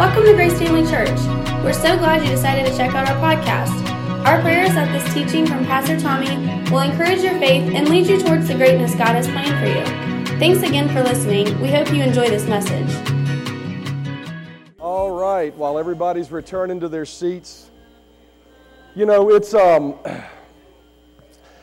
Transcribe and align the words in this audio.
Welcome 0.00 0.24
to 0.24 0.32
Grace 0.32 0.58
Family 0.58 0.90
Church. 0.90 1.10
We're 1.62 1.74
so 1.74 1.94
glad 1.98 2.22
you 2.22 2.30
decided 2.30 2.64
to 2.64 2.74
check 2.74 2.94
out 2.94 3.06
our 3.06 3.16
podcast. 3.16 3.86
Our 4.24 4.40
prayer 4.40 4.64
is 4.64 4.72
that 4.72 4.90
this 4.92 5.12
teaching 5.12 5.46
from 5.46 5.66
Pastor 5.66 6.00
Tommy 6.00 6.38
will 6.70 6.80
encourage 6.80 7.20
your 7.20 7.38
faith 7.38 7.70
and 7.74 7.86
lead 7.86 8.06
you 8.06 8.18
towards 8.18 8.48
the 8.48 8.54
greatness 8.54 8.94
God 8.94 9.08
has 9.08 9.26
planned 9.26 9.58
for 9.60 9.66
you. 9.66 10.38
Thanks 10.38 10.66
again 10.66 10.88
for 10.88 11.02
listening. 11.02 11.60
We 11.60 11.68
hope 11.68 11.92
you 11.92 12.02
enjoy 12.02 12.30
this 12.30 12.46
message. 12.46 12.88
All 14.78 15.10
right, 15.10 15.54
while 15.54 15.78
everybody's 15.78 16.32
returning 16.32 16.80
to 16.80 16.88
their 16.88 17.04
seats, 17.04 17.68
you 18.94 19.04
know, 19.04 19.28
it's 19.28 19.52
um 19.52 19.98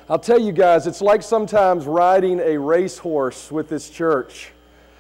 I'll 0.08 0.20
tell 0.20 0.40
you 0.40 0.52
guys, 0.52 0.86
it's 0.86 1.02
like 1.02 1.24
sometimes 1.24 1.88
riding 1.88 2.40
a 2.40 2.60
racehorse 2.60 3.52
with 3.52 3.68
this 3.68 3.90
church. 3.90 4.52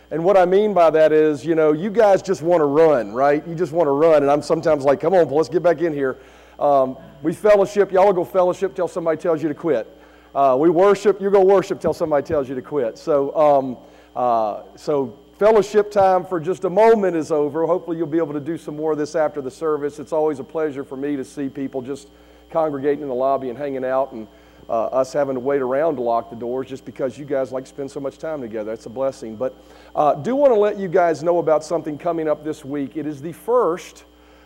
And 0.09 0.23
what 0.23 0.37
I 0.37 0.45
mean 0.45 0.73
by 0.73 0.89
that 0.91 1.11
is, 1.11 1.45
you 1.45 1.53
know, 1.53 1.73
you 1.73 1.89
guys 1.89 2.21
just 2.21 2.41
want 2.41 2.61
to 2.61 2.65
run, 2.65 3.11
right? 3.11 3.45
You 3.45 3.55
just 3.55 3.73
want 3.73 3.87
to 3.87 3.91
run. 3.91 4.23
And 4.23 4.31
I'm 4.31 4.41
sometimes 4.41 4.85
like, 4.85 5.01
come 5.01 5.13
on, 5.13 5.29
let's 5.29 5.49
get 5.49 5.63
back 5.63 5.81
in 5.81 5.93
here. 5.93 6.17
Um, 6.59 6.97
we 7.21 7.33
fellowship, 7.33 7.91
y'all 7.91 8.13
go 8.13 8.23
fellowship 8.23 8.73
till 8.73 8.87
somebody 8.87 9.17
tells 9.21 9.43
you 9.43 9.49
to 9.49 9.55
quit. 9.55 9.87
Uh, 10.33 10.55
we 10.59 10.69
worship, 10.69 11.19
you 11.21 11.29
go 11.29 11.43
worship 11.43 11.81
till 11.81 11.93
somebody 11.93 12.25
tells 12.25 12.47
you 12.47 12.55
to 12.55 12.61
quit. 12.61 12.97
So, 12.97 13.35
um, 13.35 13.77
uh, 14.15 14.63
so 14.75 15.19
fellowship 15.37 15.91
time 15.91 16.25
for 16.25 16.39
just 16.39 16.63
a 16.63 16.69
moment 16.69 17.15
is 17.15 17.31
over. 17.31 17.65
Hopefully, 17.65 17.97
you'll 17.97 18.07
be 18.07 18.17
able 18.17 18.33
to 18.33 18.39
do 18.39 18.57
some 18.57 18.75
more 18.75 18.93
of 18.93 18.97
this 18.97 19.15
after 19.15 19.41
the 19.41 19.51
service. 19.51 19.99
It's 19.99 20.13
always 20.13 20.39
a 20.39 20.43
pleasure 20.43 20.83
for 20.83 20.95
me 20.95 21.15
to 21.15 21.25
see 21.25 21.49
people 21.49 21.81
just 21.81 22.07
congregating 22.49 23.01
in 23.01 23.09
the 23.09 23.15
lobby 23.15 23.49
and 23.49 23.57
hanging 23.57 23.83
out 23.83 24.13
and 24.13 24.27
uh, 24.69 24.85
us 24.85 25.13
having 25.13 25.35
to 25.35 25.39
wait 25.39 25.61
around 25.61 25.95
to 25.95 26.01
lock 26.01 26.29
the 26.29 26.35
doors 26.35 26.67
just 26.67 26.85
because 26.85 27.17
you 27.17 27.25
guys 27.25 27.51
like 27.51 27.63
to 27.63 27.69
spend 27.69 27.89
so 27.89 27.99
much 27.99 28.17
time 28.17 28.41
together. 28.41 28.71
That's 28.71 28.85
a 28.85 28.89
blessing. 28.89 29.35
But 29.35 29.55
uh, 29.95 30.15
do 30.15 30.35
want 30.35 30.53
to 30.53 30.59
let 30.59 30.77
you 30.77 30.87
guys 30.87 31.23
know 31.23 31.39
about 31.39 31.63
something 31.63 31.97
coming 31.97 32.27
up 32.27 32.43
this 32.43 32.65
week. 32.65 32.97
It 32.97 33.07
is 33.07 33.21
the 33.21 33.31
first 33.31 34.03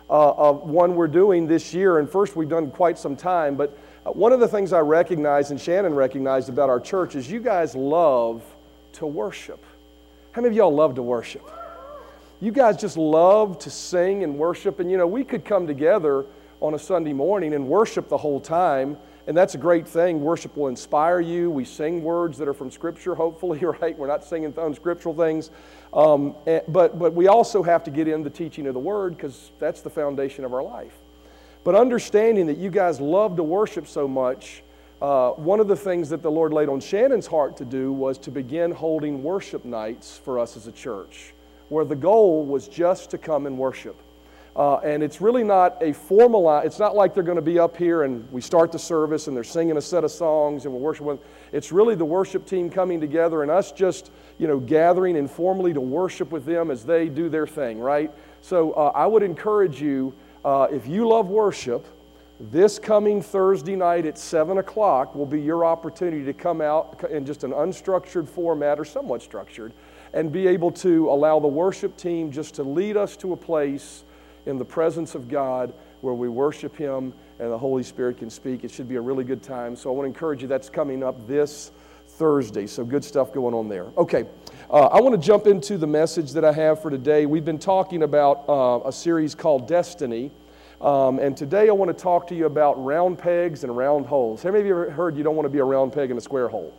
uh, 0.10 0.32
of 0.32 0.64
one 0.64 0.96
we're 0.96 1.08
doing 1.08 1.48
this 1.48 1.74
year, 1.74 2.00
and 2.00 2.10
first 2.10 2.36
we've 2.36 2.50
done 2.50 2.70
quite 2.70 3.00
some 3.00 3.16
time. 3.16 3.56
But 3.56 3.78
uh, 4.06 4.12
one 4.12 4.32
of 4.34 4.40
the 4.40 4.48
things 4.48 4.74
I 4.74 4.80
recognize 4.80 5.52
and 5.52 5.60
Shannon 5.60 5.96
recognized 5.96 6.50
about 6.50 6.70
our 6.70 6.80
church 6.80 7.16
is 7.16 7.30
you 7.30 7.40
guys 7.40 7.76
love 7.76 8.44
to 8.94 9.06
worship. 9.06 9.64
How 10.34 10.42
many 10.42 10.54
of 10.54 10.58
y'all 10.58 10.74
love 10.74 10.96
to 10.96 11.04
worship? 11.04 11.50
You 12.40 12.52
guys 12.52 12.78
just 12.78 12.98
love 12.98 13.60
to 13.60 13.70
sing 13.70 14.24
and 14.24 14.38
worship, 14.38 14.80
and 14.80 14.92
you 14.92 14.98
know, 14.98 15.08
we 15.08 15.24
could 15.24 15.46
come 15.46 15.66
together 15.66 16.26
on 16.60 16.74
a 16.74 16.80
Sunday 16.80 17.14
morning 17.14 17.54
and 17.54 17.68
worship 17.68 18.08
the 18.08 18.18
whole 18.18 18.40
time 18.40 18.98
and 19.32 19.38
that's 19.38 19.56
a 19.56 19.58
great 19.58 19.88
thing. 19.88 20.20
Worship 20.20 20.58
will 20.58 20.68
inspire 20.68 21.22
you. 21.22 21.50
We 21.50 21.64
sing 21.64 22.04
words 22.04 22.38
that 22.38 22.50
are 22.50 22.54
from 22.54 22.70
Scripture, 22.70 23.16
hopefully, 23.16 23.60
right? 23.82 23.98
We're 23.98 24.08
not 24.08 24.26
singing 24.26 24.54
unscriptural 24.58 25.16
things. 25.16 25.52
Um, 25.94 26.36
but, 26.68 27.00
but 27.00 27.14
we 27.14 27.30
also 27.30 27.64
have 27.64 27.82
to 27.86 27.92
get 27.92 28.10
in 28.10 28.24
the 28.24 28.30
teaching 28.30 28.68
of 28.68 28.74
the 28.74 28.82
Word 28.82 29.16
because 29.16 29.52
that's 29.58 29.80
the 29.80 29.90
foundation 29.90 30.44
of 30.44 30.54
our 30.54 30.62
life. 30.62 30.98
But 31.64 31.76
understanding 31.76 32.46
that 32.48 32.58
you 32.58 32.70
guys 32.70 33.00
love 33.00 33.38
to 33.38 33.44
worship 33.44 33.88
so 33.88 34.06
much, 34.06 34.64
uh, 35.02 35.30
one 35.30 35.62
of 35.62 35.70
the 35.70 35.78
things 35.78 36.10
that 36.10 36.22
the 36.22 36.30
Lord 36.30 36.52
laid 36.52 36.68
on 36.68 36.82
Shannon's 36.82 37.26
heart 37.26 37.56
to 37.56 37.64
do 37.64 37.94
was 37.94 38.18
to 38.18 38.32
begin 38.32 38.72
holding 38.72 39.24
worship 39.24 39.64
nights 39.64 40.18
for 40.18 40.40
us 40.40 40.58
as 40.58 40.68
a 40.68 40.74
church, 40.74 41.34
where 41.70 41.86
the 41.86 41.96
goal 41.96 42.46
was 42.46 42.68
just 42.68 43.10
to 43.12 43.18
come 43.18 43.48
and 43.48 43.58
worship. 43.58 43.96
Uh, 44.54 44.78
and 44.78 45.02
it's 45.02 45.22
really 45.22 45.46
not 45.46 45.78
a 45.82 45.94
formal, 45.94 46.60
it's 46.60 46.80
not 46.80 46.94
like 46.94 47.14
they're 47.14 47.24
going 47.24 47.38
to 47.38 47.42
be 47.42 47.58
up 47.58 47.78
here 47.78 48.04
and 48.04 48.30
we 48.34 48.42
start 48.42 48.72
the 48.72 48.80
service 48.80 49.28
and 49.28 49.36
they're 49.36 49.46
singing 49.46 49.78
a 49.78 49.82
set 49.82 50.04
of 50.04 50.12
songs 50.12 50.66
and 50.66 50.74
we're 50.74 50.80
worshiping. 50.80 51.18
It's 51.54 51.72
really 51.72 51.96
the 51.96 52.06
worship 52.06 52.46
team 52.46 52.70
coming 52.70 53.00
together 53.00 53.44
and 53.44 53.52
us 53.52 53.72
just, 53.72 54.12
you 54.38 54.48
know, 54.48 54.60
gathering 54.60 55.16
informally 55.16 55.74
to 55.74 55.80
worship 55.80 56.32
with 56.32 56.44
them 56.44 56.70
as 56.70 56.84
they 56.84 57.08
do 57.08 57.30
their 57.30 57.48
thing, 57.48 57.80
right? 57.80 58.12
So 58.42 58.74
uh, 58.74 58.92
I 58.94 59.08
would 59.08 59.24
encourage 59.24 59.82
you, 59.82 60.14
uh, 60.44 60.68
if 60.70 60.86
you 60.86 61.08
love 61.08 61.28
worship, 61.28 61.88
this 62.50 62.78
coming 62.78 63.22
Thursday 63.22 63.78
night 63.78 64.06
at 64.06 64.18
7 64.18 64.58
o'clock 64.58 65.16
will 65.16 65.28
be 65.28 65.40
your 65.40 65.64
opportunity 65.64 66.26
to 66.26 66.34
come 66.34 66.60
out 66.60 67.02
in 67.10 67.26
just 67.26 67.46
an 67.46 67.52
unstructured 67.52 68.28
format 68.28 68.80
or 68.80 68.84
somewhat 68.84 69.22
structured 69.22 69.72
and 70.12 70.30
be 70.30 70.48
able 70.48 70.72
to 70.72 71.10
allow 71.10 71.40
the 71.40 71.48
worship 71.48 71.96
team 71.96 72.32
just 72.32 72.56
to 72.56 72.64
lead 72.64 72.98
us 72.98 73.16
to 73.18 73.32
a 73.32 73.38
place 73.38 74.04
in 74.46 74.58
the 74.58 74.66
presence 74.66 75.16
of 75.16 75.28
God 75.28 75.74
where 76.02 76.14
we 76.14 76.30
worship 76.30 76.76
Him 76.76 77.14
and 77.40 77.52
the 77.52 77.58
Holy 77.58 77.84
Spirit 77.84 78.18
can 78.18 78.30
speak. 78.30 78.64
It 78.64 78.72
should 78.72 78.90
be 78.90 78.96
a 78.96 79.02
really 79.02 79.24
good 79.24 79.44
time. 79.44 79.76
So 79.76 79.90
I 79.90 79.94
want 79.94 80.06
to 80.06 80.08
encourage 80.08 80.42
you, 80.42 80.48
that's 80.48 80.70
coming 80.70 81.04
up 81.04 81.28
this 81.28 81.72
Thursday. 82.08 82.68
So 82.68 82.84
good 82.84 83.04
stuff 83.04 83.34
going 83.34 83.54
on 83.54 83.70
there. 83.70 83.88
Okay, 83.98 84.26
uh, 84.70 84.88
I 84.88 85.00
want 85.02 85.20
to 85.20 85.26
jump 85.26 85.48
into 85.48 85.78
the 85.78 85.88
message 85.88 86.32
that 86.34 86.46
I 86.46 86.52
have 86.52 86.82
for 86.82 86.92
today. 86.92 87.26
We've 87.26 87.46
been 87.46 87.60
talking 87.60 88.04
about 88.04 88.46
uh, 88.50 88.88
a 88.88 88.92
series 88.92 89.36
called 89.36 89.68
Destiny. 89.68 90.32
Um, 90.82 91.20
and 91.20 91.38
today 91.38 91.70
I 91.70 91.74
want 91.74 91.96
to 91.96 92.04
talk 92.04 92.28
to 92.28 92.36
you 92.36 92.48
about 92.48 92.84
round 92.84 93.20
pegs 93.20 93.64
and 93.64 93.76
round 93.76 94.08
holes. 94.08 94.42
How 94.42 94.50
many 94.50 94.62
of 94.62 94.66
you 94.66 94.74
ever 94.74 94.90
heard 94.90 95.16
you 95.16 95.24
don't 95.24 95.36
want 95.36 95.46
to 95.46 95.50
be 95.50 95.60
a 95.60 95.64
round 95.64 95.94
peg 95.94 96.10
in 96.10 96.18
a 96.18 96.22
square 96.22 96.48
hole? 96.48 96.74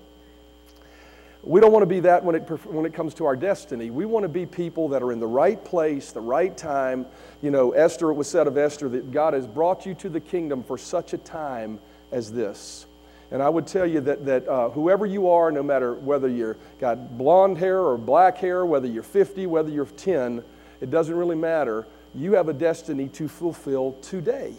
We 1.45 1.61
don't 1.61 1.73
want 1.73 1.83
to 1.83 1.87
be 1.89 2.01
that 2.01 2.23
when 2.23 2.37
it, 2.37 2.49
when 2.67 2.87
it 2.87 2.95
comes 2.95 3.15
to 3.15 3.25
our 3.25 3.35
destiny. 3.35 3.91
We 3.91 4.05
want 4.05 4.23
to 4.23 4.29
be 4.29 4.47
people 4.47 4.89
that 4.91 5.03
are 5.03 5.11
in 5.11 5.19
the 5.19 5.27
right 5.27 5.63
place, 5.63 6.13
the 6.13 6.21
right 6.21 6.57
time. 6.57 7.05
You 7.43 7.51
know, 7.51 7.73
Esther, 7.73 8.11
it 8.11 8.15
was 8.15 8.29
said 8.29 8.47
of 8.47 8.57
Esther 8.57 8.89
that 8.91 9.11
God 9.11 9.35
has 9.35 9.47
brought 9.47 9.85
you 9.85 9.95
to 9.95 10.09
the 10.09 10.21
kingdom 10.21 10.63
for 10.63 10.79
such 10.79 11.15
a 11.15 11.19
time 11.19 11.81
as 12.13 12.31
this. 12.31 12.87
And 13.33 13.43
I 13.43 13.49
would 13.49 13.67
tell 13.67 13.87
you 13.87 14.01
that, 14.03 14.25
that 14.27 14.47
uh, 14.47 14.71
whoever 14.71 15.05
you 15.05 15.31
are, 15.31 15.51
no 15.51 15.65
matter 15.65 15.95
whether 15.95 16.29
you've 16.29 16.59
got 16.79 17.19
blonde 17.19 17.59
hair 17.59 17.81
or 17.81 17.99
black 17.99 18.39
hair, 18.39 18.65
whether 18.65 18.87
you're 18.87 19.03
50, 19.03 19.47
whether 19.47 19.71
you're 19.71 19.87
10, 19.87 20.45
it 20.81 20.91
doesn't 20.91 21.15
really 21.15 21.35
matter. 21.35 21.87
You 22.15 22.35
have 22.35 22.49
a 22.51 22.53
destiny 22.53 23.09
to 23.09 23.27
fulfill 23.27 23.97
today. 24.03 24.55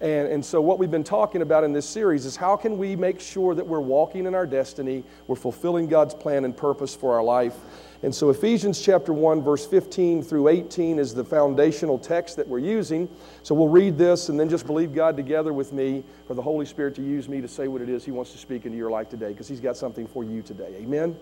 And, 0.00 0.28
and 0.28 0.42
so, 0.42 0.62
what 0.62 0.78
we've 0.78 0.90
been 0.90 1.04
talking 1.04 1.42
about 1.42 1.62
in 1.62 1.74
this 1.74 1.86
series 1.86 2.24
is 2.24 2.34
how 2.34 2.56
can 2.56 2.78
we 2.78 2.96
make 2.96 3.20
sure 3.20 3.54
that 3.54 3.66
we're 3.66 3.80
walking 3.80 4.24
in 4.24 4.34
our 4.34 4.46
destiny, 4.46 5.04
we're 5.26 5.36
fulfilling 5.36 5.88
God's 5.88 6.14
plan 6.14 6.46
and 6.46 6.56
purpose 6.56 6.94
for 6.94 7.14
our 7.14 7.22
life. 7.22 7.54
And 8.02 8.14
so, 8.14 8.30
Ephesians 8.30 8.80
chapter 8.80 9.12
1, 9.12 9.42
verse 9.42 9.66
15 9.66 10.22
through 10.22 10.48
18 10.48 10.98
is 10.98 11.12
the 11.12 11.22
foundational 11.22 11.98
text 11.98 12.36
that 12.36 12.48
we're 12.48 12.60
using. 12.60 13.10
So, 13.42 13.54
we'll 13.54 13.68
read 13.68 13.98
this 13.98 14.30
and 14.30 14.40
then 14.40 14.48
just 14.48 14.66
believe 14.66 14.94
God 14.94 15.18
together 15.18 15.52
with 15.52 15.74
me 15.74 16.02
for 16.26 16.32
the 16.32 16.40
Holy 16.40 16.64
Spirit 16.64 16.94
to 16.94 17.02
use 17.02 17.28
me 17.28 17.42
to 17.42 17.48
say 17.48 17.68
what 17.68 17.82
it 17.82 17.90
is 17.90 18.02
He 18.02 18.10
wants 18.10 18.32
to 18.32 18.38
speak 18.38 18.64
into 18.64 18.78
your 18.78 18.90
life 18.90 19.10
today 19.10 19.28
because 19.28 19.48
He's 19.48 19.60
got 19.60 19.76
something 19.76 20.06
for 20.06 20.24
you 20.24 20.40
today. 20.40 20.76
Amen? 20.78 21.14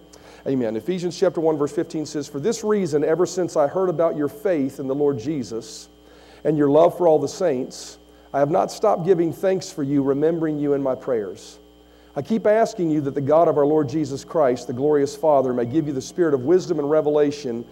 Amen. 0.46 0.76
Ephesians 0.76 1.18
chapter 1.18 1.40
1, 1.40 1.58
verse 1.58 1.72
15 1.72 2.06
says, 2.06 2.28
For 2.28 2.38
this 2.38 2.62
reason, 2.62 3.02
ever 3.02 3.26
since 3.26 3.56
I 3.56 3.66
heard 3.66 3.88
about 3.88 4.16
your 4.16 4.28
faith 4.28 4.78
in 4.78 4.86
the 4.86 4.94
Lord 4.94 5.18
Jesus 5.18 5.88
and 6.44 6.56
your 6.56 6.70
love 6.70 6.96
for 6.96 7.08
all 7.08 7.18
the 7.18 7.26
saints, 7.26 7.97
I 8.32 8.40
have 8.40 8.50
not 8.50 8.70
stopped 8.70 9.04
giving 9.04 9.32
thanks 9.32 9.70
for 9.70 9.82
you, 9.82 10.02
remembering 10.02 10.58
you 10.58 10.74
in 10.74 10.82
my 10.82 10.94
prayers. 10.94 11.58
I 12.14 12.22
keep 12.22 12.46
asking 12.46 12.90
you 12.90 13.00
that 13.02 13.14
the 13.14 13.20
God 13.20 13.48
of 13.48 13.56
our 13.56 13.66
Lord 13.66 13.88
Jesus 13.88 14.24
Christ, 14.24 14.66
the 14.66 14.72
glorious 14.72 15.16
Father, 15.16 15.54
may 15.54 15.64
give 15.64 15.86
you 15.86 15.92
the 15.92 16.02
spirit 16.02 16.34
of 16.34 16.42
wisdom 16.42 16.78
and 16.78 16.90
revelation 16.90 17.64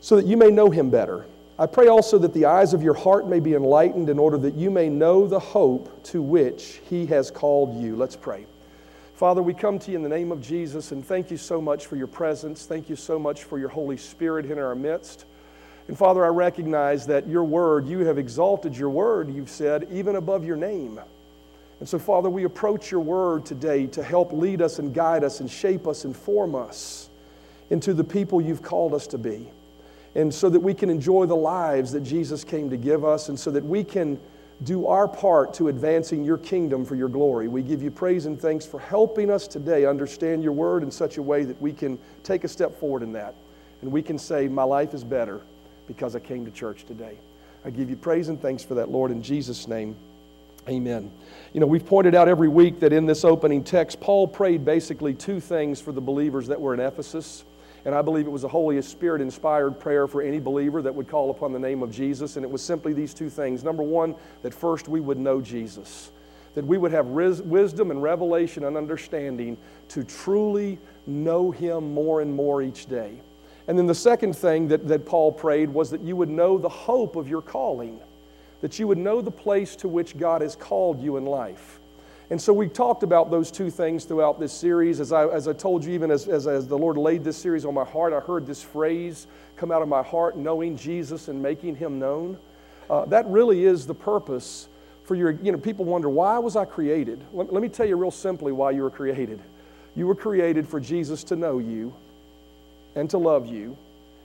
so 0.00 0.16
that 0.16 0.26
you 0.26 0.36
may 0.36 0.50
know 0.50 0.70
him 0.70 0.90
better. 0.90 1.24
I 1.58 1.66
pray 1.66 1.88
also 1.88 2.18
that 2.18 2.34
the 2.34 2.44
eyes 2.46 2.74
of 2.74 2.82
your 2.82 2.94
heart 2.94 3.28
may 3.28 3.40
be 3.40 3.54
enlightened 3.54 4.10
in 4.10 4.18
order 4.18 4.36
that 4.38 4.54
you 4.54 4.70
may 4.70 4.88
know 4.88 5.26
the 5.26 5.38
hope 5.38 6.02
to 6.04 6.20
which 6.20 6.80
he 6.90 7.06
has 7.06 7.30
called 7.30 7.80
you. 7.80 7.96
Let's 7.96 8.16
pray. 8.16 8.44
Father, 9.14 9.40
we 9.40 9.54
come 9.54 9.78
to 9.78 9.90
you 9.92 9.96
in 9.96 10.02
the 10.02 10.08
name 10.08 10.32
of 10.32 10.42
Jesus 10.42 10.90
and 10.90 11.06
thank 11.06 11.30
you 11.30 11.36
so 11.36 11.60
much 11.60 11.86
for 11.86 11.96
your 11.96 12.08
presence. 12.08 12.66
Thank 12.66 12.90
you 12.90 12.96
so 12.96 13.18
much 13.18 13.44
for 13.44 13.58
your 13.58 13.68
Holy 13.68 13.96
Spirit 13.96 14.46
in 14.46 14.58
our 14.58 14.74
midst. 14.74 15.24
And 15.86 15.98
Father, 15.98 16.24
I 16.24 16.28
recognize 16.28 17.06
that 17.06 17.28
your 17.28 17.44
word, 17.44 17.86
you 17.86 18.00
have 18.00 18.16
exalted 18.16 18.76
your 18.76 18.90
word, 18.90 19.32
you've 19.34 19.50
said, 19.50 19.86
even 19.90 20.16
above 20.16 20.44
your 20.44 20.56
name. 20.56 20.98
And 21.80 21.88
so, 21.88 21.98
Father, 21.98 22.30
we 22.30 22.44
approach 22.44 22.90
your 22.90 23.00
word 23.00 23.44
today 23.44 23.86
to 23.88 24.02
help 24.02 24.32
lead 24.32 24.62
us 24.62 24.78
and 24.78 24.94
guide 24.94 25.24
us 25.24 25.40
and 25.40 25.50
shape 25.50 25.86
us 25.86 26.04
and 26.04 26.16
form 26.16 26.54
us 26.54 27.10
into 27.68 27.92
the 27.92 28.04
people 28.04 28.40
you've 28.40 28.62
called 28.62 28.94
us 28.94 29.06
to 29.08 29.18
be. 29.18 29.48
And 30.14 30.32
so 30.32 30.48
that 30.48 30.60
we 30.60 30.72
can 30.72 30.88
enjoy 30.88 31.26
the 31.26 31.36
lives 31.36 31.92
that 31.92 32.02
Jesus 32.02 32.44
came 32.44 32.70
to 32.70 32.76
give 32.76 33.04
us, 33.04 33.28
and 33.28 33.38
so 33.38 33.50
that 33.50 33.64
we 33.64 33.84
can 33.84 34.18
do 34.62 34.86
our 34.86 35.08
part 35.08 35.52
to 35.54 35.68
advancing 35.68 36.24
your 36.24 36.38
kingdom 36.38 36.84
for 36.84 36.94
your 36.94 37.08
glory. 37.08 37.48
We 37.48 37.62
give 37.62 37.82
you 37.82 37.90
praise 37.90 38.24
and 38.24 38.40
thanks 38.40 38.64
for 38.64 38.78
helping 38.78 39.28
us 39.28 39.48
today 39.48 39.84
understand 39.84 40.44
your 40.44 40.52
word 40.52 40.84
in 40.84 40.90
such 40.92 41.18
a 41.18 41.22
way 41.22 41.42
that 41.42 41.60
we 41.60 41.72
can 41.72 41.98
take 42.22 42.44
a 42.44 42.48
step 42.48 42.78
forward 42.78 43.02
in 43.02 43.12
that. 43.14 43.34
And 43.82 43.90
we 43.90 44.00
can 44.00 44.18
say, 44.18 44.46
My 44.46 44.62
life 44.62 44.94
is 44.94 45.02
better 45.02 45.42
because 45.86 46.16
I 46.16 46.20
came 46.20 46.44
to 46.44 46.50
church 46.50 46.84
today. 46.84 47.16
I 47.64 47.70
give 47.70 47.88
you 47.90 47.96
praise 47.96 48.28
and 48.28 48.40
thanks 48.40 48.62
for 48.62 48.74
that, 48.74 48.90
Lord, 48.90 49.10
in 49.10 49.22
Jesus' 49.22 49.66
name. 49.66 49.96
Amen. 50.68 51.10
You 51.52 51.60
know, 51.60 51.66
we've 51.66 51.84
pointed 51.84 52.14
out 52.14 52.28
every 52.28 52.48
week 52.48 52.80
that 52.80 52.92
in 52.92 53.06
this 53.06 53.24
opening 53.24 53.64
text, 53.64 54.00
Paul 54.00 54.26
prayed 54.26 54.64
basically 54.64 55.14
two 55.14 55.40
things 55.40 55.80
for 55.80 55.92
the 55.92 56.00
believers 56.00 56.46
that 56.48 56.60
were 56.60 56.74
in 56.74 56.80
Ephesus. 56.80 57.44
And 57.84 57.94
I 57.94 58.00
believe 58.00 58.26
it 58.26 58.30
was 58.30 58.44
a 58.44 58.48
Holy 58.48 58.80
Spirit 58.80 59.20
inspired 59.20 59.78
prayer 59.78 60.06
for 60.06 60.22
any 60.22 60.40
believer 60.40 60.80
that 60.80 60.94
would 60.94 61.06
call 61.06 61.30
upon 61.30 61.52
the 61.52 61.58
name 61.58 61.82
of 61.82 61.92
Jesus. 61.92 62.36
And 62.36 62.44
it 62.44 62.50
was 62.50 62.62
simply 62.62 62.94
these 62.94 63.12
two 63.12 63.28
things. 63.28 63.62
Number 63.62 63.82
one, 63.82 64.14
that 64.42 64.54
first 64.54 64.88
we 64.88 65.00
would 65.00 65.18
know 65.18 65.42
Jesus, 65.42 66.10
that 66.54 66.64
we 66.64 66.78
would 66.78 66.92
have 66.92 67.08
wisdom 67.08 67.90
and 67.90 68.02
revelation 68.02 68.64
and 68.64 68.76
understanding 68.76 69.58
to 69.88 70.02
truly 70.02 70.78
know 71.06 71.50
Him 71.50 71.92
more 71.92 72.22
and 72.22 72.34
more 72.34 72.62
each 72.62 72.86
day. 72.86 73.12
And 73.66 73.78
then 73.78 73.86
the 73.86 73.94
second 73.94 74.36
thing 74.36 74.68
that, 74.68 74.86
that 74.88 75.06
Paul 75.06 75.32
prayed 75.32 75.70
was 75.70 75.90
that 75.90 76.02
you 76.02 76.16
would 76.16 76.28
know 76.28 76.58
the 76.58 76.68
hope 76.68 77.16
of 77.16 77.28
your 77.28 77.42
calling, 77.42 77.98
that 78.60 78.78
you 78.78 78.86
would 78.86 78.98
know 78.98 79.22
the 79.22 79.30
place 79.30 79.74
to 79.76 79.88
which 79.88 80.18
God 80.18 80.42
has 80.42 80.54
called 80.54 81.00
you 81.02 81.16
in 81.16 81.24
life. 81.24 81.80
And 82.30 82.40
so 82.40 82.52
we 82.52 82.68
talked 82.68 83.02
about 83.02 83.30
those 83.30 83.50
two 83.50 83.70
things 83.70 84.04
throughout 84.04 84.40
this 84.40 84.52
series. 84.52 84.98
As 84.98 85.12
I, 85.12 85.26
as 85.28 85.46
I 85.46 85.52
told 85.52 85.84
you, 85.84 85.92
even 85.92 86.10
as, 86.10 86.26
as, 86.26 86.46
as 86.46 86.66
the 86.66 86.76
Lord 86.76 86.96
laid 86.96 87.22
this 87.22 87.36
series 87.36 87.64
on 87.64 87.74
my 87.74 87.84
heart, 87.84 88.12
I 88.12 88.20
heard 88.20 88.46
this 88.46 88.62
phrase 88.62 89.26
come 89.56 89.70
out 89.70 89.82
of 89.82 89.88
my 89.88 90.02
heart 90.02 90.36
knowing 90.36 90.76
Jesus 90.76 91.28
and 91.28 91.42
making 91.42 91.76
him 91.76 91.98
known. 91.98 92.38
Uh, 92.88 93.04
that 93.06 93.26
really 93.26 93.64
is 93.64 93.86
the 93.86 93.94
purpose 93.94 94.68
for 95.04 95.14
your, 95.14 95.32
you 95.32 95.52
know, 95.52 95.58
people 95.58 95.84
wonder, 95.84 96.08
why 96.08 96.38
was 96.38 96.56
I 96.56 96.64
created? 96.64 97.22
Let, 97.32 97.52
let 97.52 97.62
me 97.62 97.68
tell 97.68 97.86
you 97.86 97.96
real 97.96 98.10
simply 98.10 98.52
why 98.52 98.70
you 98.70 98.82
were 98.82 98.90
created. 98.90 99.40
You 99.94 100.06
were 100.06 100.14
created 100.14 100.66
for 100.66 100.80
Jesus 100.80 101.24
to 101.24 101.36
know 101.36 101.58
you 101.58 101.94
and 102.94 103.08
to 103.10 103.18
love 103.18 103.46
you 103.46 103.76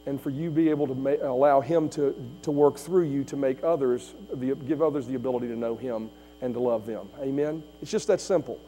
and 0.06 0.20
for 0.20 0.30
you 0.30 0.50
be 0.50 0.70
able 0.70 0.88
to 0.88 0.96
ma- 0.96 1.16
allow 1.22 1.62
him 1.62 1.90
to, 1.90 2.16
to 2.42 2.52
work 2.52 2.78
through 2.78 3.04
you 3.04 3.24
to 3.26 3.38
make 3.38 3.64
others, 3.64 4.14
the, 4.34 4.56
give 4.56 4.82
others 4.82 5.08
the 5.08 5.16
ability 5.16 5.48
to 5.48 5.56
know 5.56 5.76
him 5.76 6.10
and 6.42 6.54
to 6.54 6.60
love 6.60 6.86
them. 6.86 7.08
Amen? 7.20 7.64
It's 7.82 7.92
just 7.92 8.08
that 8.08 8.22
simple. 8.22 8.60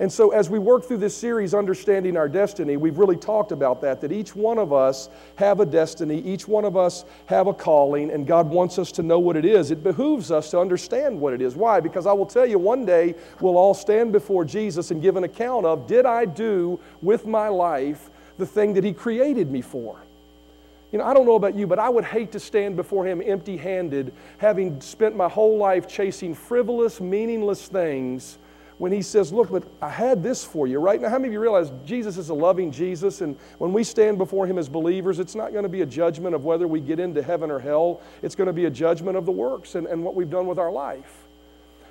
And 0.00 0.10
so, 0.10 0.30
as 0.30 0.48
we 0.48 0.58
work 0.58 0.86
through 0.86 0.96
this 0.96 1.14
series, 1.14 1.52
Understanding 1.52 2.16
Our 2.16 2.28
Destiny, 2.28 2.78
we've 2.78 2.96
really 2.96 3.18
talked 3.18 3.52
about 3.52 3.82
that, 3.82 4.00
that 4.00 4.12
each 4.12 4.34
one 4.34 4.58
of 4.58 4.72
us 4.72 5.10
have 5.36 5.60
a 5.60 5.66
destiny, 5.66 6.22
each 6.22 6.48
one 6.48 6.64
of 6.64 6.74
us 6.74 7.04
have 7.26 7.48
a 7.48 7.52
calling, 7.52 8.10
and 8.10 8.26
God 8.26 8.48
wants 8.48 8.78
us 8.78 8.90
to 8.92 9.02
know 9.02 9.18
what 9.18 9.36
it 9.36 9.44
is. 9.44 9.70
It 9.70 9.82
behooves 9.82 10.30
us 10.30 10.50
to 10.52 10.58
understand 10.58 11.20
what 11.20 11.34
it 11.34 11.42
is. 11.42 11.54
Why? 11.54 11.80
Because 11.80 12.06
I 12.06 12.14
will 12.14 12.24
tell 12.24 12.46
you, 12.46 12.58
one 12.58 12.86
day 12.86 13.14
we'll 13.40 13.58
all 13.58 13.74
stand 13.74 14.10
before 14.10 14.42
Jesus 14.42 14.90
and 14.90 15.02
give 15.02 15.16
an 15.16 15.24
account 15.24 15.66
of 15.66 15.86
did 15.86 16.06
I 16.06 16.24
do 16.24 16.80
with 17.02 17.26
my 17.26 17.48
life 17.48 18.08
the 18.38 18.46
thing 18.46 18.74
that 18.74 18.84
He 18.84 18.92
created 18.92 19.50
me 19.50 19.60
for? 19.60 20.00
You 20.92 20.98
know, 20.98 21.04
I 21.04 21.14
don't 21.14 21.26
know 21.26 21.36
about 21.36 21.54
you, 21.54 21.66
but 21.66 21.78
I 21.78 21.88
would 21.88 22.04
hate 22.04 22.32
to 22.32 22.40
stand 22.40 22.74
before 22.74 23.06
him 23.06 23.22
empty 23.24 23.56
handed, 23.56 24.12
having 24.38 24.80
spent 24.80 25.16
my 25.16 25.28
whole 25.28 25.56
life 25.56 25.86
chasing 25.86 26.34
frivolous, 26.34 27.00
meaningless 27.00 27.68
things, 27.68 28.38
when 28.78 28.90
he 28.90 29.02
says, 29.02 29.32
Look, 29.32 29.50
but 29.50 29.62
I 29.80 29.90
had 29.90 30.22
this 30.22 30.42
for 30.42 30.66
you, 30.66 30.78
right? 30.78 31.00
Now, 31.00 31.10
how 31.10 31.18
many 31.18 31.28
of 31.28 31.32
you 31.34 31.40
realize 31.40 31.70
Jesus 31.84 32.16
is 32.16 32.30
a 32.30 32.34
loving 32.34 32.72
Jesus? 32.72 33.20
And 33.20 33.36
when 33.58 33.72
we 33.72 33.84
stand 33.84 34.18
before 34.18 34.46
him 34.46 34.58
as 34.58 34.68
believers, 34.68 35.20
it's 35.20 35.34
not 35.34 35.52
going 35.52 35.64
to 35.64 35.68
be 35.68 35.82
a 35.82 35.86
judgment 35.86 36.34
of 36.34 36.44
whether 36.44 36.66
we 36.66 36.80
get 36.80 36.98
into 36.98 37.22
heaven 37.22 37.50
or 37.50 37.58
hell, 37.58 38.00
it's 38.22 38.34
going 38.34 38.46
to 38.46 38.52
be 38.52 38.64
a 38.64 38.70
judgment 38.70 39.16
of 39.16 39.26
the 39.26 39.32
works 39.32 39.74
and, 39.74 39.86
and 39.86 40.02
what 40.02 40.14
we've 40.14 40.30
done 40.30 40.46
with 40.46 40.58
our 40.58 40.72
life. 40.72 41.26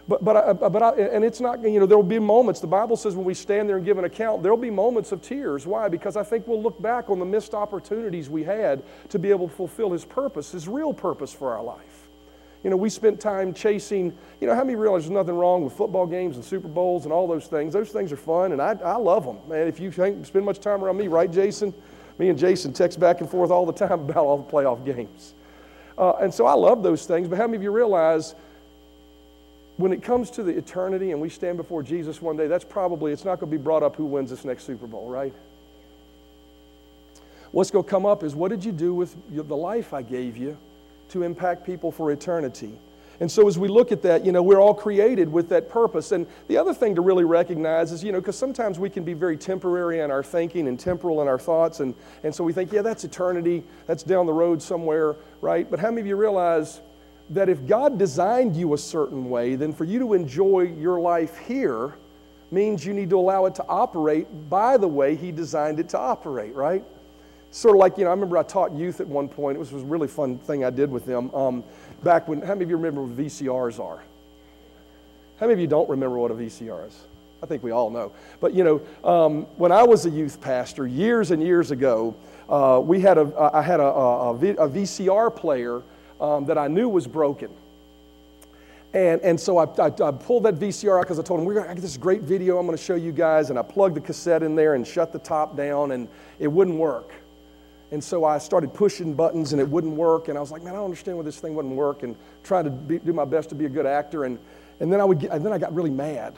But, 0.10 0.26
but, 0.26 0.36
I, 0.38 0.54
but 0.54 0.82
I, 0.82 0.90
and 1.02 1.24
it's 1.24 1.40
not, 1.40 1.62
you 1.62 1.80
know, 1.80 1.86
there 1.86 1.96
will 1.96 2.04
be 2.04 2.18
moments, 2.18 2.60
the 2.60 2.66
Bible 2.66 2.98
says 2.98 3.16
when 3.16 3.26
we 3.26 3.36
stand 3.36 3.70
there 3.70 3.76
and 3.76 3.86
give 3.86 4.00
an 4.00 4.06
account, 4.06 4.42
there 4.42 4.52
will 4.52 4.58
be 4.58 4.72
moments 4.72 5.12
of 5.12 5.22
tears. 5.22 5.68
Why? 5.68 5.88
Because 5.88 6.18
I 6.18 6.24
think 6.24 6.48
we'll 6.48 6.64
look 6.64 6.82
back 6.82 7.12
on 7.12 7.20
the 7.20 7.26
missed 7.26 7.54
opportunities 7.54 8.28
we 8.28 8.44
had 8.44 8.82
to 9.10 9.20
be 9.20 9.30
able 9.30 9.48
to 9.48 9.54
fulfill 9.54 9.92
His 9.92 10.06
purpose, 10.06 10.52
His 10.52 10.68
real 10.68 10.96
purpose 10.96 11.32
for 11.32 11.56
our 11.56 11.64
life. 11.64 12.10
You 12.64 12.72
know, 12.72 12.76
we 12.76 12.90
spent 12.90 13.20
time 13.20 13.54
chasing, 13.54 14.12
you 14.42 14.48
know, 14.48 14.56
how 14.56 14.64
many 14.64 14.76
realize 14.76 15.04
there's 15.04 15.12
nothing 15.12 15.36
wrong 15.36 15.64
with 15.64 15.74
football 15.74 16.08
games 16.08 16.38
and 16.38 16.44
Super 16.44 16.68
Bowls 16.68 17.04
and 17.04 17.14
all 17.14 17.28
those 17.28 17.46
things? 17.46 17.72
Those 17.72 17.92
things 17.92 18.12
are 18.12 18.18
fun, 18.18 18.52
and 18.52 18.60
I, 18.60 18.76
I 18.84 18.96
love 18.96 19.26
them. 19.26 19.38
Man, 19.48 19.68
if 19.68 19.80
you 19.80 19.92
spend 19.92 20.44
much 20.44 20.60
time 20.60 20.84
around 20.84 20.98
me, 20.98 21.08
right, 21.08 21.32
Jason? 21.32 21.72
Me 22.18 22.30
and 22.30 22.40
Jason 22.40 22.74
text 22.74 23.00
back 23.00 23.22
and 23.22 23.30
forth 23.30 23.52
all 23.52 23.68
the 23.68 23.74
time 23.88 23.92
about 23.92 24.18
all 24.18 24.40
the 24.40 24.52
playoff 24.52 24.84
games. 24.84 25.36
Uh, 26.00 26.14
and 26.14 26.34
so 26.34 26.48
I 26.48 26.54
love 26.54 26.82
those 26.82 27.06
things, 27.06 27.28
but 27.28 27.38
how 27.38 27.46
many 27.46 27.58
of 27.58 27.64
you 27.64 27.72
realize 27.72 28.34
when 29.80 29.94
it 29.94 30.04
comes 30.04 30.30
to 30.31 30.44
the 30.44 30.52
eternity 30.52 31.12
and 31.12 31.22
we 31.22 31.30
stand 31.30 31.56
before 31.56 31.81
Jesus 31.81 32.22
one 32.22 32.36
day, 32.36 32.48
that's 32.48 32.66
probably, 32.66 33.14
it's 33.14 33.24
not 33.24 33.40
going 33.40 33.50
to 33.50 33.58
be 33.58 33.64
brought 33.64 33.81
up 33.81 33.96
who 33.96 34.04
wins 34.04 34.30
this 34.30 34.44
next 34.44 34.66
Super 34.66 34.88
Bowl, 34.88 35.08
right? 35.08 35.34
What's 37.52 37.72
going 37.72 37.86
to 37.86 37.90
come 37.90 38.06
up 38.06 38.22
is 38.22 38.36
what 38.36 38.52
did 38.52 38.66
you 38.66 38.74
do 38.74 38.94
with 38.94 39.16
the 39.30 39.56
life 39.56 39.94
I 39.94 40.02
gave 40.02 40.36
you 40.36 40.58
to 41.12 41.24
impact 41.24 41.66
people 41.66 41.94
for 41.94 42.12
eternity? 42.12 42.74
And 43.22 43.31
so 43.31 43.48
as 43.48 43.58
we 43.58 43.70
look 43.70 43.94
at 43.94 44.02
that, 44.02 44.26
you 44.26 44.34
know, 44.34 44.44
we're 44.44 44.60
all 44.60 44.74
created 44.74 45.31
with 45.31 45.48
that 45.48 45.70
purpose. 45.70 46.12
And 46.12 46.28
the 46.50 46.58
other 46.58 46.74
thing 46.74 46.96
to 46.96 47.02
really 47.02 47.24
recognize 47.24 47.94
is, 47.94 48.04
you 48.04 48.12
know, 48.12 48.20
because 48.20 48.38
sometimes 48.38 48.80
we 48.80 48.90
can 48.90 49.06
be 49.06 49.14
very 49.14 49.38
temporary 49.38 50.02
in 50.02 50.12
our 50.12 50.24
thinking 50.24 50.68
and 50.68 50.78
temporal 50.78 51.22
in 51.22 51.30
our 51.30 51.40
thoughts. 51.40 51.80
And, 51.80 51.96
and 52.24 52.36
so 52.36 52.44
we 52.44 52.52
think, 52.52 52.74
yeah, 52.74 52.81
that's 52.81 53.06
eternity. 53.06 53.64
That's 53.88 54.04
down 54.04 54.26
the 54.26 54.34
road 54.34 54.62
somewhere, 54.62 55.16
right? 55.40 55.72
But 55.72 55.80
how 55.80 55.90
many 55.90 56.02
of 56.02 56.08
you 56.08 56.18
realize 56.18 56.81
that 57.30 57.50
if 57.50 57.68
God 57.68 57.98
designed 57.98 58.56
you 58.56 58.74
a 58.74 58.78
certain 58.78 59.30
way, 59.30 59.56
then 59.56 59.74
for 59.74 59.84
you 59.84 60.00
to 60.00 60.14
enjoy 60.14 60.62
your 60.62 61.00
life 61.00 61.38
here 61.38 61.96
means 62.52 62.86
you 62.86 62.94
need 62.94 63.10
to 63.12 63.20
allow 63.20 63.46
it 63.46 63.56
to 63.56 63.66
operate 63.68 64.28
by 64.50 64.78
the 64.78 64.88
way 64.88 65.16
He 65.16 65.31
designed 65.31 65.80
it 65.80 65.90
to 65.90 66.00
operate, 66.00 66.56
right? 66.56 66.84
Sort 67.52 67.76
of 67.76 67.80
like, 67.80 67.98
you 67.98 68.04
know, 68.04 68.10
I 68.10 68.14
remember 68.14 68.38
I 68.38 68.44
taught 68.44 68.72
youth 68.74 69.00
at 69.02 69.08
one 69.08 69.28
point. 69.28 69.56
It 69.56 69.60
was, 69.60 69.72
was 69.72 69.84
a 69.84 69.86
really 69.86 70.08
fun 70.08 70.38
thing 70.38 70.64
I 70.64 70.70
did 70.70 70.92
with 70.92 71.06
them. 71.06 71.34
Um, 71.34 71.64
back 72.04 72.28
when, 72.28 72.42
how 72.42 72.54
many 72.54 72.64
of 72.64 72.70
you 72.70 72.78
remember 72.78 73.02
what 73.02 73.18
VCRs 73.18 73.84
are? 73.84 74.04
How 75.40 75.46
many 75.46 75.54
of 75.54 75.60
you 75.60 75.68
don't 75.68 75.90
remember 75.90 76.18
what 76.18 76.31
a 76.31 76.36
VCR 76.36 76.88
is? 76.88 77.00
I 77.42 77.46
think 77.46 77.64
we 77.64 77.72
all 77.72 77.90
know. 77.90 78.12
But, 78.40 78.54
you 78.54 78.64
know, 78.64 78.81
um, 79.10 79.44
when 79.56 79.72
I 79.72 79.84
was 79.84 80.06
a 80.06 80.10
youth 80.10 80.42
pastor 80.42 80.86
years 80.86 81.31
and 81.31 81.42
years 81.42 81.72
ago, 81.72 82.16
uh, 82.50 82.81
we 82.84 83.00
had 83.00 83.18
a, 83.18 83.52
I 83.54 83.62
had 83.62 83.80
a, 83.80 83.84
a, 83.84 84.31
a 84.34 84.70
VCR 84.70 85.36
player 85.36 85.81
um, 86.19 86.45
that 86.45 86.57
I 86.57 86.68
knew 86.68 86.89
was 86.89 87.07
broken. 87.07 87.50
And, 88.94 89.21
and 89.21 89.39
so 89.39 89.57
I, 89.57 89.66
I, 89.66 89.88
I 89.88 90.12
pulled 90.12 90.44
that 90.44 90.56
VCR 90.56 90.98
out 90.98 91.04
because 91.04 91.19
I 91.19 91.24
told 91.24 91.39
him, 91.39 91.45
We're 91.45 91.54
gonna, 91.56 91.69
I 91.69 91.74
this 91.75 91.95
great 91.95 92.21
video 92.21 92.57
I'm 92.57 92.66
going 92.66 92.77
to 92.77 92.83
show 92.83 92.95
you 92.95 93.12
guys. 93.12 93.51
And 93.51 93.60
I 93.60 93.62
plugged 93.62 93.95
the 93.95 94.01
cassette 94.01 94.42
in 94.42 94.56
there 94.56 94.74
and 94.74 94.86
shut 94.86 95.13
the 95.13 95.19
top 95.19 95.56
down, 95.56 95.92
and 95.92 96.07
it 96.39 96.48
wouldn't 96.48 96.77
work. 96.77 97.12
And 97.92 98.04
so 98.04 98.25
I 98.25 98.38
started 98.39 98.74
pushing 98.74 99.13
buttons, 99.13 99.51
and 99.51 99.62
it 99.62 99.68
wouldn't 99.68 99.94
work. 99.94 100.27
And 100.27 100.38
I 100.38 100.42
was 100.42 100.51
like, 100.51 100.63
Man, 100.63 100.74
I 100.74 100.77
don't 100.77 100.86
understand 100.86 101.18
why 101.18 101.24
this 101.24 101.39
thing 101.39 101.54
wouldn't 101.54 101.75
work, 101.75 102.01
and 102.01 102.16
trying 102.44 102.63
to 102.63 102.71
be, 102.71 102.98
do 102.98 103.13
my 103.13 103.25
best 103.25 103.50
to 103.50 103.56
be 103.56 103.66
a 103.66 103.69
good 103.69 103.86
actor. 103.86 104.24
And, 104.24 104.39
and, 104.80 104.92
then 104.92 105.00
I 105.00 105.04
would 105.06 105.19
get, 105.19 105.31
and 105.31 105.45
then 105.45 105.54
I 105.54 105.60
got 105.60 105.74
really 105.74 105.92
mad. 105.92 106.33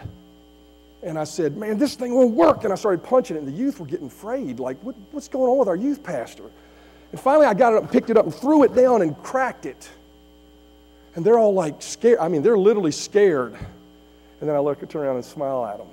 And 1.04 1.18
I 1.18 1.24
said, 1.24 1.56
Man, 1.56 1.78
this 1.78 1.96
thing 1.96 2.14
won't 2.14 2.36
work. 2.36 2.66
And 2.66 2.74
I 2.74 2.76
started 2.76 3.02
punching 3.02 3.38
it, 3.38 3.40
and 3.40 3.48
the 3.48 3.58
youth 3.58 3.80
were 3.80 3.86
getting 3.86 4.08
afraid. 4.08 4.60
Like, 4.60 4.78
what, 4.82 4.96
what's 5.12 5.30
going 5.30 5.50
on 5.50 5.58
with 5.58 5.70
our 5.70 5.78
youth 5.78 6.04
pastor? 6.04 6.44
And 7.12 7.20
finally, 7.20 7.46
I 7.46 7.54
got 7.54 7.74
it 7.74 7.84
up, 7.84 7.92
picked 7.92 8.10
it 8.10 8.18
up, 8.18 8.26
and 8.26 8.34
threw 8.34 8.64
it 8.64 8.74
down 8.74 9.02
and 9.02 9.22
cracked 9.22 9.66
it. 9.66 9.90
And 11.16 11.26
they're 11.26 11.38
all 11.38 11.54
like 11.54 11.82
scared. 11.82 12.20
I 12.20 12.30
mean, 12.30 12.42
they're 12.42 12.58
literally 12.58 12.92
scared. 12.92 13.54
And 13.54 14.50
then 14.50 14.56
I 14.56 14.60
look, 14.60 14.88
turn 14.90 15.04
around 15.04 15.18
and 15.18 15.26
smile 15.26 15.66
at 15.66 15.78
them. 15.78 15.88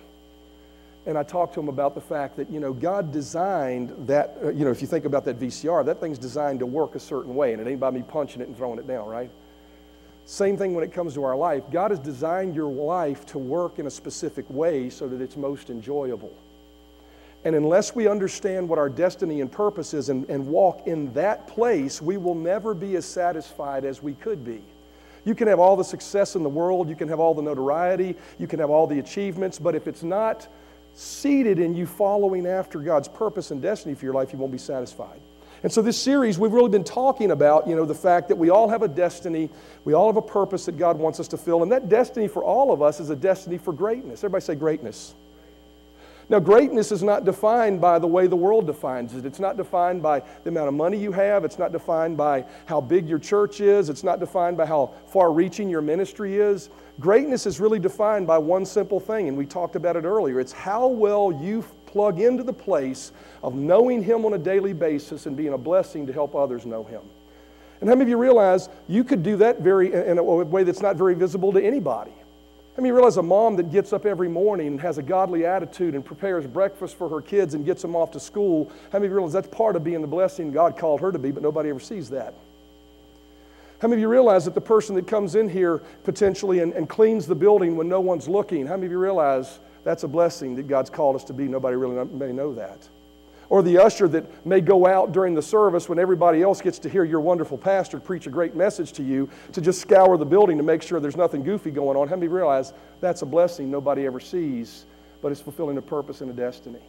And 1.07 1.17
I 1.17 1.23
talk 1.23 1.53
to 1.55 1.61
them 1.61 1.69
about 1.69 1.95
the 1.95 2.01
fact 2.01 2.37
that, 2.37 2.51
you 2.51 2.61
know, 2.61 2.73
God 2.73 3.13
designed 3.13 3.95
that, 4.07 4.37
uh, 4.43 4.51
you 4.51 4.65
know, 4.65 4.71
if 4.71 4.81
you 4.81 4.87
think 4.87 5.07
about 5.07 5.25
that 5.25 5.41
VCR, 5.41 5.85
that 5.87 6.01
thing's 6.01 6.19
designed 6.19 6.61
to 6.61 6.67
work 6.67 6.95
a 6.95 7.01
certain 7.01 7.35
way, 7.35 7.53
and 7.53 7.63
it 7.63 7.71
ain't 7.71 7.81
by 7.81 7.91
me 7.91 8.03
punching 8.03 8.43
it 8.43 8.49
and 8.49 8.57
throwing 8.57 8.79
it 8.79 8.87
down, 8.87 9.09
right? 9.09 9.31
Same 10.27 10.59
thing 10.59 10.75
when 10.75 10.85
it 10.85 10.93
comes 10.93 11.15
to 11.15 11.25
our 11.25 11.35
life. 11.35 11.63
God 11.73 11.91
has 11.91 11.99
designed 11.99 12.55
your 12.55 12.71
life 12.71 13.25
to 13.27 13.39
work 13.39 13.79
in 13.79 13.87
a 13.87 13.91
specific 13.91 14.45
way 14.51 14.91
so 14.91 15.09
that 15.09 15.23
it's 15.23 15.37
most 15.37 15.71
enjoyable. 15.71 16.37
And 17.45 17.55
unless 17.55 17.95
we 17.95 18.09
understand 18.09 18.69
what 18.69 18.79
our 18.79 18.89
destiny 18.89 19.41
and 19.41 19.51
purpose 19.51 19.95
is 19.95 20.09
and, 20.09 20.29
and 20.29 20.47
walk 20.47 20.87
in 20.87 21.13
that 21.15 21.47
place, 21.47 22.03
we 22.03 22.17
will 22.17 22.35
never 22.35 22.75
be 22.75 22.97
as 22.97 23.07
satisfied 23.07 23.85
as 23.85 24.03
we 24.03 24.15
could 24.15 24.45
be. 24.45 24.63
You 25.25 25.35
can 25.35 25.47
have 25.49 25.61
all 25.61 25.77
the 25.77 25.85
success 25.85 26.35
in 26.37 26.43
the 26.43 26.49
world, 26.49 26.89
you 26.89 26.97
can 26.97 27.09
have 27.09 27.21
all 27.21 27.35
the 27.35 27.43
notoriety, 27.43 28.17
you 28.39 28.47
can 28.47 28.59
have 28.61 28.71
all 28.71 28.87
the 28.87 28.99
achievements, 28.99 29.59
but 29.59 29.75
if 29.75 29.87
it's 29.87 30.03
not 30.03 30.49
seated 30.95 31.59
in 31.59 31.75
you 31.75 31.87
following 31.87 32.47
after 32.47 32.81
God's 32.81 33.09
purpose 33.09 33.51
and 33.51 33.63
destiny 33.63 33.95
for 33.95 34.05
your 34.05 34.15
life, 34.15 34.33
you 34.33 34.39
won't 34.39 34.53
be 34.53 34.59
satisfied. 34.59 35.21
And 35.63 35.73
so, 35.73 35.83
this 35.83 36.01
series, 36.01 36.39
we've 36.39 36.53
really 36.53 36.71
been 36.71 36.85
talking 36.85 37.33
about, 37.33 37.67
you 37.67 37.75
know, 37.75 37.85
the 37.85 37.95
fact 37.95 38.29
that 38.29 38.37
we 38.37 38.51
all 38.51 38.69
have 38.69 38.83
a 38.83 38.89
destiny, 38.89 39.51
we 39.85 39.93
all 39.93 40.07
have 40.07 40.17
a 40.17 40.23
purpose 40.23 40.67
that 40.67 40.79
God 40.79 40.97
wants 40.97 41.19
us 41.19 41.29
to 41.29 41.37
fill, 41.37 41.63
and 41.63 41.73
that 41.73 41.89
destiny 41.89 42.29
for 42.29 42.45
all 42.45 42.73
of 42.73 42.81
us 42.81 43.01
is 43.01 43.11
a 43.11 43.17
destiny 43.17 43.59
for 43.59 43.73
greatness. 43.73 44.21
Everybody 44.21 44.45
say 44.45 44.55
greatness. 44.55 45.15
Now, 46.31 46.39
greatness 46.39 46.93
is 46.93 47.03
not 47.03 47.25
defined 47.25 47.81
by 47.81 47.99
the 47.99 48.07
way 48.07 48.27
the 48.27 48.37
world 48.37 48.67
defines 48.67 49.15
it. 49.15 49.25
It's 49.25 49.41
not 49.41 49.57
defined 49.57 50.03
by 50.03 50.21
the 50.45 50.51
amount 50.51 50.69
of 50.69 50.75
money 50.75 50.99
you 50.99 51.11
have. 51.11 51.43
It's 51.43 51.59
not 51.59 51.73
defined 51.73 52.19
by 52.19 52.45
how 52.67 52.83
big 52.83 53.09
your 53.09 53.19
church 53.19 53.63
is. 53.63 53.89
It's 53.89 54.05
not 54.05 54.21
defined 54.21 54.59
by 54.59 54.67
how 54.67 54.93
far 55.07 55.33
reaching 55.33 55.71
your 55.71 55.81
ministry 55.81 56.37
is. 56.37 56.69
Greatness 57.01 57.47
is 57.47 57.61
really 57.61 57.79
defined 57.79 58.27
by 58.27 58.37
one 58.37 58.67
simple 58.67 59.01
thing, 59.01 59.29
and 59.29 59.39
we 59.39 59.47
talked 59.47 59.75
about 59.75 59.97
it 59.97 60.05
earlier. 60.05 60.39
It's 60.39 60.53
how 60.53 60.87
well 60.87 61.33
you 61.33 61.65
plug 61.87 62.21
into 62.21 62.43
the 62.43 62.53
place 62.53 63.13
of 63.43 63.55
knowing 63.55 64.03
Him 64.03 64.27
on 64.27 64.35
a 64.35 64.39
daily 64.39 64.75
basis 64.75 65.25
and 65.25 65.35
being 65.35 65.55
a 65.55 65.59
blessing 65.59 66.07
to 66.09 66.13
help 66.13 66.35
others 66.35 66.67
know 66.67 66.85
Him. 66.85 67.03
And 67.81 67.89
how 67.89 67.95
many 67.95 68.03
of 68.03 68.09
you 68.11 68.19
realize 68.19 68.69
you 68.87 69.03
could 69.03 69.23
do 69.23 69.37
that 69.37 69.61
very, 69.61 69.95
in 69.95 70.19
a 70.19 70.23
way 70.23 70.63
that's 70.63 70.83
not 70.83 70.97
very 70.97 71.15
visible 71.15 71.53
to 71.53 71.65
anybody? 71.65 72.13
I 72.79 72.81
mean, 72.81 72.91
you 72.91 72.95
realize 72.95 73.17
a 73.17 73.23
mom 73.25 73.57
that 73.57 73.73
gets 73.73 73.93
up 73.93 74.07
every 74.07 74.29
morning 74.29 74.69
and 74.69 74.81
has 74.81 74.99
a 74.99 75.03
godly 75.03 75.45
attitude 75.45 75.97
and 75.97 76.05
prepares 76.05 76.47
breakfast 76.47 76.97
for 76.97 77.09
her 77.09 77.21
kids 77.21 77.55
and 77.55 77.67
gets 77.67 77.83
them 77.83 77.97
off 77.97 78.13
to 78.13 78.21
school, 78.21 78.71
how 78.93 79.01
many 79.01 79.07
of 79.07 79.11
you 79.11 79.17
realize 79.17 79.33
that's 79.33 79.49
part 79.49 79.75
of 79.75 79.83
being 79.83 80.01
the 80.01 80.07
blessing 80.07 80.53
God 80.53 80.79
called 80.79 81.01
her 81.01 81.11
to 81.11 81.19
be, 81.19 81.33
but 81.33 81.43
nobody 81.43 81.71
ever 81.71 81.81
sees 81.81 82.09
that? 82.11 82.35
How 83.83 83.89
many 83.89 84.01
of 84.01 84.03
you 84.03 84.09
realize 84.09 84.45
that 84.45 84.55
the 84.55 84.61
person 84.61 84.95
that 84.95 85.09
comes 85.09 85.35
in 85.35 85.49
here 85.49 85.79
potentially 86.05 86.61
and, 86.61 86.73
and 86.73 86.89
cleans 86.89 87.27
the 87.27 87.35
building 87.35 87.77
when 87.77 87.89
no 87.89 87.99
one's 87.99 88.29
looking, 88.29 88.65
how 88.65 88.77
many 88.77 88.87
of 88.87 88.93
you 88.93 88.99
realize 88.99 89.59
that's 89.83 90.05
a 90.05 90.09
blessing 90.09 90.55
that 90.55 90.69
God's 90.69 90.89
called 90.89 91.17
us 91.17 91.25
to 91.25 91.33
be? 91.33 91.49
Nobody 91.49 91.77
really 91.77 92.05
may 92.05 92.31
know 92.31 92.55
that. 92.55 92.79
Or 93.51 93.63
the 93.63 93.79
usher 93.79 94.07
that 94.09 94.47
may 94.47 94.61
go 94.61 94.87
out 94.87 95.13
during 95.13 95.35
the 95.35 95.43
service 95.43 95.89
when 95.89 95.99
everybody 95.99 96.43
else 96.43 96.61
gets 96.61 96.79
to 96.81 96.89
hear 96.89 97.05
your 97.05 97.21
wonderful 97.21 97.57
pastor 97.57 97.99
preach 97.99 98.27
a 98.27 98.31
great 98.31 98.55
message 98.55 98.93
to 98.93 99.03
you 99.03 99.29
to 99.53 99.61
just 99.61 99.81
scour 99.81 100.17
the 100.17 100.27
building 100.27 100.57
to 100.59 100.63
make 100.63 100.83
sure 100.83 101.01
there's 101.01 101.17
nothing 101.17 101.43
goofy 101.43 101.71
going 101.71 101.97
on. 101.97 102.09
How 102.09 102.17
many 102.17 102.29
realize 102.29 102.73
that's 103.01 103.23
a 103.23 103.27
blessing 103.27 103.71
nobody 103.71 104.07
ever 104.07 104.21
sees, 104.21 104.87
but 105.23 105.33
it's 105.33 105.41
fulfilling 105.41 105.79
a 105.79 105.83
purpose 105.83 106.21
and 106.21 106.31
a 106.31 106.35
destiny? 106.35 106.81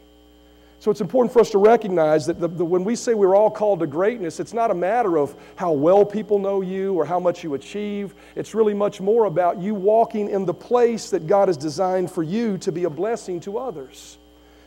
So 0.82 0.90
it's 0.92 1.02
important 1.02 1.34
for 1.34 1.42
us 1.42 1.50
to 1.52 1.58
recognize 1.58 2.26
that 2.28 2.40
the, 2.40 2.48
the, 2.48 2.64
when 2.64 2.86
we 2.86 2.96
say 2.96 3.14
we're 3.14 3.36
all 3.36 3.52
called 3.52 3.82
to 3.82 3.88
greatness, 3.88 4.40
it's 4.40 4.54
not 4.54 4.72
a 4.72 4.74
matter 4.74 5.18
of 5.18 5.36
how 5.58 5.74
well 5.74 6.06
people 6.06 6.40
know 6.40 6.62
you 6.62 6.94
or 6.94 7.04
how 7.04 7.20
much 7.20 7.44
you 7.44 7.56
achieve. 7.56 8.16
It's 8.38 8.56
really 8.56 8.74
much 8.74 9.02
more 9.02 9.26
about 9.26 9.60
you 9.60 9.76
walking 9.76 10.30
in 10.30 10.46
the 10.46 10.54
place 10.54 11.10
that 11.10 11.28
God 11.28 11.50
has 11.50 11.58
designed 11.58 12.10
for 12.10 12.24
you 12.24 12.58
to 12.60 12.72
be 12.72 12.86
a 12.86 12.90
blessing 12.90 13.42
to 13.42 13.58
others 13.58 14.19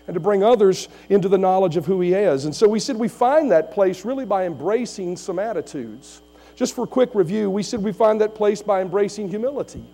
and 0.07 0.15
to 0.15 0.21
bring 0.21 0.43
others 0.43 0.89
into 1.09 1.29
the 1.29 1.39
knowledge 1.39 1.77
of 1.77 1.87
who 1.87 2.01
He 2.01 2.15
is. 2.15 2.45
And 2.45 2.55
so 2.55 2.69
we 2.69 2.81
said 2.81 2.97
we 2.97 3.09
find 3.09 3.51
that 3.51 3.71
place 3.71 4.05
really 4.05 4.25
by 4.25 4.47
embracing 4.47 5.17
some 5.17 5.39
attitudes. 5.39 6.23
Just 6.55 6.75
for 6.75 6.85
a 6.85 6.89
quick 6.89 7.15
review, 7.15 7.51
we 7.51 7.63
said 7.63 7.83
we 7.83 7.93
find 7.93 8.21
that 8.21 8.35
place 8.35 8.63
by 8.63 8.81
embracing 8.81 9.29
humility. 9.29 9.85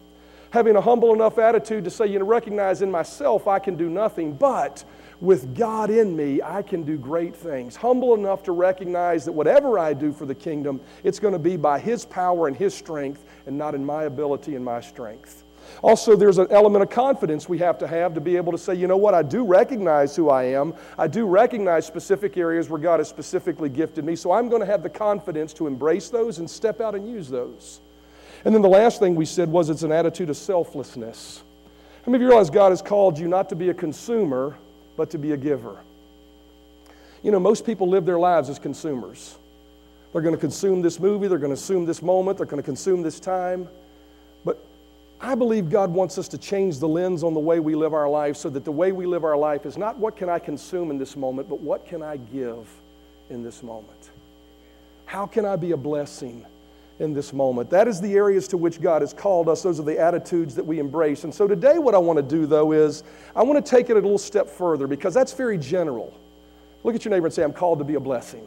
Having 0.50 0.76
a 0.76 0.80
humble 0.80 1.12
enough 1.12 1.38
attitude 1.38 1.84
to 1.84 1.90
say, 1.90 2.06
you 2.06 2.18
know, 2.18 2.24
recognize 2.24 2.80
in 2.82 2.90
myself 2.90 3.46
I 3.46 3.58
can 3.58 3.76
do 3.76 3.90
nothing, 3.90 4.32
but 4.32 4.84
with 5.20 5.56
God 5.56 5.90
in 5.90 6.16
me, 6.16 6.40
I 6.42 6.62
can 6.62 6.84
do 6.84 6.96
great 6.96 7.34
things. 7.34 7.74
Humble 7.76 8.14
enough 8.14 8.42
to 8.44 8.52
recognize 8.52 9.24
that 9.24 9.32
whatever 9.32 9.78
I 9.78 9.92
do 9.92 10.12
for 10.12 10.26
the 10.26 10.34
kingdom, 10.34 10.80
it's 11.02 11.18
going 11.18 11.32
to 11.32 11.38
be 11.38 11.56
by 11.56 11.78
His 11.80 12.04
power 12.04 12.46
and 12.46 12.56
His 12.56 12.72
strength 12.74 13.24
and 13.46 13.58
not 13.58 13.74
in 13.74 13.84
my 13.84 14.04
ability 14.04 14.54
and 14.54 14.64
my 14.64 14.80
strength. 14.80 15.44
Also, 15.82 16.16
there's 16.16 16.38
an 16.38 16.48
element 16.50 16.82
of 16.82 16.90
confidence 16.90 17.48
we 17.48 17.58
have 17.58 17.78
to 17.78 17.86
have 17.86 18.14
to 18.14 18.20
be 18.20 18.36
able 18.36 18.52
to 18.52 18.58
say, 18.58 18.74
you 18.74 18.86
know 18.86 18.96
what, 18.96 19.14
I 19.14 19.22
do 19.22 19.44
recognize 19.44 20.16
who 20.16 20.28
I 20.30 20.44
am. 20.44 20.74
I 20.96 21.06
do 21.06 21.26
recognize 21.26 21.86
specific 21.86 22.36
areas 22.36 22.68
where 22.68 22.80
God 22.80 23.00
has 23.00 23.08
specifically 23.08 23.68
gifted 23.68 24.04
me, 24.04 24.16
so 24.16 24.32
I'm 24.32 24.48
going 24.48 24.60
to 24.60 24.66
have 24.66 24.82
the 24.82 24.90
confidence 24.90 25.52
to 25.54 25.66
embrace 25.66 26.08
those 26.08 26.38
and 26.38 26.50
step 26.50 26.80
out 26.80 26.94
and 26.94 27.08
use 27.08 27.28
those. 27.28 27.80
And 28.44 28.54
then 28.54 28.62
the 28.62 28.68
last 28.68 29.00
thing 29.00 29.14
we 29.14 29.24
said 29.24 29.48
was 29.48 29.70
it's 29.70 29.82
an 29.82 29.92
attitude 29.92 30.30
of 30.30 30.36
selflessness. 30.36 31.42
How 32.04 32.12
many 32.12 32.22
of 32.22 32.22
you 32.22 32.28
realize 32.28 32.50
God 32.50 32.70
has 32.70 32.82
called 32.82 33.18
you 33.18 33.28
not 33.28 33.48
to 33.50 33.56
be 33.56 33.68
a 33.68 33.74
consumer, 33.74 34.56
but 34.98 35.10
to 35.10 35.18
be 35.18 35.32
a 35.32 35.36
giver. 35.36 35.78
You 37.22 37.30
know, 37.30 37.40
most 37.40 37.64
people 37.64 37.88
live 37.88 38.04
their 38.04 38.18
lives 38.18 38.50
as 38.50 38.58
consumers. 38.58 39.38
They're 40.12 40.22
going 40.22 40.34
to 40.34 40.40
consume 40.40 40.82
this 40.82 40.98
movie, 40.98 41.28
they're 41.28 41.38
going 41.38 41.52
to 41.52 41.56
consume 41.56 41.86
this 41.86 42.02
moment, 42.02 42.36
they're 42.36 42.46
going 42.46 42.62
to 42.62 42.66
consume 42.66 43.02
this 43.02 43.20
time. 43.20 43.68
I 45.20 45.34
believe 45.34 45.68
God 45.68 45.92
wants 45.92 46.16
us 46.16 46.28
to 46.28 46.38
change 46.38 46.78
the 46.78 46.88
lens 46.88 47.24
on 47.24 47.34
the 47.34 47.40
way 47.40 47.58
we 47.60 47.74
live 47.74 47.92
our 47.92 48.08
life 48.08 48.36
so 48.36 48.48
that 48.50 48.64
the 48.64 48.72
way 48.72 48.92
we 48.92 49.04
live 49.06 49.24
our 49.24 49.36
life 49.36 49.66
is 49.66 49.76
not 49.76 49.98
what 49.98 50.16
can 50.16 50.28
I 50.28 50.38
consume 50.38 50.90
in 50.90 50.98
this 50.98 51.16
moment, 51.16 51.48
but 51.48 51.60
what 51.60 51.86
can 51.86 52.02
I 52.02 52.18
give 52.18 52.68
in 53.28 53.42
this 53.42 53.62
moment? 53.62 54.10
How 55.06 55.26
can 55.26 55.44
I 55.44 55.56
be 55.56 55.72
a 55.72 55.76
blessing 55.76 56.46
in 57.00 57.14
this 57.14 57.32
moment. 57.32 57.70
That 57.70 57.86
is 57.88 58.00
the 58.00 58.14
areas 58.14 58.48
to 58.48 58.56
which 58.56 58.80
God 58.80 59.02
has 59.02 59.12
called 59.12 59.48
us. 59.48 59.62
Those 59.62 59.78
are 59.78 59.84
the 59.84 59.98
attitudes 59.98 60.54
that 60.56 60.64
we 60.64 60.78
embrace. 60.78 61.24
And 61.24 61.34
so 61.34 61.46
today, 61.46 61.78
what 61.78 61.94
I 61.94 61.98
want 61.98 62.16
to 62.16 62.22
do, 62.22 62.46
though, 62.46 62.72
is 62.72 63.04
I 63.36 63.42
want 63.42 63.64
to 63.64 63.70
take 63.70 63.90
it 63.90 63.92
a 63.92 64.00
little 64.00 64.18
step 64.18 64.48
further 64.48 64.86
because 64.86 65.14
that's 65.14 65.32
very 65.32 65.58
general. 65.58 66.12
Look 66.82 66.94
at 66.94 67.04
your 67.04 67.10
neighbor 67.10 67.26
and 67.26 67.34
say, 67.34 67.42
I'm 67.42 67.52
called 67.52 67.78
to 67.78 67.84
be 67.84 67.94
a 67.94 68.00
blessing. 68.00 68.46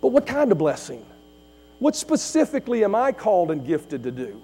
But 0.00 0.08
what 0.08 0.26
kind 0.26 0.50
of 0.52 0.58
blessing? 0.58 1.04
What 1.82 1.96
specifically 1.96 2.84
am 2.84 2.94
I 2.94 3.10
called 3.10 3.50
and 3.50 3.66
gifted 3.66 4.04
to 4.04 4.12
do? 4.12 4.40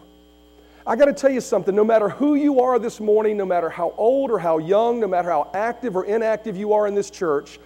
I 0.84 0.96
got 0.96 1.04
to 1.04 1.12
tell 1.12 1.30
you 1.30 1.40
something. 1.40 1.72
No 1.72 1.84
matter 1.84 2.08
who 2.08 2.34
you 2.34 2.62
are 2.62 2.80
this 2.80 2.98
morning, 2.98 3.36
no 3.36 3.46
matter 3.46 3.70
how 3.70 3.94
old 3.96 4.32
or 4.32 4.40
how 4.40 4.58
young, 4.58 4.98
no 4.98 5.06
matter 5.06 5.30
how 5.30 5.48
active 5.54 5.94
or 5.94 6.04
inactive 6.04 6.56
you 6.56 6.72
are 6.72 6.88
in 6.88 6.96
this 6.96 7.10
church, 7.10 7.60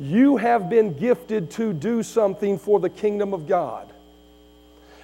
you 0.00 0.38
have 0.38 0.70
been 0.70 0.94
gifted 0.94 1.50
to 1.50 1.74
do 1.74 2.02
something 2.02 2.58
for 2.58 2.80
the 2.80 2.88
kingdom 2.88 3.34
of 3.34 3.46
God. 3.46 3.92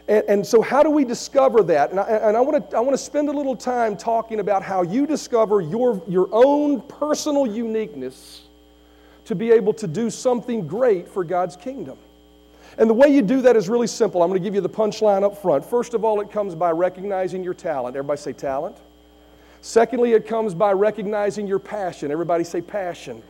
And, 0.09 0.25
and 0.27 0.47
so, 0.47 0.63
how 0.63 0.83
do 0.83 0.89
we 0.89 1.05
discover 1.05 1.63
that? 1.65 1.91
And 1.91 2.01
I, 2.01 2.05
and 2.05 2.35
I 2.35 2.41
want 2.41 2.93
to 2.93 2.99
spend 2.99 3.29
a 3.29 3.33
little 3.33 3.57
time 3.57 3.95
talking 3.95 4.41
about 4.41 4.63
how 4.63 4.81
you 4.81 5.07
discover 5.07 5.61
your, 5.61 6.03
your 6.09 6.31
own 6.33 6.81
personal 6.81 7.47
uniqueness 7.47 8.41
to 9.27 9.35
be 9.35 9.51
able 9.51 9.75
to 9.75 9.87
do 9.87 10.09
something 10.09 10.67
great 10.67 11.09
for 11.09 11.25
God's 11.25 11.57
kingdom. 11.57 11.99
And 12.79 12.91
the 12.91 12.95
way 12.95 13.09
you 13.09 13.23
do 13.23 13.43
that 13.43 13.57
is 13.57 13.69
really 13.69 13.87
simple. 13.87 14.23
I'm 14.23 14.29
going 14.29 14.41
to 14.41 14.45
give 14.45 14.55
you 14.55 14.61
the 14.61 14.69
punchline 14.69 15.23
up 15.23 15.41
front. 15.41 15.65
First 15.65 15.95
of 15.95 16.05
all, 16.05 16.21
it 16.21 16.31
comes 16.31 16.55
by 16.55 16.71
recognizing 16.71 17.45
your 17.45 17.55
talent. 17.55 17.97
Everybody 17.97 18.21
say 18.21 18.33
talent. 18.33 18.77
Secondly, 19.61 20.13
it 20.13 20.27
comes 20.27 20.55
by 20.55 20.73
recognizing 20.73 21.47
your 21.47 21.59
passion. 21.59 22.11
Everybody 22.11 22.45
say 22.45 22.61
passion 22.61 23.23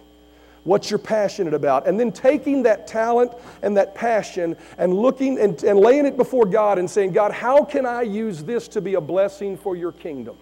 what 0.64 0.90
you're 0.90 0.98
passionate 0.98 1.54
about, 1.54 1.86
and 1.86 2.00
then 2.00 2.10
taking 2.10 2.62
that 2.62 2.86
talent 2.86 3.32
and 3.62 3.76
that 3.76 3.94
passion 3.94 4.56
and 4.78 4.94
looking 4.94 5.38
and, 5.38 5.62
and 5.62 5.78
laying 5.78 6.06
it 6.06 6.16
before 6.16 6.46
God 6.46 6.78
and 6.78 6.90
saying, 6.90 7.12
God, 7.12 7.32
how 7.32 7.64
can 7.64 7.86
I 7.86 8.02
use 8.02 8.42
this 8.42 8.66
to 8.68 8.80
be 8.80 8.94
a 8.94 9.00
blessing 9.00 9.56
for 9.56 9.76
your 9.76 9.92
kingdom? 9.92 10.36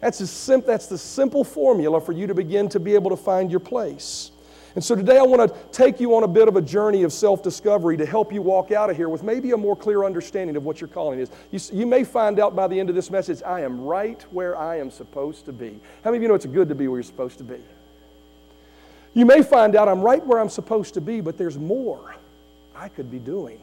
That's, 0.00 0.18
sim- 0.30 0.62
that's 0.64 0.86
the 0.86 0.98
simple 0.98 1.42
formula 1.42 2.00
for 2.00 2.12
you 2.12 2.26
to 2.28 2.34
begin 2.34 2.68
to 2.68 2.78
be 2.78 2.94
able 2.94 3.10
to 3.10 3.16
find 3.16 3.50
your 3.50 3.60
place. 3.60 4.30
And 4.78 4.84
so 4.84 4.94
today 4.94 5.18
I 5.18 5.22
want 5.22 5.42
to 5.42 5.58
take 5.72 5.98
you 5.98 6.14
on 6.14 6.22
a 6.22 6.28
bit 6.28 6.46
of 6.46 6.54
a 6.54 6.62
journey 6.62 7.02
of 7.02 7.12
self 7.12 7.42
discovery 7.42 7.96
to 7.96 8.06
help 8.06 8.32
you 8.32 8.40
walk 8.40 8.70
out 8.70 8.90
of 8.90 8.96
here 8.96 9.08
with 9.08 9.24
maybe 9.24 9.50
a 9.50 9.56
more 9.56 9.74
clear 9.74 10.04
understanding 10.04 10.54
of 10.54 10.64
what 10.64 10.80
your 10.80 10.86
calling 10.86 11.18
is. 11.18 11.32
You, 11.50 11.80
you, 11.80 11.84
may 11.84 12.04
find 12.04 12.38
out 12.38 12.54
by 12.54 12.68
the 12.68 12.78
end 12.78 12.88
of 12.88 12.94
this 12.94 13.10
message, 13.10 13.42
I 13.42 13.62
am 13.62 13.80
right 13.80 14.24
where 14.30 14.56
I 14.56 14.78
am 14.78 14.92
supposed 14.92 15.46
to 15.46 15.52
be. 15.52 15.80
How 16.04 16.12
many 16.12 16.18
of 16.18 16.22
you 16.22 16.28
know 16.28 16.36
it's 16.36 16.46
good 16.46 16.68
to 16.68 16.76
be 16.76 16.86
where 16.86 16.98
you're 16.98 17.02
supposed 17.02 17.38
to 17.38 17.42
be? 17.42 17.60
You 19.14 19.26
may 19.26 19.42
find 19.42 19.74
out 19.74 19.88
I'm 19.88 20.00
right 20.00 20.24
where 20.24 20.38
I'm 20.38 20.48
supposed 20.48 20.94
to 20.94 21.00
be, 21.00 21.20
but 21.22 21.36
there's 21.36 21.58
more 21.58 22.14
I 22.76 22.86
could 22.88 23.10
be 23.10 23.18
doing. 23.18 23.60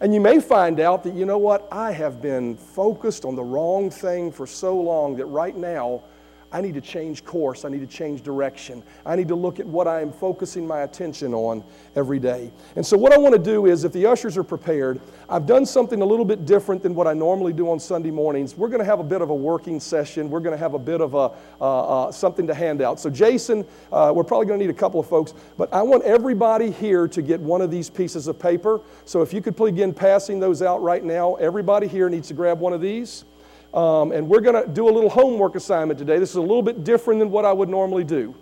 And 0.00 0.14
you 0.14 0.20
may 0.20 0.38
find 0.38 0.78
out 0.78 1.02
that, 1.02 1.14
you 1.14 1.26
know 1.26 1.38
what, 1.38 1.66
I 1.72 1.90
have 1.90 2.22
been 2.22 2.56
focused 2.56 3.24
on 3.24 3.34
the 3.34 3.42
wrong 3.42 3.90
thing 3.90 4.30
for 4.30 4.46
so 4.46 4.80
long 4.80 5.16
that 5.16 5.26
right 5.26 5.56
now 5.56 6.04
I 6.52 6.60
need 6.60 6.74
to 6.74 6.80
change 6.80 7.24
course. 7.24 7.64
I 7.64 7.70
need 7.70 7.80
to 7.80 7.86
change 7.86 8.22
direction. 8.22 8.82
I 9.06 9.16
need 9.16 9.28
to 9.28 9.34
look 9.34 9.58
at 9.58 9.66
what 9.66 9.88
I 9.88 10.02
am 10.02 10.12
focusing 10.12 10.66
my 10.66 10.80
attention 10.80 11.32
on 11.32 11.64
every 11.96 12.18
day. 12.18 12.50
And 12.76 12.84
so, 12.84 12.96
what 12.96 13.12
I 13.12 13.18
want 13.18 13.34
to 13.34 13.40
do 13.40 13.66
is, 13.66 13.84
if 13.84 13.92
the 13.92 14.06
ushers 14.06 14.36
are 14.36 14.44
prepared, 14.44 15.00
I've 15.30 15.46
done 15.46 15.64
something 15.64 16.02
a 16.02 16.04
little 16.04 16.26
bit 16.26 16.44
different 16.44 16.82
than 16.82 16.94
what 16.94 17.06
I 17.06 17.14
normally 17.14 17.54
do 17.54 17.70
on 17.70 17.80
Sunday 17.80 18.10
mornings. 18.10 18.54
We're 18.54 18.68
going 18.68 18.80
to 18.80 18.84
have 18.84 19.00
a 19.00 19.04
bit 19.04 19.22
of 19.22 19.30
a 19.30 19.34
working 19.34 19.80
session. 19.80 20.28
We're 20.28 20.40
going 20.40 20.54
to 20.54 20.58
have 20.58 20.74
a 20.74 20.78
bit 20.78 21.00
of 21.00 21.14
a, 21.14 21.30
uh, 21.60 22.06
uh, 22.08 22.12
something 22.12 22.46
to 22.46 22.54
hand 22.54 22.82
out. 22.82 23.00
So, 23.00 23.08
Jason, 23.08 23.64
uh, 23.90 24.12
we're 24.14 24.24
probably 24.24 24.46
going 24.46 24.60
to 24.60 24.66
need 24.66 24.74
a 24.74 24.78
couple 24.78 25.00
of 25.00 25.06
folks, 25.06 25.32
but 25.56 25.72
I 25.72 25.80
want 25.82 26.04
everybody 26.04 26.70
here 26.70 27.08
to 27.08 27.22
get 27.22 27.40
one 27.40 27.62
of 27.62 27.70
these 27.70 27.88
pieces 27.88 28.26
of 28.26 28.38
paper. 28.38 28.80
So, 29.06 29.22
if 29.22 29.32
you 29.32 29.40
could 29.40 29.56
begin 29.56 29.94
passing 29.94 30.38
those 30.38 30.60
out 30.60 30.82
right 30.82 31.02
now, 31.02 31.36
everybody 31.36 31.88
here 31.88 32.10
needs 32.10 32.28
to 32.28 32.34
grab 32.34 32.60
one 32.60 32.74
of 32.74 32.82
these. 32.82 33.24
Um, 33.74 34.12
and 34.12 34.28
we're 34.28 34.40
going 34.40 34.62
to 34.62 34.70
do 34.70 34.88
a 34.88 34.92
little 34.92 35.08
homework 35.08 35.54
assignment 35.54 35.98
today. 35.98 36.18
This 36.18 36.30
is 36.30 36.36
a 36.36 36.42
little 36.42 36.62
bit 36.62 36.84
different 36.84 37.20
than 37.20 37.30
what 37.30 37.44
I 37.44 37.52
would 37.52 37.68
normally 37.68 38.04
do. 38.04 38.34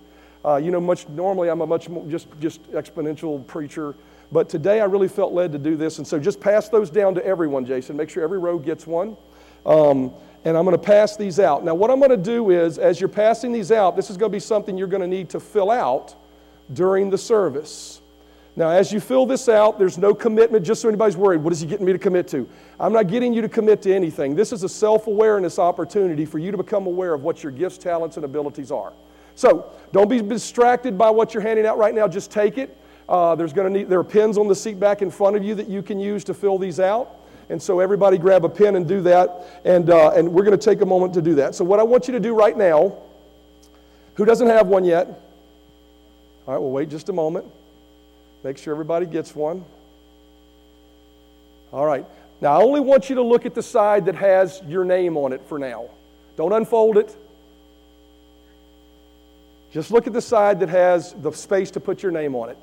Uh, 0.44 0.56
you 0.56 0.70
know, 0.70 0.80
much 0.80 1.08
normally 1.08 1.50
I'm 1.50 1.60
a 1.60 1.66
much 1.66 1.88
more 1.88 2.04
just 2.06 2.26
just 2.40 2.62
expositional 2.72 3.46
preacher, 3.46 3.94
but 4.32 4.48
today 4.48 4.80
I 4.80 4.84
really 4.84 5.08
felt 5.08 5.32
led 5.32 5.52
to 5.52 5.58
do 5.58 5.76
this, 5.76 5.98
and 5.98 6.06
so 6.06 6.18
just 6.18 6.40
pass 6.40 6.68
those 6.68 6.88
down 6.90 7.14
to 7.16 7.24
everyone, 7.24 7.66
Jason. 7.66 7.96
Make 7.96 8.08
sure 8.08 8.22
every 8.22 8.38
row 8.38 8.58
gets 8.58 8.86
one. 8.86 9.16
Um, 9.66 10.12
and 10.44 10.56
I'm 10.56 10.64
going 10.64 10.76
to 10.76 10.82
pass 10.82 11.16
these 11.16 11.38
out. 11.38 11.64
Now, 11.64 11.74
what 11.74 11.90
I'm 11.90 11.98
going 11.98 12.10
to 12.10 12.16
do 12.16 12.50
is, 12.50 12.78
as 12.78 12.98
you're 12.98 13.10
passing 13.10 13.52
these 13.52 13.70
out, 13.70 13.94
this 13.94 14.08
is 14.08 14.16
going 14.16 14.32
to 14.32 14.36
be 14.36 14.40
something 14.40 14.78
you're 14.78 14.88
going 14.88 15.02
to 15.02 15.08
need 15.08 15.28
to 15.30 15.40
fill 15.40 15.70
out 15.70 16.14
during 16.72 17.10
the 17.10 17.18
service. 17.18 17.99
Now, 18.56 18.70
as 18.70 18.92
you 18.92 18.98
fill 18.98 19.26
this 19.26 19.48
out, 19.48 19.78
there's 19.78 19.96
no 19.96 20.12
commitment, 20.12 20.64
just 20.64 20.82
so 20.82 20.88
anybody's 20.88 21.16
worried. 21.16 21.42
What 21.42 21.52
is 21.52 21.60
he 21.60 21.66
getting 21.66 21.86
me 21.86 21.92
to 21.92 21.98
commit 21.98 22.26
to? 22.28 22.48
I'm 22.80 22.92
not 22.92 23.06
getting 23.06 23.32
you 23.32 23.42
to 23.42 23.48
commit 23.48 23.80
to 23.82 23.94
anything. 23.94 24.34
This 24.34 24.52
is 24.52 24.64
a 24.64 24.68
self 24.68 25.06
awareness 25.06 25.58
opportunity 25.58 26.24
for 26.24 26.38
you 26.38 26.50
to 26.50 26.56
become 26.56 26.86
aware 26.86 27.14
of 27.14 27.22
what 27.22 27.42
your 27.42 27.52
gifts, 27.52 27.78
talents, 27.78 28.16
and 28.16 28.24
abilities 28.24 28.72
are. 28.72 28.92
So, 29.36 29.70
don't 29.92 30.08
be 30.08 30.20
distracted 30.20 30.98
by 30.98 31.10
what 31.10 31.32
you're 31.32 31.42
handing 31.42 31.64
out 31.64 31.78
right 31.78 31.94
now. 31.94 32.08
Just 32.08 32.30
take 32.32 32.58
it. 32.58 32.76
Uh, 33.08 33.34
there's 33.34 33.52
to 33.52 33.70
need, 33.70 33.88
there 33.88 34.00
are 34.00 34.04
pens 34.04 34.36
on 34.36 34.48
the 34.48 34.54
seat 34.54 34.78
back 34.80 35.00
in 35.00 35.10
front 35.10 35.36
of 35.36 35.44
you 35.44 35.54
that 35.54 35.68
you 35.68 35.82
can 35.82 35.98
use 35.98 36.24
to 36.24 36.34
fill 36.34 36.58
these 36.58 36.80
out. 36.80 37.16
And 37.50 37.62
so, 37.62 37.78
everybody 37.78 38.18
grab 38.18 38.44
a 38.44 38.48
pen 38.48 38.74
and 38.74 38.86
do 38.86 39.00
that. 39.02 39.62
And, 39.64 39.90
uh, 39.90 40.10
and 40.10 40.32
we're 40.32 40.44
going 40.44 40.58
to 40.58 40.64
take 40.64 40.80
a 40.80 40.86
moment 40.86 41.14
to 41.14 41.22
do 41.22 41.36
that. 41.36 41.54
So, 41.54 41.64
what 41.64 41.78
I 41.78 41.84
want 41.84 42.08
you 42.08 42.12
to 42.14 42.20
do 42.20 42.34
right 42.34 42.56
now, 42.56 42.96
who 44.14 44.24
doesn't 44.24 44.48
have 44.48 44.66
one 44.66 44.84
yet? 44.84 45.06
All 46.46 46.54
right, 46.54 46.60
we'll 46.60 46.72
wait 46.72 46.90
just 46.90 47.08
a 47.10 47.12
moment. 47.12 47.46
Make 48.42 48.58
sure 48.58 48.72
everybody 48.72 49.06
gets 49.06 49.34
one. 49.34 49.64
All 51.72 51.86
right. 51.86 52.06
Now, 52.40 52.58
I 52.58 52.62
only 52.62 52.80
want 52.80 53.10
you 53.10 53.16
to 53.16 53.22
look 53.22 53.44
at 53.44 53.54
the 53.54 53.62
side 53.62 54.06
that 54.06 54.14
has 54.14 54.62
your 54.66 54.84
name 54.84 55.16
on 55.16 55.32
it 55.32 55.42
for 55.46 55.58
now. 55.58 55.90
Don't 56.36 56.52
unfold 56.52 56.96
it. 56.96 57.14
Just 59.72 59.90
look 59.90 60.06
at 60.06 60.12
the 60.12 60.22
side 60.22 60.60
that 60.60 60.68
has 60.68 61.12
the 61.12 61.30
space 61.32 61.70
to 61.72 61.80
put 61.80 62.02
your 62.02 62.12
name 62.12 62.34
on 62.34 62.48
it. 62.48 62.58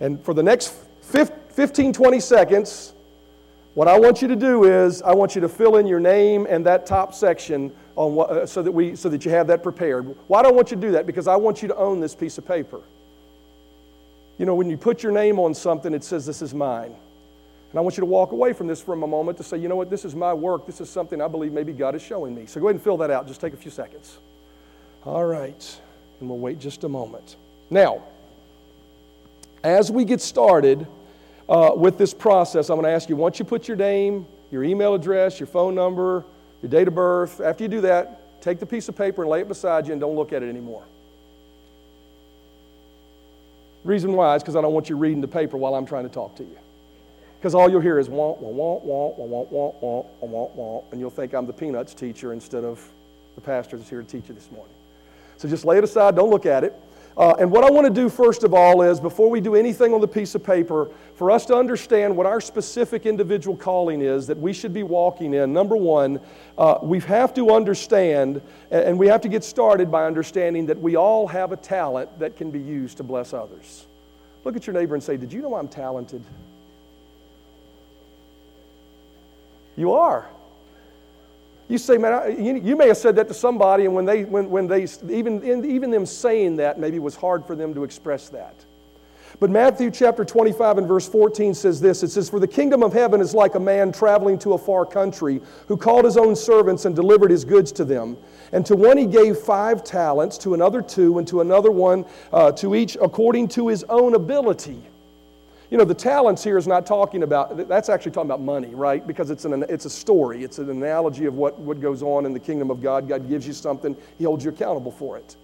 And 0.00 0.22
for 0.22 0.34
the 0.34 0.42
next 0.42 0.74
15, 1.00 1.92
20 1.92 2.20
seconds, 2.20 2.92
What 3.74 3.88
I 3.88 3.98
want 3.98 4.20
you 4.20 4.28
to 4.28 4.36
do 4.36 4.64
is 4.64 5.00
I 5.00 5.14
want 5.14 5.34
you 5.34 5.40
to 5.40 5.48
fill 5.48 5.76
in 5.76 5.86
your 5.86 6.00
name 6.00 6.46
and 6.48 6.66
that 6.66 6.84
top 6.84 7.14
section 7.14 7.72
on 7.96 8.14
what, 8.14 8.30
uh, 8.30 8.46
so, 8.46 8.60
that 8.62 8.70
we, 8.70 8.94
so 8.96 9.08
that 9.08 9.24
you 9.24 9.30
have 9.30 9.46
that 9.46 9.62
prepared. 9.62 10.14
Why 10.28 10.42
do 10.42 10.48
I 10.48 10.52
want 10.52 10.70
you 10.70 10.76
to 10.76 10.80
do 10.80 10.92
that? 10.92 11.06
Because 11.06 11.26
I 11.26 11.36
want 11.36 11.62
you 11.62 11.68
to 11.68 11.76
own 11.76 11.98
this 11.98 12.14
piece 12.14 12.36
of 12.36 12.46
paper. 12.46 12.80
You 14.38 14.46
know, 14.46 14.54
when 14.54 14.70
you 14.70 14.76
put 14.76 15.02
your 15.02 15.12
name 15.12 15.38
on 15.38 15.54
something, 15.54 15.94
it 15.94 16.04
says, 16.04 16.26
This 16.26 16.42
is 16.42 16.54
mine. 16.54 16.94
And 17.70 17.78
I 17.78 17.80
want 17.80 17.96
you 17.96 18.02
to 18.02 18.06
walk 18.06 18.32
away 18.32 18.52
from 18.52 18.66
this 18.66 18.82
for 18.82 18.92
a 18.92 18.96
moment 18.96 19.38
to 19.38 19.44
say, 19.44 19.56
You 19.56 19.68
know 19.68 19.76
what? 19.76 19.90
This 19.90 20.04
is 20.04 20.14
my 20.14 20.32
work. 20.32 20.66
This 20.66 20.80
is 20.80 20.90
something 20.90 21.20
I 21.20 21.28
believe 21.28 21.52
maybe 21.52 21.72
God 21.72 21.94
is 21.94 22.02
showing 22.02 22.34
me. 22.34 22.46
So 22.46 22.60
go 22.60 22.66
ahead 22.66 22.76
and 22.76 22.82
fill 22.82 22.96
that 22.98 23.10
out. 23.10 23.26
Just 23.26 23.40
take 23.40 23.52
a 23.52 23.56
few 23.56 23.70
seconds. 23.70 24.18
All 25.04 25.24
right. 25.24 25.80
And 26.20 26.28
we'll 26.28 26.38
wait 26.38 26.58
just 26.58 26.84
a 26.84 26.88
moment. 26.88 27.36
Now, 27.70 28.02
as 29.64 29.90
we 29.90 30.04
get 30.04 30.20
started, 30.20 30.86
uh, 31.48 31.72
with 31.76 31.98
this 31.98 32.14
process, 32.14 32.70
I'm 32.70 32.76
going 32.76 32.84
to 32.84 32.94
ask 32.94 33.08
you 33.08 33.16
once 33.16 33.38
you 33.38 33.44
put 33.44 33.68
your 33.68 33.76
name, 33.76 34.26
your 34.50 34.64
email 34.64 34.94
address, 34.94 35.40
your 35.40 35.46
phone 35.46 35.74
number, 35.74 36.24
your 36.62 36.70
date 36.70 36.88
of 36.88 36.94
birth, 36.94 37.40
after 37.40 37.64
you 37.64 37.68
do 37.68 37.80
that, 37.82 38.40
take 38.40 38.58
the 38.58 38.66
piece 38.66 38.88
of 38.88 38.96
paper 38.96 39.22
and 39.22 39.30
lay 39.30 39.40
it 39.40 39.48
beside 39.48 39.86
you 39.86 39.92
and 39.92 40.00
don't 40.00 40.16
look 40.16 40.32
at 40.32 40.42
it 40.42 40.48
anymore. 40.48 40.84
Reason 43.84 44.12
why 44.12 44.36
is 44.36 44.42
because 44.42 44.56
I 44.56 44.60
don't 44.60 44.72
want 44.72 44.88
you 44.88 44.96
reading 44.96 45.20
the 45.20 45.28
paper 45.28 45.56
while 45.56 45.74
I'm 45.74 45.86
trying 45.86 46.04
to 46.04 46.08
talk 46.08 46.36
to 46.36 46.44
you. 46.44 46.58
Because 47.38 47.54
all 47.54 47.68
you'll 47.68 47.80
hear 47.80 47.98
is 47.98 48.08
womp, 48.08 48.40
womp, 48.40 48.54
womp, 48.54 49.18
womp, 49.18 49.50
womp, 49.50 49.82
womp, 49.82 50.06
womp, 50.22 50.56
womp, 50.56 50.92
and 50.92 51.00
you'll 51.00 51.10
think 51.10 51.34
I'm 51.34 51.46
the 51.46 51.52
peanuts 51.52 51.92
teacher 51.92 52.32
instead 52.32 52.62
of 52.62 52.88
the 53.34 53.40
pastor 53.40 53.76
that's 53.76 53.90
here 53.90 54.00
to 54.00 54.06
teach 54.06 54.28
you 54.28 54.34
this 54.34 54.50
morning. 54.52 54.74
So 55.38 55.48
just 55.48 55.64
lay 55.64 55.78
it 55.78 55.84
aside, 55.84 56.14
don't 56.14 56.30
look 56.30 56.46
at 56.46 56.62
it. 56.62 56.80
Uh, 57.16 57.34
and 57.38 57.50
what 57.50 57.62
I 57.64 57.70
want 57.70 57.86
to 57.86 57.92
do 57.92 58.08
first 58.08 58.42
of 58.42 58.54
all 58.54 58.82
is, 58.82 58.98
before 58.98 59.28
we 59.28 59.40
do 59.40 59.54
anything 59.54 59.92
on 59.92 60.00
the 60.00 60.08
piece 60.08 60.34
of 60.34 60.42
paper, 60.42 60.88
for 61.14 61.30
us 61.30 61.44
to 61.46 61.54
understand 61.54 62.16
what 62.16 62.26
our 62.26 62.40
specific 62.40 63.04
individual 63.04 63.56
calling 63.56 64.00
is 64.00 64.26
that 64.26 64.38
we 64.38 64.52
should 64.52 64.72
be 64.72 64.82
walking 64.82 65.34
in, 65.34 65.52
number 65.52 65.76
one, 65.76 66.20
uh, 66.56 66.78
we 66.82 67.00
have 67.00 67.34
to 67.34 67.50
understand, 67.50 68.40
and 68.70 68.98
we 68.98 69.08
have 69.08 69.20
to 69.20 69.28
get 69.28 69.44
started 69.44 69.90
by 69.90 70.06
understanding 70.06 70.66
that 70.66 70.80
we 70.80 70.96
all 70.96 71.26
have 71.26 71.52
a 71.52 71.56
talent 71.56 72.18
that 72.18 72.36
can 72.36 72.50
be 72.50 72.60
used 72.60 72.96
to 72.96 73.02
bless 73.02 73.34
others. 73.34 73.86
Look 74.44 74.56
at 74.56 74.66
your 74.66 74.74
neighbor 74.74 74.94
and 74.94 75.02
say, 75.02 75.16
Did 75.16 75.32
you 75.32 75.42
know 75.42 75.54
I'm 75.54 75.68
talented? 75.68 76.22
You 79.76 79.92
are. 79.92 80.26
You 81.72 81.78
say, 81.78 81.96
man, 81.96 82.12
I, 82.12 82.28
you, 82.28 82.56
you, 82.56 82.76
may 82.76 82.88
have 82.88 82.98
said 82.98 83.16
that 83.16 83.28
to 83.28 83.34
somebody, 83.34 83.86
and 83.86 83.94
when 83.94 84.04
they, 84.04 84.24
when, 84.24 84.50
when 84.50 84.66
they, 84.66 84.86
even, 85.08 85.64
even 85.64 85.90
them 85.90 86.04
saying 86.04 86.56
that, 86.56 86.78
maybe 86.78 86.98
was 86.98 87.16
hard 87.16 87.46
for 87.46 87.56
them 87.56 87.72
to 87.72 87.82
express 87.82 88.28
that. 88.28 88.66
But 89.40 89.48
Matthew 89.48 89.90
chapter 89.90 90.22
25 90.22 90.76
and 90.76 90.86
verse 90.86 91.08
14 91.08 91.54
says 91.54 91.80
this 91.80 92.02
It 92.02 92.10
says, 92.10 92.28
For 92.28 92.40
the 92.40 92.46
kingdom 92.46 92.82
of 92.82 92.92
heaven 92.92 93.22
is 93.22 93.32
like 93.32 93.54
a 93.54 93.58
man 93.58 93.90
traveling 93.90 94.38
to 94.40 94.52
a 94.52 94.58
far 94.58 94.84
country 94.84 95.40
who 95.66 95.78
called 95.78 96.04
his 96.04 96.18
own 96.18 96.36
servants 96.36 96.84
and 96.84 96.94
delivered 96.94 97.30
his 97.30 97.42
goods 97.42 97.72
to 97.72 97.86
them. 97.86 98.18
And 98.52 98.66
to 98.66 98.76
one 98.76 98.98
he 98.98 99.06
gave 99.06 99.38
five 99.38 99.82
talents, 99.82 100.36
to 100.38 100.52
another 100.52 100.82
two, 100.82 101.16
and 101.16 101.26
to 101.28 101.40
another 101.40 101.70
one, 101.70 102.04
uh, 102.34 102.52
to 102.52 102.74
each 102.74 102.98
according 103.00 103.48
to 103.48 103.68
his 103.68 103.82
own 103.84 104.14
ability. 104.14 104.82
You 105.72 105.78
know, 105.78 105.84
the 105.84 105.94
talents 105.94 106.44
here 106.44 106.58
is 106.58 106.66
not 106.66 106.84
talking 106.84 107.22
about, 107.22 107.66
that's 107.66 107.88
actually 107.88 108.12
talking 108.12 108.28
about 108.28 108.42
money, 108.42 108.74
right? 108.74 109.06
Because 109.06 109.30
it's, 109.30 109.46
an, 109.46 109.64
it's 109.70 109.86
a 109.86 109.90
story, 109.90 110.44
it's 110.44 110.58
an 110.58 110.68
analogy 110.68 111.24
of 111.24 111.32
what, 111.32 111.58
what 111.58 111.80
goes 111.80 112.02
on 112.02 112.26
in 112.26 112.34
the 112.34 112.38
kingdom 112.38 112.70
of 112.70 112.82
God. 112.82 113.08
God 113.08 113.26
gives 113.26 113.46
you 113.46 113.54
something, 113.54 113.96
He 114.18 114.24
holds 114.24 114.44
you 114.44 114.50
accountable 114.50 114.92
for 114.92 115.16
it. 115.16 115.34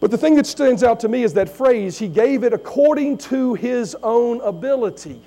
But 0.00 0.10
the 0.10 0.16
thing 0.16 0.34
that 0.36 0.46
stands 0.46 0.82
out 0.82 0.98
to 1.00 1.08
me 1.08 1.24
is 1.24 1.34
that 1.34 1.50
phrase, 1.50 1.98
He 1.98 2.08
gave 2.08 2.42
it 2.42 2.54
according 2.54 3.18
to 3.18 3.52
His 3.52 3.94
own 4.02 4.40
ability. 4.40 5.20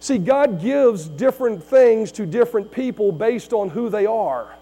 See, 0.00 0.18
God 0.18 0.60
gives 0.60 1.06
different 1.06 1.62
things 1.62 2.10
to 2.10 2.26
different 2.26 2.72
people 2.72 3.12
based 3.12 3.52
on 3.52 3.70
who 3.70 3.88
they 3.88 4.06
are. 4.06 4.52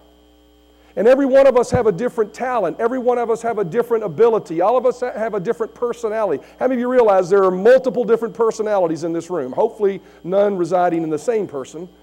And 0.96 1.08
every 1.08 1.26
one 1.26 1.46
of 1.46 1.56
us 1.56 1.70
have 1.70 1.86
a 1.86 1.92
different 1.92 2.34
talent. 2.34 2.78
Every 2.78 2.98
one 2.98 3.18
of 3.18 3.30
us 3.30 3.40
have 3.42 3.58
a 3.58 3.64
different 3.64 4.04
ability. 4.04 4.60
All 4.60 4.76
of 4.76 4.84
us 4.84 5.00
have 5.00 5.34
a 5.34 5.40
different 5.40 5.74
personality. 5.74 6.44
How 6.58 6.66
many 6.66 6.74
of 6.74 6.80
you 6.80 6.90
realize 6.90 7.30
there 7.30 7.44
are 7.44 7.50
multiple 7.50 8.04
different 8.04 8.34
personalities 8.34 9.04
in 9.04 9.12
this 9.12 9.30
room? 9.30 9.52
Hopefully, 9.52 10.00
none 10.22 10.56
residing 10.56 11.02
in 11.02 11.10
the 11.10 11.18
same 11.18 11.46
person. 11.46 11.88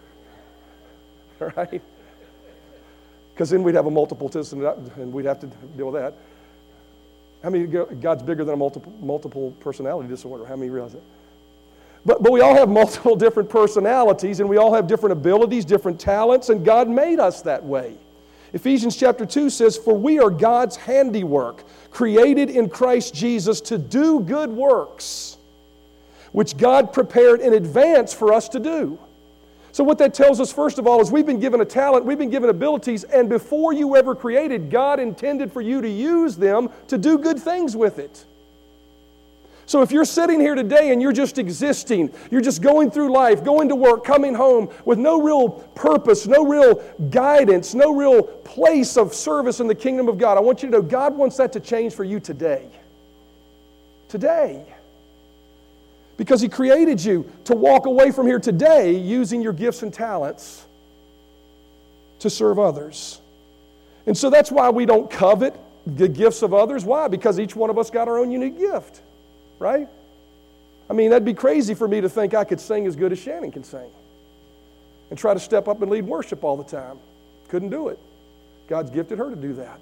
Right? 1.55 1.81
Because 3.33 3.49
then 3.49 3.63
we'd 3.63 3.75
have 3.75 3.85
a 3.85 3.89
multiple 3.89 4.25
multiplicity 4.25 5.01
and 5.01 5.13
we'd 5.13 5.23
have 5.23 5.39
to 5.39 5.47
deal 5.77 5.89
with 5.89 6.01
that. 6.01 6.13
How 7.41 7.49
many 7.49 7.65
God's 7.65 8.21
bigger 8.23 8.43
than 8.43 8.53
a 8.53 8.57
multiple, 8.57 8.91
multiple 8.99 9.51
personality 9.61 10.09
disorder? 10.09 10.45
How 10.45 10.57
many 10.57 10.69
realize 10.69 10.91
that? 10.91 11.03
But, 12.05 12.21
but 12.21 12.33
we 12.33 12.41
all 12.41 12.53
have 12.55 12.67
multiple 12.81 13.15
different 13.15 13.49
personalities 13.49 14.41
and 14.41 14.49
we 14.49 14.57
all 14.57 14.73
have 14.73 14.87
different 14.87 15.13
abilities, 15.13 15.63
different 15.63 15.97
talents, 15.97 16.49
and 16.49 16.65
God 16.65 16.89
made 16.89 17.21
us 17.21 17.41
that 17.43 17.63
way. 17.63 17.95
Ephesians 18.53 18.95
chapter 18.95 19.25
2 19.25 19.49
says, 19.49 19.77
For 19.77 19.93
we 19.93 20.19
are 20.19 20.29
God's 20.29 20.75
handiwork, 20.75 21.63
created 21.91 22.49
in 22.49 22.69
Christ 22.69 23.13
Jesus 23.13 23.61
to 23.61 23.77
do 23.77 24.21
good 24.21 24.49
works, 24.49 25.37
which 26.31 26.57
God 26.57 26.91
prepared 26.91 27.41
in 27.41 27.53
advance 27.53 28.13
for 28.13 28.33
us 28.33 28.49
to 28.49 28.59
do. 28.59 28.97
So, 29.71 29.83
what 29.83 29.99
that 29.99 30.15
tells 30.15 30.41
us, 30.41 30.51
first 30.51 30.79
of 30.79 30.87
all, 30.87 30.99
is 30.99 31.11
we've 31.11 31.27
been 31.27 31.39
given 31.39 31.61
a 31.61 31.65
talent, 31.65 32.05
we've 32.05 32.17
been 32.17 32.31
given 32.31 32.49
abilities, 32.49 33.03
and 33.03 33.29
before 33.29 33.71
you 33.71 33.95
ever 33.95 34.15
created, 34.15 34.71
God 34.71 34.99
intended 34.99 35.53
for 35.53 35.61
you 35.61 35.79
to 35.81 35.89
use 35.89 36.35
them 36.35 36.69
to 36.87 36.97
do 36.97 37.19
good 37.19 37.39
things 37.39 37.75
with 37.75 37.99
it. 37.99 38.25
So 39.69 39.83
if 39.83 39.91
you're 39.91 40.03
sitting 40.03 40.39
here 40.39 40.55
today 40.55 40.91
and 40.91 40.99
you're 40.99 41.13
just 41.13 41.37
existing, 41.37 42.11
you're 42.31 42.41
just 42.41 42.59
going 42.59 42.89
through 42.89 43.13
life, 43.13 43.43
going 43.43 43.69
to 43.69 43.75
work, 43.75 44.03
coming 44.03 44.33
home 44.33 44.71
with 44.83 44.97
no 44.97 45.21
real 45.21 45.47
purpose, 45.75 46.25
no 46.25 46.43
real 46.43 46.77
guidance, 47.11 47.75
no 47.75 47.93
real 47.93 48.23
place 48.23 48.97
of 48.97 49.13
service 49.13 49.59
in 49.59 49.67
the 49.67 49.75
kingdom 49.75 50.07
of 50.07 50.17
God, 50.17 50.39
I 50.39 50.41
want 50.41 50.63
you 50.63 50.71
to 50.71 50.77
know 50.77 50.81
God 50.81 51.15
wants 51.15 51.37
that 51.37 51.53
to 51.53 51.59
change 51.59 51.93
for 51.93 52.03
you 52.03 52.19
today. 52.19 52.67
Today. 54.07 54.65
Because 56.17 56.41
He 56.41 56.49
created 56.49 57.05
you 57.05 57.31
to 57.43 57.53
walk 57.53 57.85
away 57.85 58.09
from 58.09 58.25
here 58.25 58.39
today 58.39 58.97
using 58.97 59.39
your 59.39 59.53
gifts 59.53 59.83
and 59.83 59.93
talents 59.93 60.65
to 62.17 62.29
serve 62.31 62.57
others. 62.57 63.21
And 64.07 64.17
so 64.17 64.31
that's 64.31 64.51
why 64.51 64.71
we 64.71 64.87
don't 64.87 65.11
covet 65.11 65.55
the 65.85 66.07
gifts 66.07 66.41
of 66.41 66.55
others. 66.55 66.85
Why? 66.85 67.07
Because 67.07 67.39
each 67.39 67.55
one 67.55 67.69
of 67.69 67.77
us 67.77 67.91
got 67.91 68.07
our 68.07 68.17
own 68.17 68.31
unique 68.31 68.57
gift 68.57 69.03
right? 69.59 69.87
I 70.89 70.93
mean, 70.93 71.11
that'd 71.11 71.25
be 71.25 71.33
crazy 71.33 71.75
for 71.75 71.87
me 71.87 72.01
to 72.01 72.09
think 72.09 72.33
I 72.33 72.43
could 72.43 72.59
sing 72.59 72.87
as 72.87 72.95
good 72.95 73.11
as 73.11 73.19
Shannon 73.19 73.51
can 73.51 73.63
sing 73.63 73.89
and 75.09 75.19
try 75.19 75.33
to 75.33 75.39
step 75.39 75.67
up 75.67 75.81
and 75.81 75.91
lead 75.91 76.05
worship 76.05 76.43
all 76.43 76.57
the 76.57 76.63
time. 76.63 76.97
Couldn't 77.49 77.69
do 77.69 77.89
it. 77.89 77.99
God's 78.67 78.89
gifted 78.89 79.17
her 79.17 79.29
to 79.29 79.35
do 79.35 79.53
that. 79.53 79.79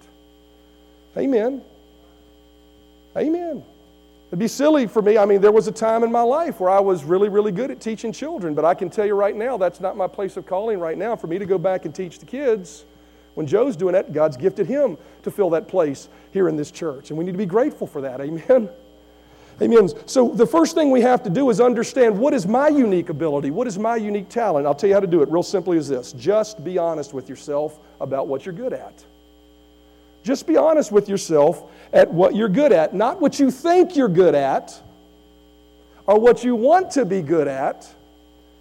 Amen. 1.15 1.61
Amen. 3.15 3.63
It'd 4.27 4.39
be 4.39 4.47
silly 4.47 4.87
for 4.87 5.01
me. 5.01 5.17
I 5.17 5.25
mean, 5.25 5.39
there 5.39 5.53
was 5.53 5.67
a 5.67 5.71
time 5.71 6.03
in 6.03 6.11
my 6.11 6.21
life 6.21 6.59
where 6.59 6.69
I 6.69 6.79
was 6.79 7.05
really, 7.05 7.29
really 7.29 7.51
good 7.51 7.71
at 7.71 7.79
teaching 7.79 8.11
children, 8.11 8.53
but 8.53 8.65
I 8.65 8.73
can 8.73 8.89
tell 8.89 9.05
you 9.05 9.15
right 9.15 9.35
now, 9.35 9.57
that's 9.57 9.79
not 9.79 9.95
my 9.95 10.07
place 10.07 10.35
of 10.35 10.45
calling 10.45 10.79
right 10.79 10.97
now. 10.97 11.15
For 11.15 11.27
me 11.27 11.39
to 11.39 11.45
go 11.45 11.57
back 11.57 11.85
and 11.85 11.95
teach 11.95 12.19
the 12.19 12.25
kids, 12.25 12.83
when 13.35 13.47
Joe's 13.47 13.77
doing 13.77 13.93
that, 13.93 14.11
God's 14.11 14.35
gifted 14.35 14.67
him 14.67 14.97
to 15.23 15.31
fill 15.31 15.49
that 15.51 15.67
place 15.67 16.09
here 16.31 16.49
in 16.49 16.57
this 16.57 16.71
church. 16.71 17.09
And 17.09 17.17
we 17.17 17.23
need 17.23 17.33
to 17.33 17.37
be 17.37 17.45
grateful 17.45 17.87
for 17.87 18.01
that. 18.01 18.19
Amen. 18.19 18.69
Amen. 19.59 19.89
So 20.05 20.29
the 20.29 20.45
first 20.45 20.75
thing 20.75 20.91
we 20.91 21.01
have 21.01 21.23
to 21.23 21.29
do 21.31 21.49
is 21.49 21.59
understand 21.59 22.17
what 22.17 22.33
is 22.33 22.45
my 22.45 22.67
unique 22.67 23.09
ability? 23.09 23.49
What 23.49 23.65
is 23.65 23.79
my 23.79 23.95
unique 23.95 24.29
talent? 24.29 24.67
I'll 24.67 24.75
tell 24.75 24.87
you 24.87 24.93
how 24.93 24.99
to 24.99 25.07
do 25.07 25.23
it 25.23 25.29
real 25.29 25.41
simply 25.41 25.77
as 25.77 25.87
this. 25.87 26.13
Just 26.13 26.63
be 26.63 26.77
honest 26.77 27.11
with 27.13 27.27
yourself 27.27 27.79
about 27.99 28.27
what 28.27 28.45
you're 28.45 28.53
good 28.53 28.73
at. 28.73 29.03
Just 30.23 30.45
be 30.45 30.57
honest 30.57 30.91
with 30.91 31.09
yourself 31.09 31.71
at 31.91 32.11
what 32.11 32.35
you're 32.35 32.49
good 32.49 32.71
at, 32.71 32.93
not 32.93 33.19
what 33.19 33.39
you 33.39 33.49
think 33.49 33.95
you're 33.95 34.09
good 34.09 34.35
at 34.35 34.79
or 36.05 36.19
what 36.19 36.43
you 36.43 36.55
want 36.55 36.91
to 36.91 37.05
be 37.05 37.21
good 37.21 37.47
at, 37.47 37.91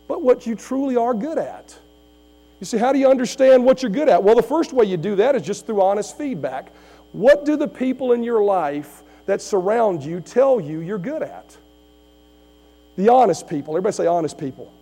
but 0.08 0.22
what 0.22 0.46
you 0.46 0.54
truly 0.54 0.96
are 0.96 1.12
good 1.12 1.38
at. 1.38 1.76
You 2.60 2.64
see, 2.64 2.78
how 2.78 2.92
do 2.92 2.98
you 2.98 3.10
understand 3.10 3.64
what 3.64 3.82
you're 3.82 3.90
good 3.90 4.08
at? 4.08 4.22
Well, 4.22 4.34
the 4.34 4.42
first 4.42 4.72
way 4.72 4.86
you 4.86 4.96
do 4.96 5.16
that 5.16 5.34
is 5.34 5.42
just 5.42 5.66
through 5.66 5.82
honest 5.82 6.16
feedback. 6.16 6.72
What 7.12 7.44
do 7.44 7.56
the 7.56 7.68
people 7.68 8.12
in 8.12 8.22
your 8.22 8.42
life 8.42 9.02
that 9.26 9.42
surround 9.42 10.02
you 10.02 10.20
tell 10.20 10.60
you 10.60 10.80
you're 10.80 10.98
good 10.98 11.22
at. 11.22 11.56
The 12.96 13.10
honest 13.10 13.48
people. 13.48 13.74
Everybody 13.74 13.92
say 13.92 14.06
honest 14.06 14.38
people. 14.38 14.72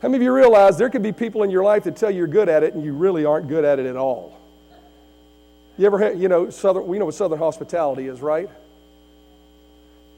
How 0.00 0.08
many 0.08 0.16
of 0.16 0.22
you 0.22 0.32
realize 0.34 0.76
there 0.76 0.90
could 0.90 1.02
be 1.02 1.12
people 1.12 1.42
in 1.42 1.50
your 1.50 1.64
life 1.64 1.84
that 1.84 1.96
tell 1.96 2.10
you 2.10 2.18
you're 2.18 2.26
good 2.26 2.48
at 2.48 2.62
it 2.62 2.74
and 2.74 2.84
you 2.84 2.92
really 2.92 3.24
aren't 3.24 3.48
good 3.48 3.64
at 3.64 3.78
it 3.78 3.86
at 3.86 3.96
all? 3.96 4.38
You 5.76 5.86
ever 5.86 5.98
had, 5.98 6.18
you 6.18 6.28
know, 6.28 6.50
Southern, 6.50 6.86
we 6.86 6.98
know 6.98 7.06
what 7.06 7.14
Southern 7.14 7.38
hospitality 7.38 8.06
is, 8.06 8.20
right? 8.20 8.48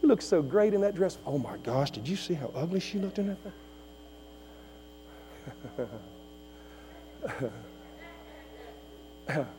You 0.02 0.08
look 0.08 0.20
so 0.20 0.42
great 0.42 0.74
in 0.74 0.82
that 0.82 0.94
dress. 0.94 1.16
Oh 1.24 1.38
my 1.38 1.56
gosh, 1.58 1.90
did 1.90 2.06
you 2.06 2.16
see 2.16 2.34
how 2.34 2.50
ugly 2.54 2.80
she 2.80 2.98
looked 2.98 3.18
in 3.18 3.28
that? 3.28 3.38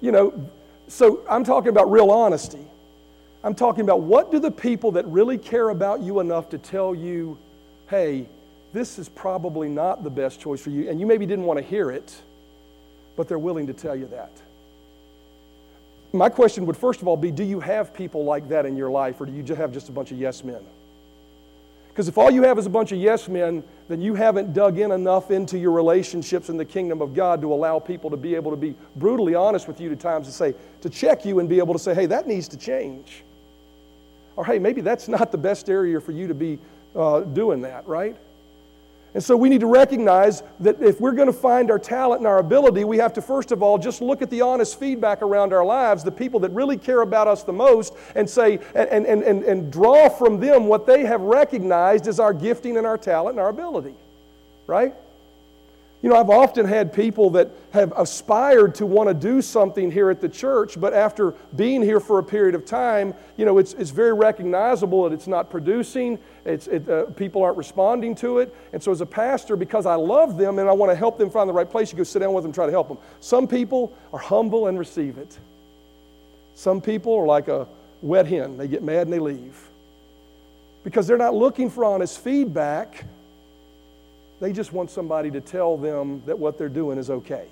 you 0.00 0.12
know, 0.12 0.50
so 0.90 1.24
I'm 1.28 1.44
talking 1.44 1.68
about 1.68 1.90
real 1.90 2.10
honesty. 2.10 2.66
I'm 3.44 3.54
talking 3.54 3.82
about 3.82 4.00
what 4.00 4.30
do 4.30 4.38
the 4.38 4.50
people 4.50 4.92
that 4.92 5.06
really 5.06 5.38
care 5.38 5.70
about 5.70 6.00
you 6.00 6.20
enough 6.20 6.50
to 6.50 6.58
tell 6.58 6.94
you, 6.94 7.38
hey, 7.88 8.26
this 8.72 8.98
is 8.98 9.08
probably 9.08 9.68
not 9.68 10.04
the 10.04 10.10
best 10.10 10.40
choice 10.40 10.60
for 10.60 10.70
you. 10.70 10.90
And 10.90 11.00
you 11.00 11.06
maybe 11.06 11.26
didn't 11.26 11.44
want 11.44 11.58
to 11.58 11.64
hear 11.64 11.90
it, 11.90 12.14
but 13.16 13.28
they're 13.28 13.38
willing 13.38 13.66
to 13.68 13.72
tell 13.72 13.96
you 13.96 14.06
that. 14.08 14.32
My 16.12 16.28
question 16.28 16.66
would 16.66 16.76
first 16.76 17.00
of 17.02 17.08
all 17.08 17.16
be 17.16 17.30
do 17.30 17.44
you 17.44 17.60
have 17.60 17.94
people 17.94 18.24
like 18.24 18.48
that 18.48 18.66
in 18.66 18.76
your 18.76 18.90
life, 18.90 19.20
or 19.20 19.26
do 19.26 19.32
you 19.32 19.42
just 19.42 19.60
have 19.60 19.72
just 19.72 19.88
a 19.88 19.92
bunch 19.92 20.10
of 20.10 20.18
yes 20.18 20.42
men? 20.42 20.64
Because 21.90 22.08
if 22.08 22.16
all 22.16 22.30
you 22.30 22.44
have 22.44 22.58
is 22.58 22.66
a 22.66 22.70
bunch 22.70 22.92
of 22.92 22.98
yes 22.98 23.28
men, 23.28 23.62
then 23.88 24.00
you 24.00 24.14
haven't 24.14 24.54
dug 24.54 24.78
in 24.78 24.92
enough 24.92 25.30
into 25.30 25.58
your 25.58 25.72
relationships 25.72 26.48
in 26.48 26.56
the 26.56 26.64
kingdom 26.64 27.02
of 27.02 27.14
God 27.14 27.40
to 27.42 27.52
allow 27.52 27.78
people 27.78 28.10
to 28.10 28.16
be 28.16 28.36
able 28.36 28.52
to 28.52 28.56
be 28.56 28.74
brutally 28.96 29.34
honest 29.34 29.66
with 29.66 29.80
you 29.80 29.90
at 29.90 30.00
times 30.00 30.26
to 30.28 30.32
say, 30.32 30.54
to 30.80 30.88
check 30.88 31.24
you 31.24 31.40
and 31.40 31.48
be 31.48 31.58
able 31.58 31.74
to 31.74 31.78
say, 31.80 31.94
hey, 31.94 32.06
that 32.06 32.26
needs 32.26 32.46
to 32.48 32.56
change. 32.56 33.24
Or 34.36 34.44
hey, 34.44 34.58
maybe 34.58 34.80
that's 34.80 35.08
not 35.08 35.32
the 35.32 35.38
best 35.38 35.68
area 35.68 36.00
for 36.00 36.12
you 36.12 36.28
to 36.28 36.34
be 36.34 36.58
uh, 36.94 37.20
doing 37.20 37.62
that, 37.62 37.86
right? 37.86 38.16
And 39.12 39.22
so 39.22 39.36
we 39.36 39.48
need 39.48 39.60
to 39.60 39.66
recognize 39.66 40.42
that 40.60 40.80
if 40.80 41.00
we're 41.00 41.12
going 41.12 41.26
to 41.26 41.32
find 41.32 41.70
our 41.70 41.80
talent 41.80 42.20
and 42.20 42.28
our 42.28 42.38
ability, 42.38 42.84
we 42.84 42.98
have 42.98 43.12
to 43.14 43.22
first 43.22 43.50
of 43.50 43.62
all 43.62 43.76
just 43.76 44.00
look 44.00 44.22
at 44.22 44.30
the 44.30 44.40
honest 44.40 44.78
feedback 44.78 45.20
around 45.22 45.52
our 45.52 45.64
lives, 45.64 46.04
the 46.04 46.12
people 46.12 46.38
that 46.40 46.52
really 46.52 46.76
care 46.76 47.00
about 47.00 47.26
us 47.26 47.42
the 47.42 47.52
most, 47.52 47.94
and 48.14 48.30
say 48.30 48.60
and, 48.74 49.06
and, 49.06 49.22
and, 49.22 49.42
and 49.42 49.72
draw 49.72 50.08
from 50.08 50.38
them 50.38 50.66
what 50.66 50.86
they 50.86 51.04
have 51.04 51.22
recognized 51.22 52.06
as 52.06 52.20
our 52.20 52.32
gifting 52.32 52.76
and 52.76 52.86
our 52.86 52.98
talent 52.98 53.30
and 53.34 53.40
our 53.40 53.48
ability. 53.48 53.94
Right? 54.68 54.94
You 56.02 56.08
know, 56.08 56.16
I've 56.16 56.30
often 56.30 56.64
had 56.64 56.94
people 56.94 57.30
that 57.30 57.50
have 57.72 57.92
aspired 57.94 58.76
to 58.76 58.86
want 58.86 59.08
to 59.08 59.14
do 59.14 59.42
something 59.42 59.90
here 59.90 60.08
at 60.08 60.20
the 60.20 60.30
church, 60.30 60.80
but 60.80 60.94
after 60.94 61.32
being 61.54 61.82
here 61.82 62.00
for 62.00 62.18
a 62.18 62.22
period 62.22 62.54
of 62.54 62.64
time, 62.64 63.12
you 63.36 63.44
know, 63.44 63.58
it's, 63.58 63.74
it's 63.74 63.90
very 63.90 64.14
recognizable 64.14 65.04
that 65.04 65.12
it's 65.12 65.26
not 65.26 65.50
producing, 65.50 66.18
it's, 66.50 66.66
it, 66.66 66.88
uh, 66.88 67.04
people 67.04 67.42
aren't 67.42 67.56
responding 67.56 68.14
to 68.16 68.38
it. 68.38 68.54
And 68.72 68.82
so, 68.82 68.92
as 68.92 69.00
a 69.00 69.06
pastor, 69.06 69.56
because 69.56 69.86
I 69.86 69.94
love 69.94 70.36
them 70.36 70.58
and 70.58 70.68
I 70.68 70.72
want 70.72 70.92
to 70.92 70.96
help 70.96 71.18
them 71.18 71.30
find 71.30 71.48
the 71.48 71.54
right 71.54 71.68
place, 71.68 71.92
you 71.92 71.98
go 71.98 72.04
sit 72.04 72.18
down 72.18 72.32
with 72.32 72.44
them, 72.44 72.52
try 72.52 72.66
to 72.66 72.72
help 72.72 72.88
them. 72.88 72.98
Some 73.20 73.46
people 73.46 73.96
are 74.12 74.18
humble 74.18 74.66
and 74.66 74.78
receive 74.78 75.18
it. 75.18 75.38
Some 76.54 76.80
people 76.80 77.14
are 77.14 77.26
like 77.26 77.48
a 77.48 77.66
wet 78.02 78.26
hen, 78.26 78.56
they 78.56 78.68
get 78.68 78.82
mad 78.82 79.02
and 79.02 79.12
they 79.12 79.18
leave 79.18 79.70
because 80.84 81.06
they're 81.06 81.18
not 81.18 81.34
looking 81.34 81.70
for 81.70 81.84
honest 81.84 82.20
feedback. 82.20 83.04
They 84.40 84.52
just 84.52 84.72
want 84.72 84.90
somebody 84.90 85.30
to 85.32 85.40
tell 85.40 85.76
them 85.76 86.22
that 86.26 86.38
what 86.38 86.56
they're 86.56 86.68
doing 86.68 86.98
is 86.98 87.10
okay. 87.10 87.46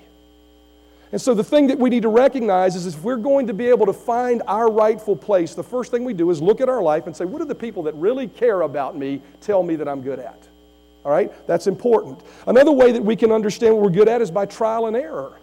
And 1.11 1.21
so, 1.21 1.33
the 1.33 1.45
thing 1.45 1.69
that 1.69 1.79
we 1.79 1.89
need 1.89 2.03
to 2.03 2.09
recognize 2.09 2.77
is 2.77 2.87
if 2.87 3.03
we're 3.03 3.17
going 3.17 3.47
to 3.47 3.55
be 3.55 3.69
able 3.69 3.87
to 3.87 3.95
find 3.95 4.43
our 4.47 4.71
rightful 4.71 5.17
place, 5.17 5.55
the 5.55 5.63
first 5.63 5.91
thing 5.91 6.05
we 6.05 6.13
do 6.13 6.31
is 6.31 6.43
look 6.43 6.61
at 6.61 6.69
our 6.69 6.83
life 6.83 7.07
and 7.07 7.17
say, 7.17 7.25
what 7.25 7.39
do 7.39 7.47
the 7.47 7.55
people 7.55 7.83
that 7.85 7.95
really 7.95 8.29
care 8.29 8.61
about 8.61 8.97
me 8.97 9.23
tell 9.41 9.63
me 9.63 9.77
that 9.77 9.89
I'm 9.89 10.03
good 10.03 10.19
at? 10.19 10.47
All 11.05 11.11
right? 11.13 11.33
That's 11.47 11.67
important. 11.67 12.21
Another 12.47 12.73
way 12.73 12.93
that 12.93 13.03
we 13.03 13.17
can 13.17 13.33
understand 13.33 13.75
what 13.75 13.85
we're 13.85 13.91
good 13.91 14.09
at 14.09 14.21
is 14.21 14.31
by 14.31 14.45
trial 14.45 14.87
and 14.87 14.97
error, 14.97 15.39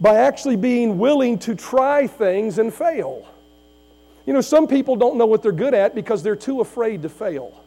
by 0.00 0.16
actually 0.16 0.56
being 0.56 0.98
willing 0.98 1.38
to 1.40 1.54
try 1.54 2.06
things 2.06 2.58
and 2.58 2.72
fail. 2.72 3.26
You 4.26 4.34
know, 4.34 4.42
some 4.42 4.68
people 4.68 4.96
don't 4.96 5.16
know 5.16 5.24
what 5.24 5.42
they're 5.42 5.52
good 5.52 5.72
at 5.72 5.94
because 5.94 6.22
they're 6.22 6.36
too 6.36 6.60
afraid 6.60 7.00
to 7.02 7.08
fail. 7.08 7.64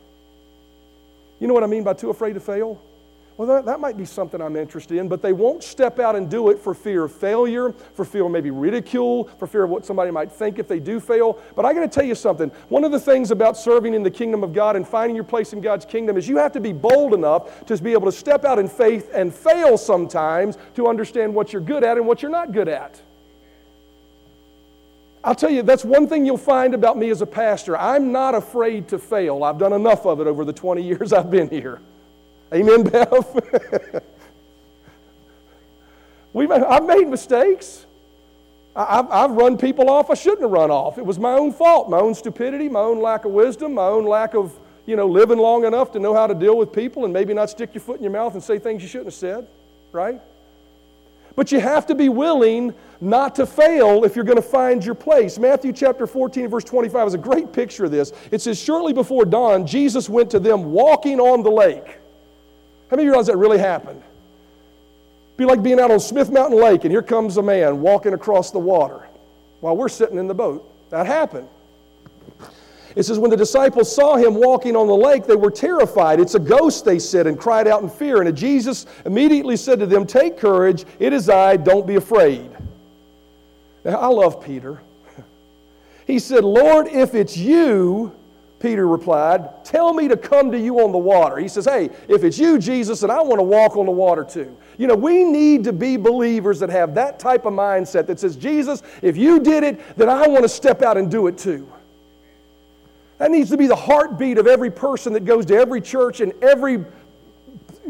You 1.40 1.48
know 1.48 1.56
what 1.56 1.64
I 1.64 1.68
mean 1.68 1.84
by 1.84 1.94
too 1.94 2.12
afraid 2.12 2.34
to 2.34 2.40
fail? 2.40 2.80
Well, 3.42 3.56
that, 3.56 3.66
that 3.66 3.80
might 3.80 3.98
be 3.98 4.06
something 4.06 4.40
I'm 4.40 4.56
interested 4.56 5.00
in, 5.00 5.08
but 5.08 5.24
they 5.24 5.34
won't 5.34 5.64
step 5.64 5.98
out 5.98 6.16
and 6.16 6.30
do 6.30 6.52
it 6.52 6.60
for 6.60 6.76
fear 6.76 7.06
of 7.06 7.12
failure, 7.12 7.72
for 7.72 8.06
fear 8.06 8.26
of 8.26 8.32
maybe 8.32 8.52
ridicule, 8.52 9.24
for 9.40 9.48
fear 9.48 9.64
of 9.64 9.72
what 9.72 9.84
somebody 9.84 10.12
might 10.12 10.32
think 10.32 10.60
if 10.60 10.68
they 10.68 10.80
do 10.80 11.00
fail. 11.00 11.42
But 11.56 11.66
I 11.66 11.74
got 11.74 11.80
to 11.80 11.88
tell 11.88 12.06
you 12.06 12.14
something. 12.14 12.50
One 12.70 12.84
of 12.84 12.92
the 12.92 13.00
things 13.00 13.32
about 13.32 13.58
serving 13.58 13.96
in 13.96 14.04
the 14.04 14.12
kingdom 14.12 14.44
of 14.44 14.54
God 14.54 14.76
and 14.76 14.88
finding 14.88 15.16
your 15.16 15.26
place 15.26 15.54
in 15.54 15.62
God's 15.62 15.86
kingdom 15.86 16.18
is 16.18 16.30
you 16.30 16.38
have 16.38 16.52
to 16.52 16.60
be 16.60 16.72
bold 16.72 17.16
enough 17.16 17.66
to 17.66 17.76
be 17.78 17.94
able 17.94 18.06
to 18.06 18.12
step 18.12 18.46
out 18.46 18.60
in 18.60 18.68
faith 18.68 19.10
and 19.12 19.34
fail 19.34 19.76
sometimes 19.76 20.60
to 20.76 20.88
understand 20.88 21.34
what 21.34 21.52
you're 21.52 21.64
good 21.64 21.84
at 21.84 21.98
and 21.98 22.06
what 22.06 22.22
you're 22.22 22.30
not 22.30 22.52
good 22.52 22.68
at. 22.68 23.02
I'll 25.24 25.34
tell 25.34 25.50
you, 25.50 25.64
that's 25.64 25.84
one 25.84 26.08
thing 26.08 26.28
you'll 26.28 26.38
find 26.38 26.76
about 26.76 26.96
me 26.96 27.10
as 27.10 27.24
a 27.24 27.28
pastor. 27.28 27.76
I'm 27.76 28.12
not 28.12 28.36
afraid 28.36 28.90
to 28.90 29.00
fail. 29.00 29.44
I've 29.44 29.58
done 29.58 29.74
enough 29.74 30.06
of 30.06 30.22
it 30.22 30.28
over 30.28 30.46
the 30.46 30.54
20 30.54 30.84
years 30.84 31.12
I've 31.12 31.32
been 31.32 31.50
here. 31.50 31.82
Amen, 32.54 32.84
Bev? 32.84 34.04
We've, 36.34 36.52
I've 36.52 36.86
made 36.86 37.08
mistakes. 37.08 37.86
I've, 38.76 39.10
I've 39.10 39.32
run 39.32 39.58
people 39.58 39.90
off 39.90 40.10
I 40.10 40.14
shouldn't 40.14 40.42
have 40.42 40.52
run 40.52 40.72
off. 40.72 40.98
It 40.98 41.06
was 41.06 41.20
my 41.20 41.34
own 41.34 41.52
fault, 41.52 41.90
my 41.90 42.00
own 42.00 42.16
stupidity, 42.16 42.70
my 42.70 42.80
own 42.80 43.02
lack 43.02 43.26
of 43.26 43.32
wisdom, 43.32 43.74
my 43.74 43.88
own 43.88 44.06
lack 44.06 44.34
of, 44.34 44.58
you 44.86 44.96
know, 44.96 45.08
living 45.08 45.38
long 45.38 45.66
enough 45.66 45.92
to 45.92 46.00
know 46.00 46.14
how 46.14 46.28
to 46.28 46.34
deal 46.34 46.58
with 46.58 46.72
people 46.72 47.04
and 47.04 47.14
maybe 47.14 47.34
not 47.34 47.50
stick 47.50 47.74
your 47.74 47.82
foot 47.82 47.98
in 47.98 48.04
your 48.04 48.14
mouth 48.14 48.34
and 48.34 48.42
say 48.42 48.60
things 48.60 48.82
you 48.82 48.88
shouldn't 48.88 49.08
have 49.08 49.14
said, 49.14 49.48
right? 49.92 50.22
But 51.36 51.52
you 51.52 51.60
have 51.60 51.86
to 51.88 51.96
be 51.96 52.08
willing 52.08 52.74
not 53.02 53.36
to 53.36 53.46
fail 53.46 54.06
if 54.06 54.16
you're 54.16 54.26
going 54.26 54.38
to 54.38 54.42
find 54.42 54.84
your 54.84 54.96
place. 54.96 55.38
Matthew 55.38 55.74
chapter 55.74 56.08
14, 56.08 56.48
verse 56.50 56.64
25 56.64 57.08
is 57.08 57.14
a 57.14 57.18
great 57.18 57.52
picture 57.52 57.86
of 57.86 57.92
this. 57.92 58.14
It 58.32 58.42
says, 58.42 58.60
Shortly 58.62 58.94
before 58.94 59.26
dawn, 59.26 59.66
Jesus 59.66 60.10
went 60.10 60.30
to 60.32 60.40
them 60.40 60.72
walking 60.72 61.20
on 61.20 61.44
the 61.44 61.52
lake. 61.52 62.01
How 62.92 62.98
many 62.98 63.04
of 63.04 63.06
you 63.06 63.12
realize 63.12 63.28
that 63.28 63.38
really 63.38 63.58
happened? 63.58 64.04
Be 65.38 65.46
like 65.46 65.64
being 65.64 65.80
out 65.80 65.92
on 65.92 66.00
Smith 66.02 66.30
Mountain 66.30 66.60
Lake, 66.60 66.84
and 66.84 66.92
here 66.92 67.02
comes 67.02 67.38
a 67.38 67.42
man 67.42 67.80
walking 67.80 68.12
across 68.14 68.52
the 68.52 68.60
water 68.60 69.08
while 69.62 69.78
we're 69.78 69.88
sitting 69.88 70.18
in 70.18 70.28
the 70.28 70.34
boat. 70.34 70.70
That 70.90 71.08
happened. 71.08 71.48
It 72.94 73.04
says, 73.04 73.18
when 73.18 73.32
the 73.32 73.38
disciples 73.38 73.96
saw 73.96 74.18
him 74.18 74.36
walking 74.36 74.76
on 74.76 74.88
the 74.88 74.96
lake, 74.96 75.26
they 75.26 75.38
were 75.38 75.50
terrified. 75.50 76.20
It's 76.20 76.36
a 76.36 76.40
ghost, 76.40 76.84
they 76.84 77.00
said, 77.00 77.28
and 77.28 77.40
cried 77.40 77.66
out 77.66 77.82
in 77.82 77.90
fear. 77.90 78.22
And 78.22 78.36
Jesus 78.36 78.86
immediately 79.06 79.56
said 79.56 79.80
to 79.80 79.86
them, 79.86 80.06
Take 80.06 80.38
courage, 80.38 80.84
it 81.00 81.14
is 81.14 81.30
I, 81.30 81.56
don't 81.56 81.88
be 81.88 81.96
afraid. 81.96 82.52
Now, 83.86 84.00
I 84.00 84.08
love 84.08 84.44
Peter. 84.44 84.82
He 86.06 86.20
said, 86.20 86.44
Lord, 86.44 86.88
if 86.88 87.16
it's 87.16 87.38
you, 87.38 88.14
Peter 88.62 88.88
replied, 88.88 89.66
Tell 89.66 89.94
me 89.94 90.08
to 90.08 90.16
come 90.16 90.52
to 90.52 90.60
you 90.60 90.80
on 90.80 90.92
the 90.92 90.98
water. 90.98 91.38
He 91.38 91.48
says, 91.48 91.66
Hey, 91.66 91.90
if 92.08 92.24
it's 92.24 92.38
you, 92.38 92.60
Jesus, 92.60 93.04
and 93.04 93.12
I 93.12 93.22
want 93.22 93.40
to 93.40 93.44
walk 93.44 93.76
on 93.76 93.86
the 93.86 93.92
water 93.92 94.24
too. 94.24 94.56
You 94.78 94.88
know, 94.88 94.96
we 94.96 95.24
need 95.24 95.64
to 95.66 95.74
be 95.74 95.98
believers 95.98 96.60
that 96.60 96.70
have 96.70 96.96
that 96.96 97.20
type 97.20 97.46
of 97.46 97.54
mindset 97.54 98.08
that 98.08 98.20
says, 98.20 98.36
Jesus, 98.36 98.84
if 99.02 99.18
you 99.18 99.40
did 99.40 99.64
it, 99.64 99.98
then 99.98 100.10
I 100.10 100.28
want 100.28 100.44
to 100.44 100.50
step 100.50 100.82
out 100.82 100.98
and 100.98 101.10
do 101.10 101.28
it 101.28 101.38
too. 101.38 101.72
That 103.18 103.32
needs 103.32 103.50
to 103.52 103.58
be 103.58 103.68
the 103.68 103.76
heartbeat 103.76 104.38
of 104.38 104.48
every 104.48 104.72
person 104.72 105.14
that 105.14 105.26
goes 105.26 105.46
to 105.48 105.56
every 105.56 105.82
church 105.82 106.22
and 106.22 106.34
every 106.44 106.84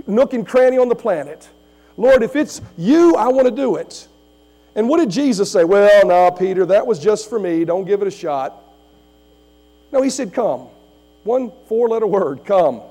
nook 0.08 0.34
and 0.34 0.46
cranny 0.46 0.78
on 0.78 0.90
the 0.90 0.96
planet. 0.96 1.50
Lord, 1.98 2.24
if 2.24 2.36
it's 2.36 2.62
you, 2.78 3.16
I 3.16 3.28
want 3.28 3.48
to 3.48 3.56
do 3.56 3.76
it. 3.76 4.08
And 4.76 4.88
what 4.88 5.00
did 5.00 5.10
Jesus 5.10 5.52
say? 5.52 5.64
Well, 5.64 6.08
no, 6.08 6.32
Peter, 6.32 6.66
that 6.66 6.86
was 6.86 7.00
just 7.00 7.30
for 7.30 7.40
me. 7.40 7.66
Don't 7.66 7.86
give 7.86 8.02
it 8.02 8.08
a 8.08 8.12
shot. 8.12 8.71
No, 9.91 10.01
he 10.01 10.10
said, 10.10 10.34
Come. 10.34 10.67
One 11.23 11.51
four 11.67 11.89
letter 11.89 12.08
word, 12.08 12.45
come. 12.45 12.82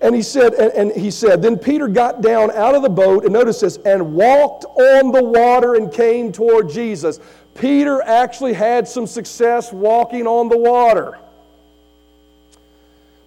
And 0.00 0.16
he 0.16 0.22
said, 0.22 0.54
and, 0.54 0.72
and, 0.72 1.00
he 1.00 1.12
said, 1.12 1.42
then 1.42 1.56
Peter 1.56 1.86
got 1.86 2.22
down 2.22 2.50
out 2.50 2.74
of 2.74 2.82
the 2.82 2.88
boat, 2.88 3.22
and 3.22 3.32
notice 3.32 3.60
this, 3.60 3.76
and 3.76 4.14
walked 4.14 4.64
on 4.64 5.12
the 5.12 5.22
water 5.22 5.76
and 5.76 5.92
came 5.92 6.32
toward 6.32 6.68
Jesus. 6.68 7.20
Peter 7.54 8.02
actually 8.02 8.52
had 8.52 8.88
some 8.88 9.06
success 9.06 9.72
walking 9.72 10.26
on 10.26 10.48
the 10.48 10.58
water. 10.58 11.16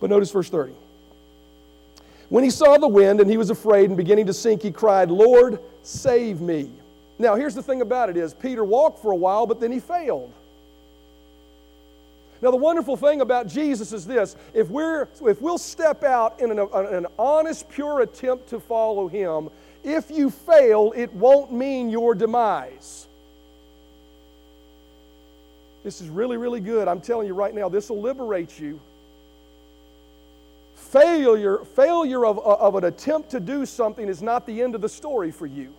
But 0.01 0.09
notice 0.09 0.31
verse 0.31 0.49
30. 0.49 0.73
When 2.27 2.43
he 2.43 2.49
saw 2.49 2.77
the 2.77 2.89
wind 2.89 3.21
and 3.21 3.29
he 3.29 3.37
was 3.37 3.51
afraid 3.51 3.89
and 3.89 3.95
beginning 3.95 4.25
to 4.25 4.33
sink, 4.33 4.61
he 4.61 4.71
cried, 4.71 5.09
Lord, 5.09 5.59
save 5.83 6.41
me. 6.41 6.69
Now, 7.17 7.35
here's 7.35 7.55
the 7.55 7.63
thing 7.63 7.81
about 7.81 8.09
it 8.09 8.17
is 8.17 8.33
Peter 8.33 8.65
walked 8.65 9.01
for 9.01 9.11
a 9.11 9.15
while, 9.15 9.47
but 9.47 9.61
then 9.61 9.71
he 9.71 9.79
failed. 9.79 10.33
Now, 12.41 12.51
the 12.51 12.57
wonderful 12.57 12.97
thing 12.97 13.21
about 13.21 13.47
Jesus 13.47 13.93
is 13.93 14.05
this 14.05 14.35
if, 14.53 14.69
we're, 14.69 15.07
if 15.21 15.41
we'll 15.41 15.57
step 15.57 16.03
out 16.03 16.39
in 16.39 16.51
an, 16.51 16.59
an 16.59 17.07
honest, 17.17 17.69
pure 17.69 18.01
attempt 18.01 18.49
to 18.49 18.59
follow 18.59 19.07
him, 19.07 19.49
if 19.83 20.09
you 20.09 20.29
fail, 20.29 20.93
it 20.95 21.13
won't 21.13 21.53
mean 21.53 21.89
your 21.89 22.15
demise. 22.15 23.07
This 25.83 26.01
is 26.01 26.09
really, 26.09 26.37
really 26.37 26.59
good. 26.59 26.87
I'm 26.87 26.99
telling 26.99 27.27
you 27.27 27.35
right 27.35 27.53
now, 27.53 27.69
this 27.69 27.89
will 27.89 28.01
liberate 28.01 28.59
you. 28.59 28.79
Failure, 30.73 31.59
failure 31.75 32.25
of, 32.25 32.39
of 32.39 32.75
an 32.75 32.85
attempt 32.85 33.29
to 33.31 33.39
do 33.39 33.65
something 33.65 34.07
is 34.07 34.21
not 34.21 34.47
the 34.47 34.61
end 34.61 34.73
of 34.73 34.81
the 34.81 34.89
story 34.89 35.31
for 35.31 35.45
you. 35.45 35.73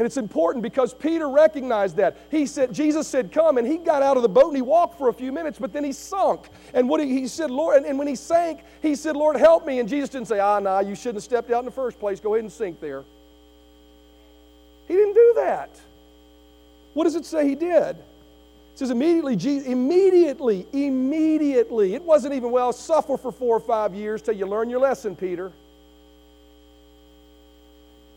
And 0.00 0.06
it's 0.06 0.16
important 0.16 0.62
because 0.62 0.94
Peter 0.94 1.28
recognized 1.28 1.96
that. 1.96 2.16
He 2.30 2.46
said, 2.46 2.72
Jesus 2.72 3.06
said, 3.06 3.30
Come, 3.30 3.58
and 3.58 3.66
he 3.66 3.76
got 3.76 4.02
out 4.02 4.16
of 4.16 4.22
the 4.22 4.30
boat 4.30 4.46
and 4.46 4.56
he 4.56 4.62
walked 4.62 4.96
for 4.96 5.10
a 5.10 5.12
few 5.12 5.30
minutes, 5.30 5.58
but 5.58 5.74
then 5.74 5.84
he 5.84 5.92
sunk. 5.92 6.48
And 6.72 6.88
what 6.88 7.02
he, 7.02 7.08
he 7.20 7.28
said, 7.28 7.50
Lord, 7.50 7.76
and, 7.76 7.84
and, 7.84 7.98
when 7.98 8.08
he 8.08 8.14
sank, 8.14 8.60
he 8.80 8.94
said, 8.94 9.14
Lord, 9.14 9.36
help 9.36 9.66
me. 9.66 9.78
And 9.78 9.86
Jesus 9.86 10.08
didn't 10.08 10.28
say, 10.28 10.40
Ah, 10.40 10.58
nah, 10.58 10.80
you 10.80 10.94
shouldn't 10.94 11.16
have 11.16 11.24
stepped 11.24 11.50
out 11.50 11.58
in 11.58 11.64
the 11.66 11.70
first 11.70 12.00
place. 12.00 12.18
Go 12.18 12.32
ahead 12.32 12.44
and 12.44 12.50
sink 12.50 12.80
there. 12.80 13.04
He 14.88 14.94
didn't 14.94 15.12
do 15.12 15.32
that. 15.36 15.68
What 16.94 17.04
does 17.04 17.14
it 17.14 17.26
say 17.26 17.46
he 17.46 17.54
did? 17.54 17.96
It 17.96 18.76
says 18.76 18.88
immediately, 18.88 19.70
immediately, 19.70 20.66
immediately. 20.72 21.92
It 21.92 22.02
wasn't 22.02 22.32
even, 22.32 22.50
well, 22.50 22.72
suffer 22.72 23.18
for 23.18 23.32
four 23.32 23.54
or 23.54 23.60
five 23.60 23.94
years 23.94 24.22
till 24.22 24.32
you 24.34 24.46
learn 24.46 24.70
your 24.70 24.80
lesson, 24.80 25.14
Peter. 25.14 25.52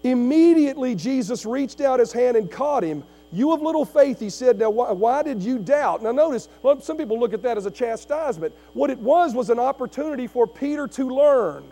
Immediately, 0.04 0.96
Jesus 0.96 1.46
reached 1.46 1.82
out 1.82 2.00
his 2.00 2.12
hand 2.12 2.38
and 2.38 2.52
caught 2.52 2.84
him. 2.84 3.04
You 3.32 3.52
of 3.52 3.62
little 3.62 3.86
faith, 3.86 4.20
he 4.20 4.30
said. 4.30 4.60
Now, 4.60 4.70
why, 4.70 4.92
why, 4.92 5.24
did 5.24 5.42
you 5.42 5.58
doubt? 5.58 6.04
Now, 6.04 6.12
notice, 6.12 6.50
some 6.82 6.98
people 6.98 7.20
look 7.20 7.34
at 7.34 7.42
that 7.44 7.58
as 7.58 7.66
a 7.66 7.72
chastisement. 7.72 8.54
What 8.74 8.90
it 8.90 9.00
was 9.00 9.34
was 9.34 9.50
an 9.50 9.60
opportunity 9.60 10.28
for 10.28 10.46
Peter 10.46 10.88
to 10.90 11.10
learn. 11.10 11.64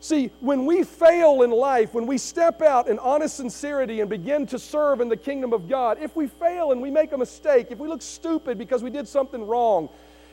See, 0.00 0.30
when 0.40 0.66
we 0.66 0.84
fail 0.84 1.42
in 1.42 1.50
life, 1.50 1.94
when 1.94 2.06
we 2.06 2.16
step 2.18 2.62
out 2.62 2.86
in 2.86 2.98
honest 3.00 3.36
sincerity 3.36 4.00
and 4.00 4.08
begin 4.08 4.46
to 4.46 4.58
serve 4.58 5.00
in 5.00 5.08
the 5.08 5.16
kingdom 5.16 5.52
of 5.52 5.68
God, 5.68 5.98
if 6.00 6.14
we 6.14 6.28
fail 6.28 6.70
and 6.70 6.80
we 6.80 6.90
make 6.90 7.10
a 7.10 7.18
mistake, 7.18 7.68
if 7.70 7.78
we 7.78 7.88
look 7.88 8.02
stupid 8.02 8.56
because 8.56 8.84
we 8.84 8.90
did 8.90 9.08
something 9.08 9.44
wrong, 9.44 9.88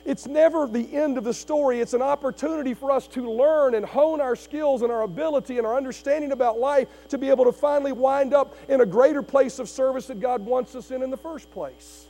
it's 0.06 0.28
never 0.28 0.68
the 0.68 0.96
end 0.96 1.18
of 1.18 1.24
the 1.24 1.34
story. 1.34 1.80
It's 1.80 1.94
an 1.94 2.02
opportunity 2.02 2.74
for 2.74 2.92
us 2.92 3.08
to 3.10 3.32
learn 3.32 3.76
and 3.76 3.86
hone 3.86 4.20
our 4.20 4.36
skills 4.36 4.82
and 4.82 4.92
our 4.92 5.04
ability 5.04 5.58
and 5.58 5.66
our 5.66 5.76
understanding 5.76 6.32
about 6.32 6.60
life 6.60 6.88
to 7.10 7.18
be 7.18 7.30
able 7.30 7.46
to 7.46 7.54
finally 7.54 7.94
wind 7.94 8.34
up 8.34 8.56
in 8.68 8.82
a 8.82 8.86
greater 8.86 9.22
place 9.22 9.60
of 9.60 9.70
service 9.70 10.08
that 10.08 10.20
God 10.20 10.46
wants 10.46 10.76
us 10.76 10.92
in 10.92 11.04
in 11.04 11.10
the 11.10 11.18
first 11.18 11.50
place. 11.52 12.08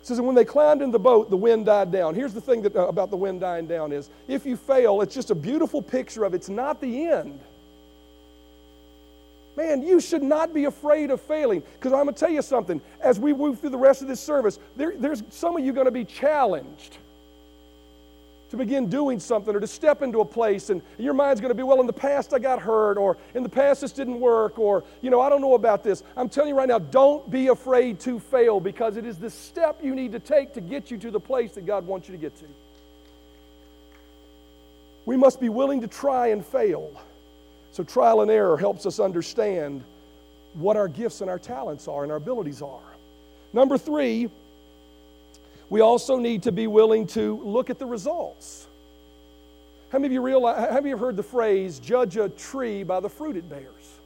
It 0.00 0.06
says, 0.06 0.20
when 0.20 0.36
they 0.36 0.44
climbed 0.44 0.82
in 0.82 0.92
the 0.92 1.00
boat, 1.00 1.30
the 1.30 1.36
wind 1.36 1.66
died 1.66 1.90
down. 1.90 2.14
Here's 2.14 2.32
the 2.32 2.40
thing 2.40 2.62
that, 2.62 2.76
uh, 2.76 2.86
about 2.86 3.10
the 3.10 3.16
wind 3.16 3.40
dying 3.40 3.66
down 3.66 3.92
is 3.92 4.08
if 4.28 4.46
you 4.46 4.56
fail, 4.56 5.02
it's 5.02 5.14
just 5.14 5.30
a 5.30 5.34
beautiful 5.34 5.82
picture 5.82 6.24
of 6.24 6.32
it's 6.32 6.48
not 6.48 6.80
the 6.80 7.06
end. 7.08 7.40
Man, 9.56 9.82
you 9.82 10.00
should 10.00 10.22
not 10.22 10.52
be 10.52 10.64
afraid 10.66 11.10
of 11.10 11.20
failing. 11.20 11.62
Because 11.74 11.92
I'm 11.92 12.04
going 12.04 12.14
to 12.14 12.20
tell 12.20 12.30
you 12.30 12.42
something. 12.42 12.80
As 13.00 13.18
we 13.18 13.32
move 13.32 13.60
through 13.60 13.70
the 13.70 13.78
rest 13.78 14.02
of 14.02 14.08
this 14.08 14.20
service, 14.20 14.58
there, 14.76 14.94
there's 14.96 15.22
some 15.30 15.56
of 15.56 15.64
you 15.64 15.72
going 15.72 15.86
to 15.86 15.90
be 15.90 16.04
challenged 16.04 16.98
to 18.50 18.56
begin 18.56 18.88
doing 18.88 19.18
something 19.18 19.54
or 19.54 19.60
to 19.60 19.66
step 19.66 20.02
into 20.02 20.20
a 20.20 20.24
place 20.24 20.70
and 20.70 20.80
your 20.98 21.14
mind's 21.14 21.40
going 21.40 21.50
to 21.50 21.54
be 21.54 21.64
well 21.64 21.80
in 21.80 21.86
the 21.86 21.92
past 21.92 22.32
i 22.32 22.38
got 22.38 22.60
hurt 22.60 22.96
or 22.96 23.16
in 23.34 23.42
the 23.42 23.48
past 23.48 23.80
this 23.80 23.90
didn't 23.90 24.20
work 24.20 24.56
or 24.56 24.84
you 25.02 25.10
know 25.10 25.20
i 25.20 25.28
don't 25.28 25.40
know 25.40 25.54
about 25.54 25.82
this 25.82 26.04
i'm 26.16 26.28
telling 26.28 26.50
you 26.50 26.56
right 26.56 26.68
now 26.68 26.78
don't 26.78 27.28
be 27.28 27.48
afraid 27.48 27.98
to 27.98 28.20
fail 28.20 28.60
because 28.60 28.96
it 28.96 29.04
is 29.04 29.18
the 29.18 29.28
step 29.28 29.80
you 29.82 29.96
need 29.96 30.12
to 30.12 30.20
take 30.20 30.54
to 30.54 30.60
get 30.60 30.90
you 30.92 30.96
to 30.96 31.10
the 31.10 31.18
place 31.18 31.52
that 31.52 31.66
god 31.66 31.84
wants 31.86 32.08
you 32.08 32.12
to 32.14 32.20
get 32.20 32.36
to 32.38 32.46
we 35.06 35.16
must 35.16 35.40
be 35.40 35.48
willing 35.48 35.80
to 35.80 35.88
try 35.88 36.28
and 36.28 36.46
fail 36.46 36.92
so, 37.76 37.84
trial 37.84 38.22
and 38.22 38.30
error 38.30 38.56
helps 38.56 38.86
us 38.86 38.98
understand 38.98 39.84
what 40.54 40.78
our 40.78 40.88
gifts 40.88 41.20
and 41.20 41.28
our 41.28 41.38
talents 41.38 41.88
are 41.88 42.04
and 42.04 42.10
our 42.10 42.16
abilities 42.16 42.62
are. 42.62 42.80
Number 43.52 43.76
three, 43.76 44.30
we 45.68 45.82
also 45.82 46.16
need 46.16 46.44
to 46.44 46.52
be 46.52 46.68
willing 46.68 47.06
to 47.08 47.38
look 47.44 47.68
at 47.68 47.78
the 47.78 47.84
results. 47.84 48.66
How 49.90 49.98
many 49.98 50.06
of 50.06 50.12
you 50.14 50.22
realize, 50.22 50.72
have 50.72 50.86
you 50.86 50.96
heard 50.96 51.16
the 51.16 51.22
phrase, 51.22 51.78
judge 51.78 52.16
a 52.16 52.30
tree 52.30 52.82
by 52.82 52.98
the 52.98 53.10
fruit 53.10 53.36
it 53.36 53.46
bears? 53.46 53.98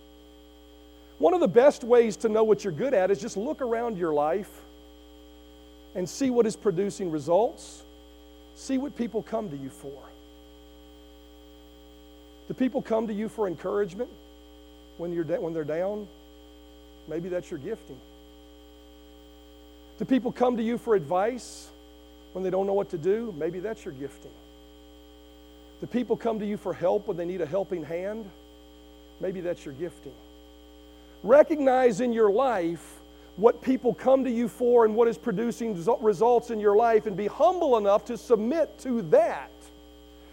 One 1.18 1.32
of 1.32 1.38
the 1.38 1.46
best 1.46 1.84
ways 1.84 2.16
to 2.16 2.28
know 2.28 2.42
what 2.42 2.64
you're 2.64 2.72
good 2.72 2.92
at 2.92 3.12
is 3.12 3.20
just 3.20 3.36
look 3.36 3.60
around 3.60 3.96
your 3.96 4.12
life 4.12 4.50
and 5.94 6.08
see 6.08 6.30
what 6.30 6.44
is 6.44 6.56
producing 6.56 7.12
results, 7.12 7.84
see 8.56 8.78
what 8.78 8.96
people 8.98 9.22
come 9.22 9.48
to 9.48 9.56
you 9.56 9.70
for. 9.70 10.09
Do 12.50 12.54
people 12.54 12.82
come 12.82 13.06
to 13.06 13.14
you 13.14 13.28
for 13.28 13.46
encouragement 13.46 14.10
when, 14.98 15.12
you're 15.12 15.22
when 15.22 15.54
they're 15.54 15.62
down? 15.62 16.08
Maybe 17.06 17.28
that's 17.28 17.48
your 17.48 17.60
gifting. 17.60 17.96
Do 20.00 20.04
people 20.04 20.32
come 20.32 20.56
to 20.56 20.62
you 20.64 20.76
for 20.76 20.96
advice 20.96 21.68
when 22.32 22.42
they 22.42 22.50
don't 22.50 22.66
know 22.66 22.72
what 22.72 22.90
to 22.90 22.98
do? 22.98 23.32
Maybe 23.38 23.60
that's 23.60 23.84
your 23.84 23.94
gifting. 23.94 24.32
Do 25.80 25.86
people 25.86 26.16
come 26.16 26.40
to 26.40 26.44
you 26.44 26.56
for 26.56 26.74
help 26.74 27.06
when 27.06 27.16
they 27.16 27.24
need 27.24 27.40
a 27.40 27.46
helping 27.46 27.84
hand? 27.84 28.28
Maybe 29.20 29.40
that's 29.40 29.64
your 29.64 29.74
gifting. 29.74 30.14
Recognize 31.22 32.00
in 32.00 32.12
your 32.12 32.32
life 32.32 32.98
what 33.36 33.62
people 33.62 33.94
come 33.94 34.24
to 34.24 34.30
you 34.30 34.48
for 34.48 34.84
and 34.84 34.96
what 34.96 35.06
is 35.06 35.16
producing 35.16 35.80
results 36.00 36.50
in 36.50 36.58
your 36.58 36.74
life 36.74 37.06
and 37.06 37.16
be 37.16 37.28
humble 37.28 37.76
enough 37.76 38.06
to 38.06 38.18
submit 38.18 38.76
to 38.80 39.02
that. 39.02 39.52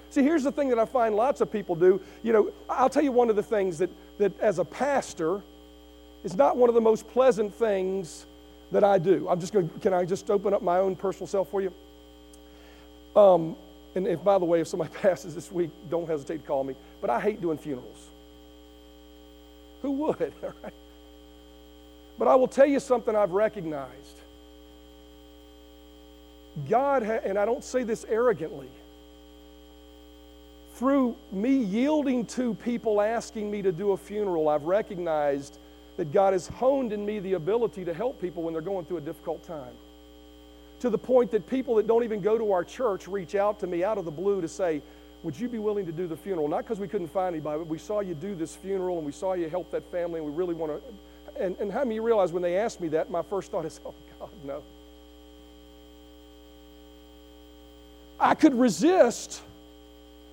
See, 0.10 0.24
here's 0.24 0.44
the 0.44 0.52
thing 0.52 0.70
that 0.70 0.80
I 0.80 0.86
find 0.86 1.16
lots 1.16 1.42
of 1.42 1.52
people 1.52 1.76
do. 1.76 2.02
You 2.24 2.34
know, 2.34 2.52
I'll 2.70 2.90
tell 2.90 3.04
you 3.04 3.12
one 3.12 3.30
of 3.30 3.36
the 3.36 3.44
things 3.44 3.78
that, 3.80 3.90
that 4.18 4.40
as 4.40 4.60
a 4.60 4.66
pastor, 4.66 5.42
is 6.24 6.36
not 6.36 6.58
one 6.58 6.70
of 6.70 6.76
the 6.76 6.82
most 6.82 7.08
pleasant 7.10 7.54
things 7.54 8.26
that 8.72 8.84
I 8.84 8.98
do. 8.98 9.28
I'm 9.30 9.40
just 9.40 9.54
going 9.54 9.70
to, 9.70 9.80
can 9.80 9.94
I 9.94 10.06
just 10.06 10.30
open 10.30 10.54
up 10.54 10.62
my 10.62 10.80
own 10.80 10.96
personal 10.96 11.28
self 11.28 11.50
for 11.50 11.62
you? 11.62 11.72
Um, 13.16 13.56
and 13.96 14.08
if, 14.08 14.24
by 14.24 14.38
the 14.38 14.46
way, 14.46 14.62
if 14.62 14.68
somebody 14.68 14.92
passes 15.02 15.36
this 15.36 15.52
week, 15.52 15.70
don't 15.90 16.08
hesitate 16.08 16.40
to 16.40 16.48
call 16.48 16.64
me. 16.64 16.76
But 17.02 17.10
I 17.10 17.20
hate 17.20 17.42
doing 17.42 17.58
funerals. 17.58 18.08
Who 19.82 19.92
would? 19.92 20.34
But 22.18 22.28
I 22.28 22.36
will 22.36 22.48
tell 22.48 22.66
you 22.66 22.80
something 22.80 23.16
I've 23.16 23.32
recognized. 23.32 24.18
God, 26.68 27.04
ha- 27.04 27.20
and 27.24 27.38
I 27.38 27.46
don't 27.46 27.64
say 27.64 27.84
this 27.84 28.06
arrogantly, 28.10 28.70
through 30.78 31.16
me 31.32 31.58
yielding 31.58 32.26
to 32.28 32.54
people 32.56 33.02
asking 33.02 33.50
me 33.50 33.64
to 33.64 33.72
do 33.72 33.94
a 33.94 33.98
funeral, 33.98 34.48
I've 34.48 34.64
recognized 34.64 35.58
that 35.98 36.12
God 36.12 36.34
has 36.34 36.48
honed 36.48 36.94
in 36.94 37.04
me 37.04 37.20
the 37.20 37.34
ability 37.34 37.84
to 37.86 37.94
help 37.94 38.22
people 38.22 38.44
when 38.44 38.54
they're 38.54 38.62
going 38.62 38.86
through 38.86 38.98
a 38.98 39.02
difficult 39.02 39.44
time. 39.44 39.74
To 40.82 40.92
the 40.92 40.98
point 40.98 41.32
that 41.32 41.50
people 41.50 41.76
that 41.76 41.88
don't 41.88 42.04
even 42.04 42.22
go 42.22 42.38
to 42.38 42.52
our 42.52 42.64
church 42.64 43.08
reach 43.08 43.34
out 43.34 43.60
to 43.62 43.68
me 43.68 43.84
out 43.84 43.98
of 43.98 44.06
the 44.06 44.12
blue 44.12 44.40
to 44.42 44.48
say, 44.48 44.84
Would 45.24 45.40
you 45.40 45.50
be 45.50 45.58
willing 45.58 45.88
to 45.88 45.92
do 45.92 46.06
the 46.06 46.16
funeral? 46.16 46.48
Not 46.48 46.60
because 46.60 46.80
we 46.80 46.88
couldn't 46.88 47.08
find 47.08 47.34
anybody, 47.36 47.58
but 47.58 47.68
we 47.68 47.80
saw 47.80 48.02
you 48.02 48.14
do 48.14 48.36
this 48.36 48.56
funeral 48.56 48.98
and 48.98 49.06
we 49.06 49.12
saw 49.12 49.34
you 49.34 49.50
help 49.50 49.72
that 49.72 49.84
family 49.92 50.20
and 50.20 50.30
we 50.30 50.36
really 50.36 50.54
want 50.54 50.72
to. 50.72 51.44
And, 51.44 51.58
and 51.60 51.72
how 51.72 51.84
many 51.84 52.00
realize 52.00 52.32
when 52.32 52.44
they 52.44 52.58
ask 52.58 52.80
me 52.80 52.90
that, 52.90 53.10
my 53.10 53.24
first 53.24 53.50
thought 53.50 53.66
is, 53.66 53.80
Oh, 53.86 53.96
God, 54.20 54.30
no. 54.46 54.64
I 58.20 58.36
could 58.36 58.54
resist 58.54 59.42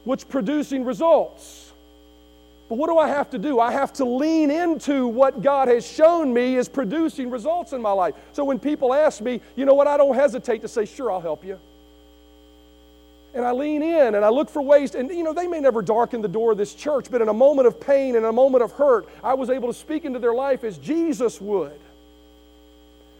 what's 0.04 0.24
producing 0.24 0.84
results. 0.84 1.72
But 2.68 2.78
what 2.78 2.88
do 2.88 2.98
I 2.98 3.08
have 3.08 3.30
to 3.30 3.38
do? 3.38 3.60
I 3.60 3.72
have 3.72 3.92
to 3.94 4.04
lean 4.04 4.50
into 4.50 5.06
what 5.06 5.42
God 5.42 5.68
has 5.68 5.86
shown 5.86 6.32
me 6.32 6.56
is 6.56 6.68
producing 6.68 7.30
results 7.30 7.72
in 7.72 7.82
my 7.82 7.92
life. 7.92 8.14
So 8.32 8.44
when 8.44 8.58
people 8.58 8.94
ask 8.94 9.20
me, 9.20 9.40
you 9.54 9.66
know 9.66 9.74
what, 9.74 9.86
I 9.86 9.96
don't 9.96 10.14
hesitate 10.14 10.62
to 10.62 10.68
say, 10.68 10.86
sure, 10.86 11.10
I'll 11.10 11.20
help 11.20 11.44
you. 11.44 11.58
And 13.34 13.44
I 13.44 13.52
lean 13.52 13.82
in 13.82 14.14
and 14.14 14.24
I 14.24 14.28
look 14.28 14.48
for 14.48 14.62
ways, 14.62 14.92
to, 14.92 14.98
and 14.98 15.10
you 15.10 15.24
know, 15.24 15.34
they 15.34 15.46
may 15.46 15.60
never 15.60 15.82
darken 15.82 16.22
the 16.22 16.28
door 16.28 16.52
of 16.52 16.58
this 16.58 16.74
church, 16.74 17.10
but 17.10 17.20
in 17.20 17.28
a 17.28 17.34
moment 17.34 17.66
of 17.66 17.80
pain 17.80 18.16
and 18.16 18.24
a 18.24 18.32
moment 18.32 18.62
of 18.62 18.72
hurt, 18.72 19.08
I 19.22 19.34
was 19.34 19.50
able 19.50 19.68
to 19.68 19.74
speak 19.74 20.04
into 20.04 20.18
their 20.18 20.34
life 20.34 20.64
as 20.64 20.78
Jesus 20.78 21.40
would 21.40 21.78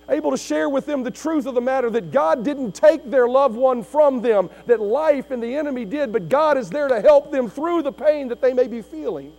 able 0.08 0.30
to 0.30 0.36
share 0.36 0.68
with 0.68 0.86
them 0.86 1.02
the 1.02 1.10
truth 1.10 1.46
of 1.46 1.54
the 1.54 1.60
matter 1.60 1.90
that 1.90 2.10
God 2.10 2.44
didn't 2.44 2.72
take 2.72 3.10
their 3.10 3.28
loved 3.28 3.56
one 3.56 3.82
from 3.82 4.20
them, 4.20 4.50
that 4.66 4.80
life 4.80 5.30
and 5.30 5.42
the 5.42 5.54
enemy 5.56 5.84
did, 5.84 6.12
but 6.12 6.28
God 6.28 6.58
is 6.58 6.70
there 6.70 6.88
to 6.88 7.00
help 7.00 7.30
them 7.30 7.48
through 7.48 7.82
the 7.82 7.92
pain 7.92 8.28
that 8.28 8.40
they 8.40 8.52
may 8.52 8.66
be 8.66 8.82
feeling. 8.82 9.32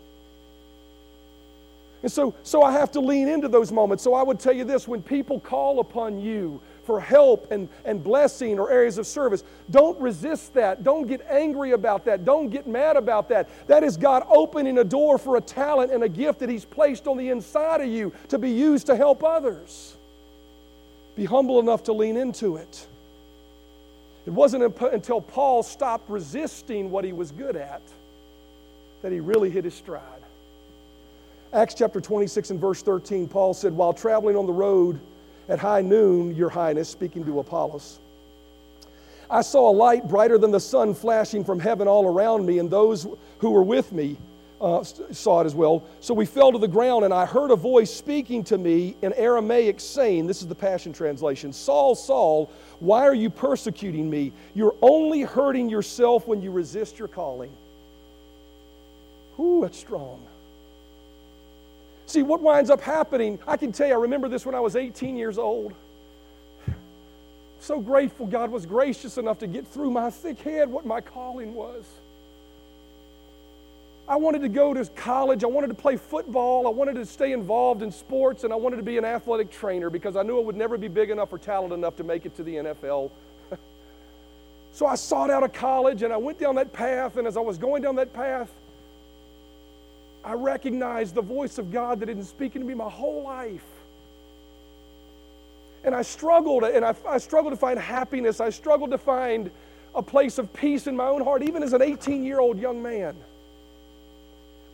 And 2.05 2.11
so, 2.11 2.35
so 2.43 2.61
I 2.61 2.71
have 2.71 2.91
to 2.91 2.99
lean 2.99 3.27
into 3.27 3.47
those 3.47 3.71
moments. 3.71 4.03
So 4.03 4.13
I 4.13 4.21
would 4.21 4.39
tell 4.39 4.53
you 4.53 4.63
this 4.63 4.87
when 4.87 5.01
people 5.01 5.39
call 5.39 5.79
upon 5.79 6.19
you 6.19 6.61
for 6.83 7.01
help 7.01 7.51
and, 7.51 7.67
and 7.83 8.03
blessing 8.03 8.59
or 8.59 8.69
areas 8.69 8.99
of 8.99 9.07
service, 9.07 9.43
don't 9.71 9.99
resist 9.99 10.53
that. 10.53 10.83
Don't 10.83 11.07
get 11.07 11.25
angry 11.27 11.71
about 11.71 12.05
that. 12.05 12.23
Don't 12.23 12.49
get 12.49 12.67
mad 12.67 12.95
about 12.95 13.27
that. 13.29 13.49
That 13.65 13.83
is 13.83 13.97
God 13.97 14.23
opening 14.29 14.77
a 14.77 14.83
door 14.83 15.17
for 15.17 15.37
a 15.37 15.41
talent 15.41 15.91
and 15.91 16.03
a 16.03 16.09
gift 16.09 16.39
that 16.41 16.49
He's 16.49 16.63
placed 16.63 17.07
on 17.07 17.17
the 17.17 17.29
inside 17.29 17.81
of 17.81 17.87
you 17.87 18.13
to 18.29 18.37
be 18.37 18.51
used 18.51 18.85
to 18.85 18.95
help 18.95 19.23
others. 19.23 19.97
Be 21.15 21.25
humble 21.25 21.59
enough 21.59 21.83
to 21.83 21.93
lean 21.93 22.17
into 22.17 22.57
it. 22.57 22.87
It 24.25 24.33
wasn't 24.33 24.63
until 24.81 25.21
Paul 25.21 25.63
stopped 25.63 26.09
resisting 26.09 26.91
what 26.91 27.05
he 27.05 27.13
was 27.13 27.31
good 27.31 27.55
at 27.55 27.81
that 29.01 29.11
he 29.11 29.19
really 29.19 29.49
hit 29.49 29.63
his 29.63 29.75
stride. 29.75 30.01
Acts 31.53 31.75
chapter 31.75 32.01
26 32.01 32.49
and 32.49 32.59
verse 32.59 32.81
13, 32.81 33.27
Paul 33.27 33.53
said, 33.53 33.71
While 33.73 33.93
traveling 33.93 34.35
on 34.35 34.45
the 34.45 34.53
road 34.53 34.99
at 35.47 35.59
high 35.59 35.81
noon, 35.81 36.35
Your 36.35 36.49
Highness, 36.49 36.89
speaking 36.89 37.23
to 37.25 37.39
Apollos, 37.39 37.99
I 39.29 39.41
saw 39.41 39.69
a 39.69 39.71
light 39.71 40.07
brighter 40.07 40.37
than 40.37 40.51
the 40.51 40.59
sun 40.59 40.93
flashing 40.93 41.43
from 41.43 41.59
heaven 41.59 41.87
all 41.87 42.07
around 42.07 42.45
me, 42.45 42.59
and 42.59 42.69
those 42.69 43.07
who 43.39 43.51
were 43.51 43.63
with 43.63 43.91
me 43.91 44.17
uh, 44.61 44.83
saw 44.83 45.41
it 45.41 45.45
as 45.45 45.53
well. 45.55 45.83
So 45.99 46.13
we 46.13 46.25
fell 46.25 46.51
to 46.51 46.57
the 46.57 46.67
ground, 46.67 47.05
and 47.05 47.13
I 47.13 47.25
heard 47.25 47.51
a 47.51 47.55
voice 47.55 47.93
speaking 47.93 48.43
to 48.45 48.57
me 48.57 48.95
in 49.01 49.13
Aramaic 49.13 49.79
saying, 49.79 50.27
This 50.27 50.41
is 50.41 50.47
the 50.47 50.55
Passion 50.55 50.93
Translation 50.93 51.51
Saul, 51.53 51.95
Saul, 51.95 52.49
why 52.79 53.01
are 53.01 53.13
you 53.13 53.29
persecuting 53.29 54.09
me? 54.09 54.31
You're 54.53 54.75
only 54.81 55.21
hurting 55.21 55.69
yourself 55.69 56.27
when 56.27 56.41
you 56.41 56.51
resist 56.51 56.99
your 56.99 57.07
calling. 57.07 57.51
Ooh, 59.39 59.59
that's 59.61 59.77
strong. 59.77 60.25
See, 62.05 62.23
what 62.23 62.41
winds 62.41 62.69
up 62.69 62.81
happening, 62.81 63.39
I 63.47 63.57
can 63.57 63.71
tell 63.71 63.87
you, 63.87 63.93
I 63.93 63.97
remember 63.97 64.29
this 64.29 64.45
when 64.45 64.55
I 64.55 64.59
was 64.59 64.75
18 64.75 65.17
years 65.17 65.37
old. 65.37 65.73
So 67.59 67.79
grateful 67.79 68.27
God 68.27 68.51
was 68.51 68.65
gracious 68.65 69.17
enough 69.17 69.39
to 69.39 69.47
get 69.47 69.67
through 69.67 69.89
my 69.89 70.11
thick 70.11 70.39
head 70.39 70.69
what 70.69 70.85
my 70.85 71.01
calling 71.01 71.55
was. 71.55 71.83
I 74.07 74.17
wanted 74.17 74.43
to 74.43 74.49
go 74.49 74.73
to 74.73 74.85
college. 74.85 75.43
I 75.43 75.47
wanted 75.47 75.67
to 75.67 75.73
play 75.73 75.97
football. 75.97 76.67
I 76.67 76.69
wanted 76.69 76.95
to 76.95 77.05
stay 77.05 77.31
involved 77.31 77.81
in 77.81 77.91
sports, 77.91 78.43
and 78.43 78.53
I 78.53 78.55
wanted 78.55 78.77
to 78.77 78.83
be 78.83 78.99
an 78.99 79.05
athletic 79.05 79.49
trainer 79.49 79.89
because 79.89 80.15
I 80.15 80.21
knew 80.21 80.39
I 80.39 80.43
would 80.43 80.55
never 80.55 80.77
be 80.77 80.87
big 80.87 81.09
enough 81.09 81.33
or 81.33 81.39
talented 81.39 81.79
enough 81.79 81.95
to 81.97 82.03
make 82.03 82.25
it 82.25 82.35
to 82.35 82.43
the 82.43 82.55
NFL. 82.55 83.09
so 84.73 84.85
I 84.85 84.93
sought 84.93 85.31
out 85.31 85.41
a 85.41 85.49
college 85.49 86.03
and 86.03 86.13
I 86.13 86.17
went 86.17 86.37
down 86.37 86.55
that 86.55 86.71
path, 86.71 87.17
and 87.17 87.27
as 87.27 87.35
I 87.35 87.39
was 87.39 87.57
going 87.57 87.81
down 87.81 87.95
that 87.95 88.13
path, 88.13 88.51
I 90.23 90.33
recognized 90.33 91.15
the 91.15 91.21
voice 91.23 91.57
of 91.57 91.71
God 91.71 91.99
that 91.99 92.07
had 92.07 92.17
been 92.17 92.25
speaking 92.25 92.61
to 92.61 92.67
me 92.67 92.75
my 92.75 92.89
whole 92.89 93.23
life. 93.23 93.65
And 95.83 95.95
I 95.95 96.03
struggled, 96.03 96.63
and 96.63 96.85
I, 96.85 96.95
I 97.07 97.17
struggled 97.17 97.53
to 97.53 97.57
find 97.57 97.79
happiness. 97.79 98.39
I 98.39 98.49
struggled 98.51 98.91
to 98.91 98.97
find 98.99 99.49
a 99.95 100.01
place 100.03 100.37
of 100.37 100.51
peace 100.53 100.85
in 100.85 100.95
my 100.95 101.07
own 101.07 101.23
heart, 101.23 101.41
even 101.41 101.63
as 101.63 101.73
an 101.73 101.81
18 101.81 102.23
year 102.23 102.39
old 102.39 102.59
young 102.59 102.83
man. 102.83 103.15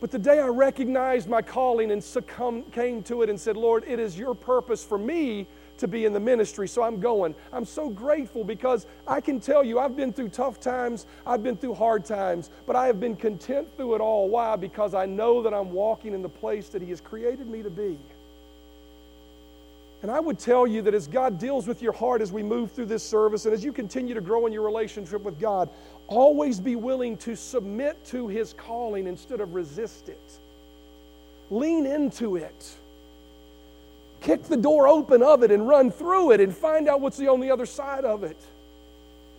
But 0.02 0.10
the 0.10 0.18
day 0.18 0.40
I 0.40 0.48
recognized 0.48 1.28
my 1.28 1.42
calling 1.42 1.92
and 1.92 2.02
succumbed, 2.02 2.72
came 2.72 3.04
to 3.04 3.22
it 3.22 3.30
and 3.30 3.38
said, 3.38 3.56
Lord, 3.56 3.84
it 3.86 4.00
is 4.00 4.18
your 4.18 4.34
purpose 4.34 4.82
for 4.82 4.98
me 4.98 5.46
to 5.76 5.86
be 5.86 6.06
in 6.06 6.12
the 6.12 6.18
ministry, 6.18 6.66
so 6.66 6.82
I'm 6.82 6.98
going. 6.98 7.36
I'm 7.52 7.64
so 7.64 7.88
grateful 7.88 8.42
because 8.42 8.86
I 9.06 9.20
can 9.20 9.38
tell 9.38 9.62
you, 9.62 9.78
I've 9.78 9.94
been 9.94 10.12
through 10.12 10.30
tough 10.30 10.58
times, 10.58 11.06
I've 11.24 11.44
been 11.44 11.56
through 11.56 11.74
hard 11.74 12.04
times, 12.04 12.50
but 12.66 12.74
I 12.74 12.88
have 12.88 12.98
been 12.98 13.14
content 13.14 13.68
through 13.76 13.94
it 13.94 14.00
all. 14.00 14.28
Why? 14.28 14.56
Because 14.56 14.92
I 14.92 15.06
know 15.06 15.40
that 15.40 15.54
I'm 15.54 15.70
walking 15.70 16.14
in 16.14 16.22
the 16.22 16.28
place 16.28 16.68
that 16.70 16.82
He 16.82 16.88
has 16.88 17.00
created 17.00 17.46
me 17.46 17.62
to 17.62 17.70
be. 17.70 17.96
And 20.02 20.10
I 20.10 20.18
would 20.18 20.38
tell 20.38 20.66
you 20.66 20.82
that 20.82 20.94
as 20.94 21.06
God 21.06 21.38
deals 21.38 21.68
with 21.68 21.80
your 21.80 21.92
heart 21.92 22.22
as 22.22 22.32
we 22.32 22.42
move 22.42 22.72
through 22.72 22.86
this 22.86 23.08
service 23.08 23.44
and 23.44 23.54
as 23.54 23.62
you 23.62 23.72
continue 23.72 24.14
to 24.14 24.20
grow 24.20 24.46
in 24.46 24.52
your 24.52 24.64
relationship 24.64 25.22
with 25.22 25.38
God, 25.38 25.70
always 26.08 26.58
be 26.58 26.74
willing 26.74 27.16
to 27.18 27.36
submit 27.36 28.04
to 28.06 28.26
His 28.26 28.52
calling 28.52 29.06
instead 29.06 29.40
of 29.40 29.54
resist 29.54 30.08
it. 30.08 30.38
Lean 31.50 31.86
into 31.86 32.34
it. 32.34 32.74
Kick 34.20 34.42
the 34.44 34.56
door 34.56 34.88
open 34.88 35.22
of 35.22 35.44
it 35.44 35.52
and 35.52 35.68
run 35.68 35.90
through 35.92 36.32
it 36.32 36.40
and 36.40 36.54
find 36.54 36.88
out 36.88 37.00
what's 37.00 37.20
on 37.20 37.40
the 37.40 37.50
other 37.50 37.66
side 37.66 38.04
of 38.04 38.24
it. 38.24 38.36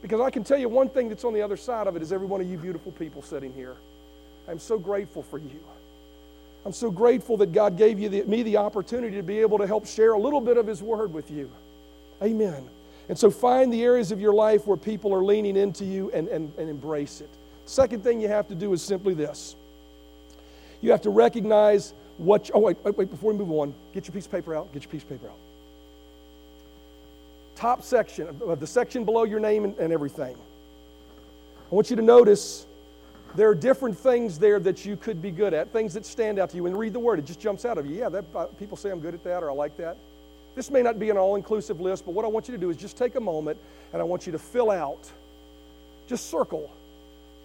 Because 0.02 0.22
I 0.22 0.30
can 0.30 0.44
tell 0.44 0.58
you 0.58 0.70
one 0.70 0.90
thing 0.90 1.10
that's 1.10 1.24
on 1.24 1.34
the 1.34 1.42
other 1.42 1.58
side 1.58 1.88
of 1.88 1.96
it 1.96 2.02
is 2.02 2.12
every 2.12 2.28
one 2.28 2.40
of 2.40 2.50
you 2.50 2.58
beautiful 2.58 2.92
people 2.94 3.22
sitting 3.22 3.54
here. 3.54 3.76
I'm 4.48 4.60
so 4.60 4.78
grateful 4.78 5.24
for 5.24 5.38
you. 5.38 5.60
I'm 6.66 6.74
so 6.74 6.90
grateful 6.90 7.38
that 7.38 7.52
God 7.52 7.78
gave 7.78 8.00
you 8.00 8.10
the, 8.10 8.24
me 8.24 8.44
the 8.44 8.58
opportunity 8.58 9.18
to 9.18 9.24
be 9.24 9.40
able 9.40 9.58
to 9.58 9.68
help 9.68 9.86
share 9.86 10.14
a 10.14 10.20
little 10.20 10.42
bit 10.42 10.58
of 10.58 10.66
His 10.66 10.82
Word 10.82 11.14
with 11.14 11.30
you. 11.30 11.52
Amen. 12.22 12.70
And 13.10 13.18
so 13.18 13.30
find 13.30 13.72
the 13.72 13.84
areas 13.84 14.12
of 14.12 14.22
your 14.22 14.34
life 14.34 14.66
where 14.66 14.78
people 14.78 15.14
are 15.14 15.24
leaning 15.24 15.58
into 15.58 15.84
you 15.84 16.10
and, 16.12 16.28
and, 16.30 16.54
and 16.58 16.70
embrace 16.70 17.20
it. 17.20 17.30
Second 17.66 18.04
thing 18.04 18.22
you 18.22 18.30
have 18.30 18.48
to 18.48 18.56
do 18.56 18.72
is 18.74 18.82
simply 18.82 19.14
this 19.14 19.56
you 20.82 20.92
have 20.92 21.02
to 21.02 21.10
recognize 21.10 21.94
what. 22.18 22.50
You, 22.50 22.56
oh, 22.56 22.60
wait, 22.60 22.78
wait, 22.84 22.98
wait, 22.98 23.10
before 23.10 23.32
we 23.32 23.38
move 23.40 23.52
on, 23.52 23.74
get 23.94 24.06
your 24.06 24.14
piece 24.14 24.26
of 24.26 24.32
paper 24.32 24.56
out. 24.56 24.72
Get 24.74 24.84
your 24.84 24.92
piece 24.92 25.04
of 25.04 25.10
paper 25.10 25.28
out. 25.28 25.38
Top 27.56 27.84
section, 27.84 28.28
of 28.28 28.60
the 28.60 28.68
section 28.68 29.06
below 29.06 29.24
your 29.24 29.40
name 29.40 29.64
and, 29.64 29.78
and 29.78 29.94
everything. 29.94 30.36
I 31.72 31.76
want 31.76 31.90
you 31.90 31.96
to 31.96 32.02
notice 32.02 32.66
there 33.36 33.50
are 33.50 33.56
different 33.56 33.98
things 33.98 34.38
there 34.38 34.60
that 34.60 34.86
you 34.86 34.96
could 34.96 35.22
be 35.22 35.32
good 35.32 35.54
at, 35.54 35.72
things 35.72 35.94
that 35.94 36.06
stand 36.06 36.40
out 36.40 36.52
to 36.52 36.58
you. 36.58 36.66
And 36.68 36.78
read 36.78 36.94
the 36.94 37.00
word, 37.00 37.20
it 37.20 37.26
just 37.26 37.40
jumps 37.40 37.66
out 37.66 37.78
of 37.78 37.86
you. 37.86 37.96
Yeah, 37.96 38.10
that, 38.10 38.26
uh, 38.36 38.46
people 38.46 38.78
say 38.78 38.92
I'm 38.92 39.00
good 39.00 39.14
at 39.14 39.24
that 39.24 39.44
or 39.44 39.50
I 39.50 39.54
like 39.54 39.76
that. 39.78 39.98
This 40.56 40.70
may 40.70 40.84
not 40.84 41.00
be 41.00 41.10
an 41.10 41.18
all 41.18 41.36
inclusive 41.36 41.82
list, 41.82 42.06
but 42.06 42.14
what 42.14 42.26
I 42.26 42.28
want 42.28 42.48
you 42.48 42.54
to 42.54 42.60
do 42.60 42.70
is 42.70 42.78
just 42.78 42.96
take 42.96 43.16
a 43.16 43.20
moment 43.20 43.58
and 43.92 44.02
I 44.02 44.06
want 44.06 44.26
you 44.28 44.32
to 44.34 44.40
fill 44.40 44.70
out, 44.70 45.10
just 46.08 46.30
circle 46.30 46.70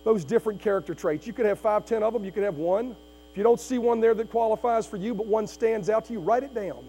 those 0.05 0.25
different 0.25 0.61
character 0.61 0.95
traits. 0.95 1.27
You 1.27 1.33
could 1.33 1.47
have 1.47 1.59
five, 1.59 1.87
ten 1.87 2.03
of 2.03 2.13
them, 2.13 2.25
you 2.25 2.33
could 2.33 2.45
have 2.45 2.57
one. 2.57 2.95
If 3.31 3.37
you 3.37 3.43
don't 3.43 3.61
see 3.61 3.79
one 3.79 4.01
there 4.01 4.15
that 4.15 4.31
qualifies 4.31 4.87
for 4.87 4.97
you, 4.97 5.15
but 5.15 5.27
one 5.27 5.47
stands 5.47 5.89
out 5.89 6.05
to 6.07 6.13
you, 6.13 6.21
write 6.21 6.43
it 6.43 6.55
down. 6.55 6.85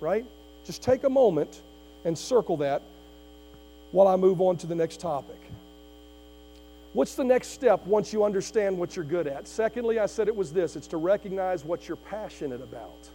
Right? 0.00 0.24
Just 0.64 0.82
take 0.82 1.04
a 1.04 1.10
moment 1.10 1.60
and 2.04 2.16
circle 2.16 2.56
that 2.58 2.82
while 3.92 4.08
I 4.08 4.16
move 4.16 4.40
on 4.40 4.56
to 4.58 4.66
the 4.66 4.74
next 4.74 5.00
topic. 5.00 5.40
What's 6.92 7.14
the 7.14 7.24
next 7.24 7.48
step 7.48 7.86
once 7.86 8.12
you 8.12 8.24
understand 8.24 8.76
what 8.76 8.96
you're 8.96 9.04
good 9.04 9.28
at? 9.28 9.46
Secondly, 9.46 10.00
I 10.00 10.06
said 10.06 10.26
it 10.26 10.34
was 10.34 10.52
this 10.52 10.74
it's 10.74 10.88
to 10.88 10.96
recognize 10.96 11.64
what 11.64 11.86
you're 11.86 11.96
passionate 11.96 12.60
about. 12.60 13.08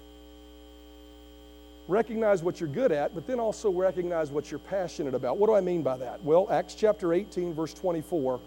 Recognize 1.87 2.41
what 2.41 2.59
you're 2.59 2.69
good 2.69 2.91
at, 2.91 3.13
but 3.13 3.27
then 3.27 3.39
also 3.39 3.69
recognize 3.69 4.31
what 4.31 4.49
you're 4.49 4.59
passionate 4.59 5.13
about. 5.13 5.37
What 5.37 5.47
do 5.47 5.55
I 5.55 5.61
mean 5.61 5.83
by 5.83 5.97
that? 5.97 6.23
Well, 6.23 6.47
Acts 6.49 6.73
chapter 6.73 7.13
18, 7.13 7.53
verse 7.53 7.73
24 7.73 8.39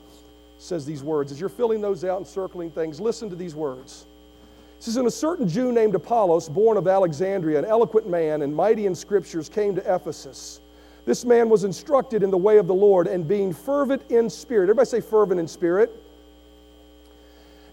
says 0.58 0.84
these 0.84 1.04
words. 1.04 1.30
As 1.30 1.38
you're 1.38 1.48
filling 1.48 1.80
those 1.80 2.04
out 2.04 2.16
and 2.16 2.26
circling 2.26 2.70
things, 2.70 2.98
listen 2.98 3.30
to 3.30 3.36
these 3.36 3.54
words. 3.54 4.06
It 4.78 4.82
says, 4.82 4.96
And 4.96 5.06
a 5.06 5.10
certain 5.10 5.46
Jew 5.46 5.72
named 5.72 5.94
Apollos, 5.94 6.48
born 6.48 6.76
of 6.76 6.88
Alexandria, 6.88 7.58
an 7.58 7.64
eloquent 7.64 8.08
man 8.08 8.42
and 8.42 8.54
mighty 8.54 8.86
in 8.86 8.94
scriptures, 8.94 9.48
came 9.48 9.74
to 9.76 9.94
Ephesus. 9.94 10.60
This 11.08 11.24
man 11.24 11.48
was 11.48 11.64
instructed 11.64 12.22
in 12.22 12.30
the 12.30 12.36
way 12.36 12.58
of 12.58 12.66
the 12.66 12.74
Lord 12.74 13.06
and 13.06 13.26
being 13.26 13.54
fervent 13.54 14.02
in 14.10 14.28
spirit. 14.28 14.64
Everybody 14.64 14.90
say 14.90 15.00
fervent 15.00 15.40
in 15.40 15.48
spirit. 15.48 15.90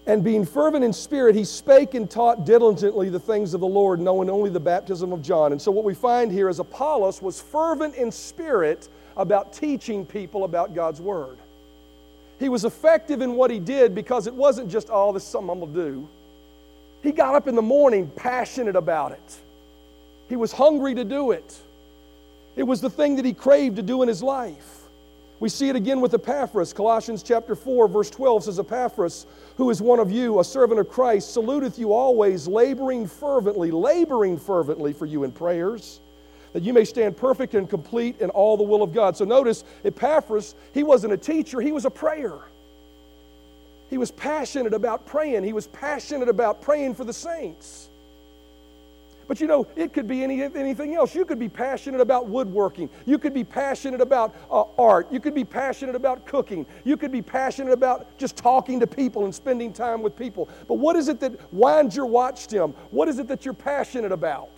And 0.06 0.24
being 0.24 0.46
fervent 0.46 0.82
in 0.82 0.94
spirit, 0.94 1.34
he 1.34 1.44
spake 1.44 1.92
and 1.92 2.10
taught 2.10 2.46
diligently 2.46 3.10
the 3.10 3.20
things 3.20 3.52
of 3.52 3.60
the 3.60 3.66
Lord, 3.66 4.00
knowing 4.00 4.30
only 4.30 4.48
the 4.48 4.58
baptism 4.58 5.12
of 5.12 5.20
John. 5.20 5.52
And 5.52 5.60
so, 5.60 5.70
what 5.70 5.84
we 5.84 5.92
find 5.92 6.32
here 6.32 6.48
is 6.48 6.60
Apollos 6.60 7.20
was 7.20 7.38
fervent 7.38 7.94
in 7.96 8.10
spirit 8.10 8.88
about 9.18 9.52
teaching 9.52 10.06
people 10.06 10.44
about 10.44 10.74
God's 10.74 11.02
Word. 11.02 11.36
He 12.38 12.48
was 12.48 12.64
effective 12.64 13.20
in 13.20 13.34
what 13.34 13.50
he 13.50 13.58
did 13.58 13.94
because 13.94 14.26
it 14.26 14.32
wasn't 14.32 14.70
just, 14.70 14.88
oh, 14.90 15.12
this 15.12 15.24
is 15.24 15.28
something 15.28 15.50
I'm 15.50 15.60
going 15.60 15.74
to 15.74 15.84
do. 15.90 16.08
He 17.02 17.12
got 17.12 17.34
up 17.34 17.48
in 17.48 17.54
the 17.54 17.60
morning 17.60 18.10
passionate 18.16 18.76
about 18.76 19.12
it, 19.12 19.36
he 20.30 20.36
was 20.36 20.52
hungry 20.52 20.94
to 20.94 21.04
do 21.04 21.32
it. 21.32 21.60
It 22.56 22.62
was 22.62 22.80
the 22.80 22.90
thing 22.90 23.16
that 23.16 23.24
he 23.24 23.34
craved 23.34 23.76
to 23.76 23.82
do 23.82 24.02
in 24.02 24.08
his 24.08 24.22
life. 24.22 24.76
We 25.38 25.50
see 25.50 25.68
it 25.68 25.76
again 25.76 26.00
with 26.00 26.14
Epaphras. 26.14 26.72
Colossians 26.72 27.22
chapter 27.22 27.54
4, 27.54 27.88
verse 27.88 28.08
12 28.08 28.44
says, 28.44 28.58
Epaphras, 28.58 29.26
who 29.58 29.68
is 29.68 29.82
one 29.82 29.98
of 29.98 30.10
you, 30.10 30.40
a 30.40 30.44
servant 30.44 30.80
of 30.80 30.88
Christ, 30.88 31.34
saluteth 31.34 31.78
you 31.78 31.92
always, 31.92 32.48
laboring 32.48 33.06
fervently, 33.06 33.70
laboring 33.70 34.38
fervently 34.38 34.94
for 34.94 35.04
you 35.04 35.24
in 35.24 35.32
prayers, 35.32 36.00
that 36.54 36.62
you 36.62 36.72
may 36.72 36.86
stand 36.86 37.18
perfect 37.18 37.54
and 37.54 37.68
complete 37.68 38.18
in 38.22 38.30
all 38.30 38.56
the 38.56 38.62
will 38.62 38.82
of 38.82 38.94
God. 38.94 39.14
So 39.14 39.26
notice, 39.26 39.62
Epaphras, 39.84 40.54
he 40.72 40.82
wasn't 40.82 41.12
a 41.12 41.18
teacher, 41.18 41.60
he 41.60 41.72
was 41.72 41.84
a 41.84 41.90
prayer. 41.90 42.38
He 43.90 43.98
was 43.98 44.10
passionate 44.10 44.72
about 44.72 45.04
praying, 45.04 45.44
he 45.44 45.52
was 45.52 45.66
passionate 45.66 46.30
about 46.30 46.62
praying 46.62 46.94
for 46.94 47.04
the 47.04 47.12
saints. 47.12 47.90
But 49.28 49.40
you 49.40 49.46
know, 49.46 49.66
it 49.74 49.92
could 49.92 50.06
be 50.06 50.22
any, 50.22 50.42
anything 50.42 50.94
else. 50.94 51.14
You 51.14 51.24
could 51.24 51.38
be 51.38 51.48
passionate 51.48 52.00
about 52.00 52.28
woodworking. 52.28 52.88
You 53.06 53.18
could 53.18 53.34
be 53.34 53.42
passionate 53.42 54.00
about 54.00 54.34
uh, 54.50 54.64
art. 54.78 55.10
You 55.10 55.18
could 55.18 55.34
be 55.34 55.44
passionate 55.44 55.96
about 55.96 56.26
cooking. 56.26 56.64
You 56.84 56.96
could 56.96 57.10
be 57.10 57.22
passionate 57.22 57.72
about 57.72 58.16
just 58.18 58.36
talking 58.36 58.78
to 58.80 58.86
people 58.86 59.24
and 59.24 59.34
spending 59.34 59.72
time 59.72 60.02
with 60.02 60.16
people. 60.16 60.48
But 60.68 60.74
what 60.74 60.94
is 60.94 61.08
it 61.08 61.18
that 61.20 61.52
winds 61.52 61.96
your 61.96 62.06
watch, 62.06 62.46
Tim? 62.46 62.70
What 62.90 63.08
is 63.08 63.18
it 63.18 63.26
that 63.28 63.44
you're 63.44 63.54
passionate 63.54 64.12
about? 64.12 64.50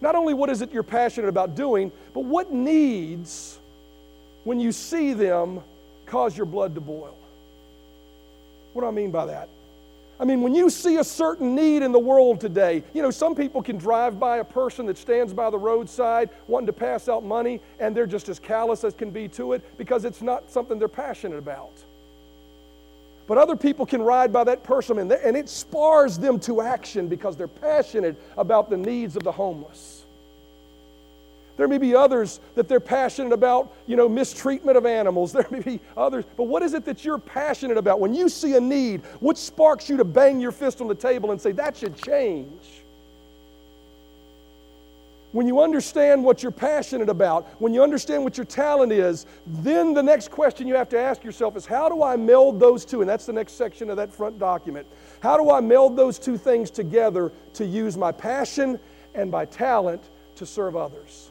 Not 0.00 0.14
only 0.14 0.34
what 0.34 0.50
is 0.50 0.62
it 0.62 0.72
you're 0.72 0.82
passionate 0.82 1.28
about 1.28 1.56
doing, 1.56 1.90
but 2.14 2.24
what 2.24 2.52
needs, 2.52 3.58
when 4.44 4.60
you 4.60 4.70
see 4.70 5.14
them, 5.14 5.60
cause 6.04 6.36
your 6.36 6.46
blood 6.46 6.74
to 6.76 6.80
boil? 6.80 7.16
What 8.72 8.82
do 8.82 8.88
I 8.88 8.92
mean 8.92 9.10
by 9.10 9.26
that? 9.26 9.48
I 10.18 10.24
mean, 10.24 10.40
when 10.40 10.54
you 10.54 10.70
see 10.70 10.96
a 10.96 11.04
certain 11.04 11.54
need 11.54 11.82
in 11.82 11.92
the 11.92 11.98
world 11.98 12.40
today, 12.40 12.82
you 12.94 13.02
know, 13.02 13.10
some 13.10 13.34
people 13.34 13.62
can 13.62 13.76
drive 13.76 14.18
by 14.18 14.38
a 14.38 14.44
person 14.44 14.86
that 14.86 14.96
stands 14.96 15.34
by 15.34 15.50
the 15.50 15.58
roadside 15.58 16.30
wanting 16.46 16.66
to 16.66 16.72
pass 16.72 17.08
out 17.08 17.22
money, 17.22 17.60
and 17.78 17.94
they're 17.94 18.06
just 18.06 18.28
as 18.28 18.38
callous 18.38 18.82
as 18.82 18.94
can 18.94 19.10
be 19.10 19.28
to 19.28 19.52
it 19.52 19.62
because 19.76 20.04
it's 20.04 20.22
not 20.22 20.50
something 20.50 20.78
they're 20.78 20.88
passionate 20.88 21.38
about. 21.38 21.72
But 23.26 23.38
other 23.38 23.56
people 23.56 23.84
can 23.84 24.00
ride 24.00 24.32
by 24.32 24.44
that 24.44 24.62
person, 24.62 24.98
and, 24.98 25.12
and 25.12 25.36
it 25.36 25.48
spars 25.48 26.18
them 26.18 26.38
to 26.40 26.62
action 26.62 27.08
because 27.08 27.36
they're 27.36 27.48
passionate 27.48 28.16
about 28.38 28.70
the 28.70 28.76
needs 28.76 29.16
of 29.16 29.22
the 29.22 29.32
homeless. 29.32 29.95
There 31.56 31.68
may 31.68 31.78
be 31.78 31.94
others 31.94 32.40
that 32.54 32.68
they're 32.68 32.80
passionate 32.80 33.32
about, 33.32 33.74
you 33.86 33.96
know, 33.96 34.08
mistreatment 34.08 34.76
of 34.76 34.86
animals. 34.86 35.32
There 35.36 35.46
may 35.50 35.60
be 35.60 35.80
others. 35.96 36.24
But 36.36 36.44
what 36.44 36.62
is 36.62 36.74
it 36.74 36.84
that 36.84 37.04
you're 37.04 37.18
passionate 37.18 37.76
about? 37.76 38.00
When 38.00 38.14
you 38.14 38.28
see 38.28 38.56
a 38.56 38.60
need, 38.60 39.02
what 39.20 39.38
sparks 39.38 39.88
you 39.88 39.96
to 39.98 40.04
bang 40.04 40.40
your 40.40 40.52
fist 40.52 40.80
on 40.80 40.88
the 40.88 40.94
table 40.94 41.30
and 41.30 41.40
say, 41.40 41.52
that 41.52 41.76
should 41.76 41.96
change? 41.96 42.82
when 45.36 45.46
you 45.46 45.60
understand 45.60 46.24
what 46.24 46.42
you're 46.42 46.50
passionate 46.50 47.10
about, 47.10 47.46
when 47.60 47.74
you 47.74 47.82
understand 47.82 48.24
what 48.24 48.38
your 48.38 48.46
talent 48.46 48.90
is, 48.90 49.26
then 49.46 49.92
the 49.92 50.02
next 50.02 50.30
question 50.30 50.66
you 50.66 50.74
have 50.74 50.88
to 50.88 50.98
ask 50.98 51.22
yourself 51.22 51.56
is 51.56 51.66
how 51.66 51.90
do 51.90 52.02
I 52.02 52.16
meld 52.16 52.58
those 52.58 52.86
two? 52.86 53.02
And 53.02 53.10
that's 53.10 53.26
the 53.26 53.34
next 53.34 53.52
section 53.52 53.90
of 53.90 53.98
that 53.98 54.10
front 54.10 54.38
document. 54.38 54.86
How 55.20 55.36
do 55.36 55.50
I 55.50 55.60
meld 55.60 55.94
those 55.94 56.18
two 56.18 56.38
things 56.38 56.70
together 56.70 57.32
to 57.52 57.66
use 57.66 57.98
my 57.98 58.12
passion 58.12 58.80
and 59.14 59.30
my 59.30 59.44
talent 59.44 60.02
to 60.36 60.46
serve 60.46 60.74
others? 60.74 61.25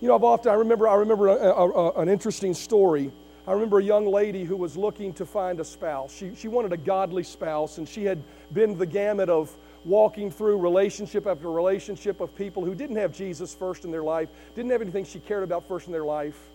You 0.00 0.08
know, 0.08 0.14
I've 0.14 0.24
often, 0.24 0.50
I 0.50 0.54
remember, 0.54 0.88
I 0.88 0.94
remember 0.94 1.28
a, 1.28 1.34
a, 1.34 1.70
a, 1.70 2.00
an 2.00 2.08
interesting 2.08 2.54
story. 2.54 3.12
I 3.46 3.52
remember 3.52 3.80
a 3.80 3.82
young 3.82 4.06
lady 4.06 4.44
who 4.44 4.56
was 4.56 4.74
looking 4.74 5.12
to 5.14 5.26
find 5.26 5.60
a 5.60 5.64
spouse. 5.64 6.14
She, 6.14 6.34
she 6.34 6.48
wanted 6.48 6.72
a 6.72 6.78
godly 6.78 7.22
spouse, 7.22 7.76
and 7.76 7.86
she 7.86 8.04
had 8.04 8.22
been 8.52 8.78
the 8.78 8.86
gamut 8.86 9.28
of 9.28 9.54
walking 9.84 10.30
through 10.30 10.58
relationship 10.58 11.26
after 11.26 11.50
relationship 11.50 12.20
of 12.20 12.34
people 12.34 12.64
who 12.64 12.74
didn't 12.74 12.96
have 12.96 13.14
Jesus 13.14 13.54
first 13.54 13.84
in 13.84 13.90
their 13.90 14.02
life, 14.02 14.28
didn't 14.54 14.70
have 14.70 14.80
anything 14.80 15.04
she 15.04 15.20
cared 15.20 15.42
about 15.42 15.68
first 15.68 15.86
in 15.86 15.92
their 15.92 16.04
life. 16.04 16.48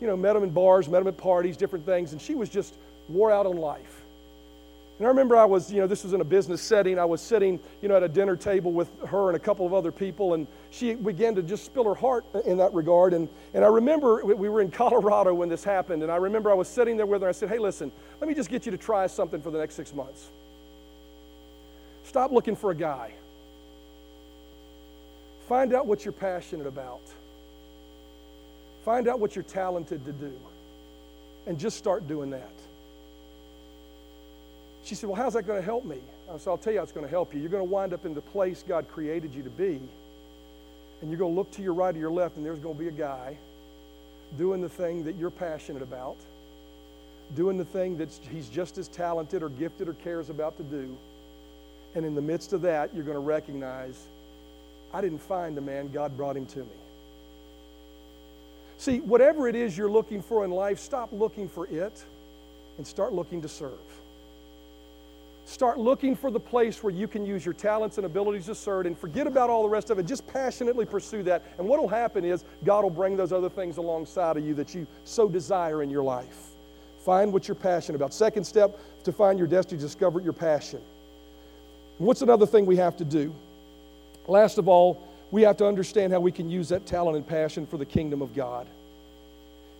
You 0.00 0.08
know, 0.08 0.16
met 0.16 0.32
them 0.32 0.42
in 0.42 0.50
bars, 0.50 0.88
met 0.88 0.98
them 0.98 1.08
at 1.08 1.16
parties, 1.16 1.56
different 1.56 1.86
things, 1.86 2.12
and 2.12 2.20
she 2.20 2.34
was 2.34 2.48
just 2.48 2.74
wore 3.08 3.30
out 3.30 3.46
on 3.46 3.56
life. 3.56 4.01
And 5.02 5.08
I 5.08 5.10
remember 5.10 5.36
I 5.36 5.46
was, 5.46 5.72
you 5.72 5.80
know, 5.80 5.88
this 5.88 6.04
was 6.04 6.12
in 6.12 6.20
a 6.20 6.24
business 6.24 6.62
setting. 6.62 6.96
I 6.96 7.04
was 7.04 7.20
sitting, 7.20 7.58
you 7.80 7.88
know, 7.88 7.96
at 7.96 8.04
a 8.04 8.08
dinner 8.08 8.36
table 8.36 8.70
with 8.70 8.88
her 9.08 9.30
and 9.30 9.36
a 9.36 9.38
couple 9.40 9.66
of 9.66 9.74
other 9.74 9.90
people, 9.90 10.34
and 10.34 10.46
she 10.70 10.94
began 10.94 11.34
to 11.34 11.42
just 11.42 11.64
spill 11.64 11.82
her 11.86 11.94
heart 11.96 12.24
in 12.44 12.58
that 12.58 12.72
regard. 12.72 13.12
And, 13.12 13.28
and 13.52 13.64
I 13.64 13.66
remember 13.66 14.24
we 14.24 14.48
were 14.48 14.60
in 14.60 14.70
Colorado 14.70 15.34
when 15.34 15.48
this 15.48 15.64
happened, 15.64 16.04
and 16.04 16.12
I 16.12 16.18
remember 16.18 16.52
I 16.52 16.54
was 16.54 16.68
sitting 16.68 16.96
there 16.96 17.04
with 17.04 17.20
her. 17.20 17.26
And 17.26 17.34
I 17.34 17.36
said, 17.36 17.48
Hey, 17.48 17.58
listen, 17.58 17.90
let 18.20 18.28
me 18.28 18.34
just 18.36 18.48
get 18.48 18.64
you 18.64 18.70
to 18.70 18.78
try 18.78 19.08
something 19.08 19.42
for 19.42 19.50
the 19.50 19.58
next 19.58 19.74
six 19.74 19.92
months. 19.92 20.28
Stop 22.04 22.30
looking 22.30 22.54
for 22.54 22.70
a 22.70 22.76
guy. 22.76 23.12
Find 25.48 25.74
out 25.74 25.84
what 25.84 26.04
you're 26.04 26.12
passionate 26.12 26.68
about. 26.68 27.02
Find 28.84 29.08
out 29.08 29.18
what 29.18 29.34
you're 29.34 29.42
talented 29.42 30.04
to 30.04 30.12
do. 30.12 30.32
And 31.48 31.58
just 31.58 31.76
start 31.76 32.06
doing 32.06 32.30
that. 32.30 32.52
She 34.84 34.94
said, 34.94 35.08
Well, 35.08 35.16
how's 35.16 35.34
that 35.34 35.44
going 35.44 35.58
to 35.58 35.64
help 35.64 35.84
me? 35.84 35.98
I 36.32 36.38
said, 36.38 36.50
I'll 36.50 36.58
tell 36.58 36.72
you 36.72 36.78
how 36.78 36.84
it's 36.84 36.92
going 36.92 37.06
to 37.06 37.10
help 37.10 37.34
you. 37.34 37.40
You're 37.40 37.50
going 37.50 37.66
to 37.66 37.70
wind 37.70 37.92
up 37.92 38.04
in 38.04 38.14
the 38.14 38.20
place 38.20 38.64
God 38.66 38.86
created 38.90 39.34
you 39.34 39.42
to 39.42 39.50
be. 39.50 39.80
And 41.00 41.10
you're 41.10 41.18
going 41.18 41.32
to 41.32 41.36
look 41.36 41.50
to 41.52 41.62
your 41.62 41.74
right 41.74 41.94
or 41.94 41.98
your 41.98 42.12
left, 42.12 42.36
and 42.36 42.46
there's 42.46 42.60
going 42.60 42.76
to 42.76 42.80
be 42.80 42.88
a 42.88 42.92
guy 42.92 43.36
doing 44.38 44.62
the 44.62 44.68
thing 44.68 45.04
that 45.04 45.16
you're 45.16 45.30
passionate 45.30 45.82
about, 45.82 46.16
doing 47.34 47.58
the 47.58 47.64
thing 47.64 47.98
that 47.98 48.08
he's 48.30 48.48
just 48.48 48.78
as 48.78 48.88
talented 48.88 49.42
or 49.42 49.48
gifted 49.48 49.88
or 49.88 49.94
cares 49.94 50.30
about 50.30 50.56
to 50.56 50.62
do 50.62 50.96
and 51.94 52.06
in 52.06 52.14
the 52.14 52.22
midst 52.22 52.52
of 52.52 52.62
that, 52.62 52.94
you're 52.94 53.04
going 53.04 53.16
to 53.16 53.20
recognize 53.20 54.00
I 54.94 55.00
didn't 55.00 55.20
find 55.20 55.56
the 55.56 55.60
man, 55.60 55.90
God 55.90 56.16
brought 56.16 56.36
him 56.36 56.46
to 56.46 56.60
me. 56.60 56.66
See, 58.78 59.00
whatever 59.00 59.48
it 59.48 59.54
is 59.54 59.76
you're 59.76 59.90
looking 59.90 60.22
for 60.22 60.44
in 60.44 60.50
life, 60.50 60.78
stop 60.78 61.10
looking 61.12 61.48
for 61.48 61.66
it 61.66 62.04
and 62.78 62.86
start 62.86 63.12
looking 63.12 63.42
to 63.42 63.48
serve. 63.48 63.78
Start 65.52 65.78
looking 65.78 66.16
for 66.16 66.30
the 66.30 66.40
place 66.40 66.82
where 66.82 66.94
you 66.94 67.06
can 67.06 67.26
use 67.26 67.44
your 67.44 67.52
talents 67.52 67.98
and 67.98 68.06
abilities 68.06 68.46
to 68.46 68.54
serve 68.54 68.86
and 68.86 68.96
forget 68.96 69.26
about 69.26 69.50
all 69.50 69.62
the 69.64 69.68
rest 69.68 69.90
of 69.90 69.98
it. 69.98 70.06
Just 70.06 70.26
passionately 70.26 70.86
pursue 70.86 71.22
that. 71.24 71.44
And 71.58 71.68
what 71.68 71.78
will 71.78 71.88
happen 71.88 72.24
is 72.24 72.44
God 72.64 72.84
will 72.84 72.90
bring 72.90 73.18
those 73.18 73.34
other 73.34 73.50
things 73.50 73.76
alongside 73.76 74.38
of 74.38 74.46
you 74.46 74.54
that 74.54 74.74
you 74.74 74.86
so 75.04 75.28
desire 75.28 75.82
in 75.82 75.90
your 75.90 76.02
life. 76.02 76.52
Find 77.04 77.34
what 77.34 77.48
you're 77.48 77.54
passionate 77.54 77.96
about. 77.96 78.14
Second 78.14 78.44
step 78.44 78.78
to 79.04 79.12
find 79.12 79.38
your 79.38 79.46
destiny, 79.46 79.78
discover 79.78 80.20
your 80.20 80.32
passion. 80.32 80.80
What's 81.98 82.22
another 82.22 82.46
thing 82.46 82.64
we 82.64 82.76
have 82.76 82.96
to 82.96 83.04
do? 83.04 83.34
Last 84.26 84.56
of 84.56 84.68
all, 84.68 85.06
we 85.30 85.42
have 85.42 85.58
to 85.58 85.66
understand 85.66 86.14
how 86.14 86.20
we 86.20 86.32
can 86.32 86.48
use 86.48 86.70
that 86.70 86.86
talent 86.86 87.18
and 87.18 87.26
passion 87.26 87.66
for 87.66 87.76
the 87.76 87.84
kingdom 87.84 88.22
of 88.22 88.34
God. 88.34 88.66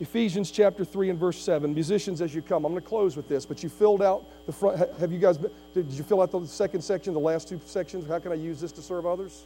Ephesians 0.00 0.50
chapter 0.50 0.84
3 0.84 1.10
and 1.10 1.18
verse 1.18 1.38
7. 1.38 1.72
Musicians, 1.72 2.20
as 2.20 2.34
you 2.34 2.42
come, 2.42 2.64
I'm 2.64 2.72
going 2.72 2.82
to 2.82 2.88
close 2.88 3.16
with 3.16 3.28
this, 3.28 3.46
but 3.46 3.62
you 3.62 3.68
filled 3.68 4.02
out 4.02 4.24
the 4.46 4.52
front. 4.52 4.78
Have 4.98 5.12
you 5.12 5.18
guys, 5.18 5.38
did 5.74 5.86
you 5.90 6.02
fill 6.02 6.20
out 6.20 6.32
the 6.32 6.46
second 6.46 6.82
section, 6.82 7.12
the 7.12 7.20
last 7.20 7.48
two 7.48 7.60
sections? 7.66 8.06
How 8.08 8.18
can 8.18 8.32
I 8.32 8.36
use 8.36 8.60
this 8.60 8.72
to 8.72 8.82
serve 8.82 9.06
others? 9.06 9.44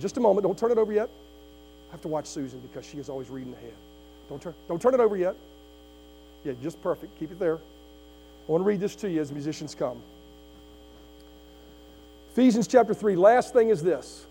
Just 0.00 0.16
a 0.16 0.20
moment. 0.20 0.44
Don't 0.44 0.58
turn 0.58 0.72
it 0.72 0.78
over 0.78 0.92
yet. 0.92 1.08
I 1.88 1.92
have 1.92 2.00
to 2.02 2.08
watch 2.08 2.26
Susan 2.26 2.58
because 2.60 2.84
she 2.84 2.98
is 2.98 3.08
always 3.08 3.30
reading 3.30 3.52
ahead. 3.52 3.74
Don't 4.28 4.42
turn, 4.42 4.54
don't 4.66 4.82
turn 4.82 4.94
it 4.94 5.00
over 5.00 5.16
yet. 5.16 5.36
Yeah, 6.44 6.54
just 6.62 6.82
perfect. 6.82 7.16
Keep 7.18 7.32
it 7.32 7.38
there. 7.38 7.56
I 7.56 8.52
want 8.52 8.62
to 8.62 8.66
read 8.66 8.80
this 8.80 8.96
to 8.96 9.10
you 9.10 9.20
as 9.20 9.30
musicians 9.30 9.74
come. 9.74 10.02
Ephesians 12.32 12.66
chapter 12.66 12.92
3, 12.92 13.14
last 13.14 13.52
thing 13.52 13.68
is 13.68 13.82
this. 13.82 14.26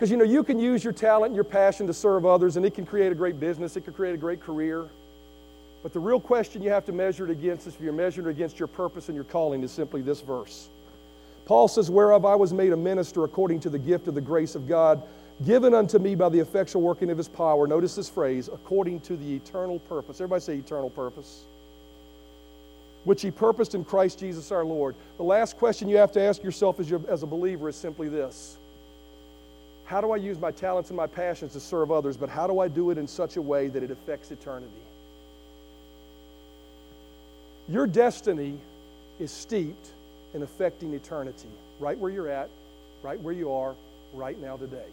Because 0.00 0.10
you 0.10 0.16
know, 0.16 0.24
you 0.24 0.42
can 0.42 0.58
use 0.58 0.82
your 0.82 0.94
talent 0.94 1.26
and 1.26 1.34
your 1.34 1.44
passion 1.44 1.86
to 1.86 1.92
serve 1.92 2.24
others, 2.24 2.56
and 2.56 2.64
it 2.64 2.72
can 2.72 2.86
create 2.86 3.12
a 3.12 3.14
great 3.14 3.38
business, 3.38 3.76
it 3.76 3.82
can 3.82 3.92
create 3.92 4.14
a 4.14 4.16
great 4.16 4.40
career. 4.40 4.88
But 5.82 5.92
the 5.92 6.00
real 6.00 6.18
question 6.18 6.62
you 6.62 6.70
have 6.70 6.86
to 6.86 6.92
measure 6.92 7.26
it 7.26 7.30
against, 7.30 7.66
is 7.66 7.74
if 7.74 7.82
you're 7.82 7.92
measuring 7.92 8.26
it 8.26 8.30
against 8.30 8.58
your 8.58 8.66
purpose 8.66 9.10
and 9.10 9.14
your 9.14 9.26
calling, 9.26 9.62
is 9.62 9.70
simply 9.70 10.00
this 10.00 10.22
verse. 10.22 10.70
Paul 11.44 11.68
says, 11.68 11.90
Whereof 11.90 12.24
I 12.24 12.34
was 12.34 12.50
made 12.50 12.72
a 12.72 12.78
minister 12.78 13.24
according 13.24 13.60
to 13.60 13.68
the 13.68 13.78
gift 13.78 14.08
of 14.08 14.14
the 14.14 14.22
grace 14.22 14.54
of 14.54 14.66
God, 14.66 15.02
given 15.44 15.74
unto 15.74 15.98
me 15.98 16.14
by 16.14 16.30
the 16.30 16.40
effectual 16.40 16.80
working 16.80 17.10
of 17.10 17.18
his 17.18 17.28
power. 17.28 17.66
Notice 17.66 17.94
this 17.94 18.08
phrase, 18.08 18.48
according 18.50 19.00
to 19.00 19.18
the 19.18 19.36
eternal 19.36 19.80
purpose. 19.80 20.18
Everybody 20.18 20.40
say 20.40 20.54
eternal 20.54 20.88
purpose 20.88 21.44
which 23.04 23.22
he 23.22 23.30
purposed 23.30 23.74
in 23.74 23.82
Christ 23.82 24.18
Jesus 24.18 24.52
our 24.52 24.64
Lord. 24.64 24.94
The 25.16 25.22
last 25.22 25.56
question 25.56 25.88
you 25.88 25.96
have 25.96 26.12
to 26.12 26.20
ask 26.20 26.42
yourself 26.42 26.78
as, 26.80 26.92
as 27.08 27.22
a 27.22 27.26
believer 27.26 27.70
is 27.70 27.76
simply 27.76 28.08
this 28.08 28.58
How 29.90 30.00
do 30.00 30.12
I 30.12 30.18
use 30.18 30.38
my 30.38 30.52
talents 30.52 30.90
and 30.90 30.96
my 30.96 31.08
passions 31.08 31.52
to 31.54 31.58
serve 31.58 31.90
others, 31.90 32.16
but 32.16 32.28
how 32.28 32.46
do 32.46 32.60
I 32.60 32.68
do 32.68 32.90
it 32.90 32.96
in 32.96 33.08
such 33.08 33.36
a 33.36 33.42
way 33.42 33.66
that 33.66 33.82
it 33.82 33.90
affects 33.90 34.30
eternity? 34.30 34.70
Your 37.68 37.88
destiny 37.88 38.56
is 39.18 39.32
steeped 39.32 39.88
in 40.32 40.44
affecting 40.44 40.94
eternity, 40.94 41.48
right 41.80 41.98
where 41.98 42.12
you're 42.12 42.28
at, 42.28 42.50
right 43.02 43.18
where 43.18 43.34
you 43.34 43.52
are, 43.52 43.74
right 44.14 44.40
now 44.40 44.56
today. 44.56 44.86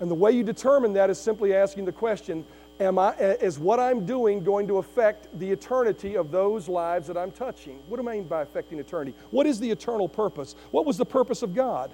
And 0.00 0.10
the 0.10 0.16
way 0.16 0.32
you 0.32 0.42
determine 0.42 0.94
that 0.94 1.08
is 1.08 1.16
simply 1.16 1.54
asking 1.54 1.84
the 1.84 1.92
question 1.92 2.44
am 2.80 2.98
I, 2.98 3.14
is 3.14 3.60
what 3.60 3.78
I'm 3.78 4.06
doing 4.06 4.42
going 4.42 4.66
to 4.66 4.78
affect 4.78 5.28
the 5.38 5.52
eternity 5.52 6.16
of 6.16 6.32
those 6.32 6.68
lives 6.68 7.06
that 7.06 7.16
I'm 7.16 7.30
touching? 7.30 7.78
What 7.86 8.02
do 8.02 8.08
I 8.08 8.14
mean 8.16 8.24
by 8.24 8.42
affecting 8.42 8.80
eternity? 8.80 9.14
What 9.30 9.46
is 9.46 9.60
the 9.60 9.70
eternal 9.70 10.08
purpose? 10.08 10.56
What 10.72 10.84
was 10.84 10.96
the 10.96 11.06
purpose 11.06 11.42
of 11.42 11.54
God? 11.54 11.92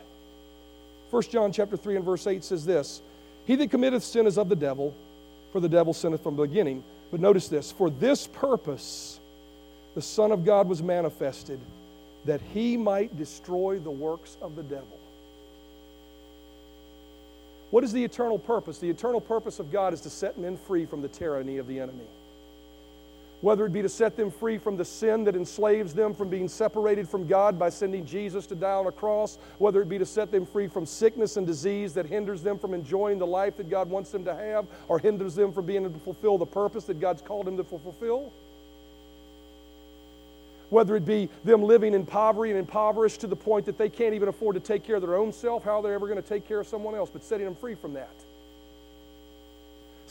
1 1.13 1.23
John 1.25 1.53
chapter 1.53 1.77
3 1.77 1.97
and 1.97 2.05
verse 2.07 2.27
8 2.27 2.43
says 2.43 2.65
this 2.65 3.03
He 3.45 3.55
that 3.57 3.71
committeth 3.71 4.03
sin 4.03 4.27
is 4.27 4.39
of 4.39 4.49
the 4.49 4.57
devil, 4.57 4.95
for 5.53 5.61
the 5.61 5.69
devil 5.69 5.93
sinneth 5.93 6.23
from 6.23 6.37
the 6.37 6.43
beginning. 6.43 6.83
But 7.11 7.21
notice 7.21 7.49
this 7.49 7.71
for 7.71 7.91
this 7.91 8.27
purpose 8.27 9.21
the 9.95 10.01
Son 10.01 10.33
of 10.33 10.47
God 10.47 10.69
was 10.69 10.83
manifested, 10.83 11.61
that 12.25 12.41
he 12.55 12.79
might 12.79 13.15
destroy 13.19 13.79
the 13.79 13.91
works 13.91 14.39
of 14.41 14.57
the 14.57 14.63
devil. 14.63 14.99
What 17.71 17.85
is 17.85 17.93
the 17.93 18.03
eternal 18.03 18.39
purpose? 18.39 18.79
The 18.79 18.89
eternal 18.89 19.21
purpose 19.21 19.59
of 19.59 19.71
God 19.71 19.93
is 19.93 20.01
to 20.03 20.11
set 20.11 20.39
men 20.39 20.57
free 20.57 20.87
from 20.87 21.03
the 21.03 21.09
tyranny 21.09 21.59
of 21.59 21.67
the 21.67 21.79
enemy. 21.79 22.07
Whether 23.43 23.67
it 23.67 23.73
be 23.73 23.83
to 23.83 23.89
set 23.89 24.17
them 24.17 24.31
free 24.31 24.57
from 24.57 24.77
the 24.77 24.85
sin 24.85 25.25
that 25.25 25.37
enslaves 25.37 25.93
them 25.93 26.15
from 26.15 26.31
being 26.31 26.49
separated 26.49 27.09
from 27.09 27.27
God 27.27 27.59
by 27.59 27.69
sending 27.69 28.07
Jesus 28.07 28.47
to 28.47 28.55
die 28.55 28.73
on 28.73 28.87
a 28.87 28.93
cross, 28.93 29.37
whether 29.59 29.83
it 29.83 29.89
be 29.89 29.99
to 29.99 30.07
set 30.07 30.31
them 30.31 30.47
free 30.47 30.69
from 30.69 30.87
sickness 30.87 31.37
and 31.37 31.47
disease 31.47 31.93
that 31.95 32.07
hinders 32.07 32.43
them 32.43 32.59
from 32.59 32.73
enjoying 32.73 33.19
the 33.19 33.27
life 33.27 33.57
that 33.57 33.69
God 33.69 33.91
wants 33.91 34.11
them 34.11 34.25
to 34.25 34.35
have 34.35 34.67
or 34.89 34.99
hinders 34.99 35.35
them 35.35 35.53
from 35.53 35.67
being 35.67 35.83
able 35.83 35.93
to 35.93 36.01
fulfill 36.01 36.39
the 36.39 36.47
purpose 36.47 36.85
that 36.85 37.01
God's 37.01 37.21
called 37.21 37.47
them 37.47 37.59
to 37.59 37.65
fulfill 37.65 38.33
whether 40.73 40.97
it 40.97 41.05
be 41.05 41.29
them 41.45 41.63
living 41.63 41.93
in 41.93 42.07
poverty 42.07 42.51
and 42.51 42.59
impoverished 42.59 43.21
to 43.21 43.27
the 43.27 43.37
point 43.37 43.67
that 43.67 43.77
they 43.77 43.91
can't 43.91 44.15
even 44.15 44.29
afford 44.29 44.55
to 44.55 44.61
take 44.61 44.83
care 44.83 44.97
of 44.97 45.03
their 45.03 45.17
own 45.17 45.31
self, 45.31 45.63
how 45.63 45.83
they're 45.83 45.93
ever 45.93 46.09
going 46.09 46.21
to 46.21 46.27
take 46.27 46.49
care 46.49 46.61
of 46.61 46.67
someone 46.67 46.95
else, 46.95 47.11
but 47.11 47.23
setting 47.23 47.45
them 47.45 47.55
free 47.55 47.75
from 47.75 47.93
that. 47.93 48.09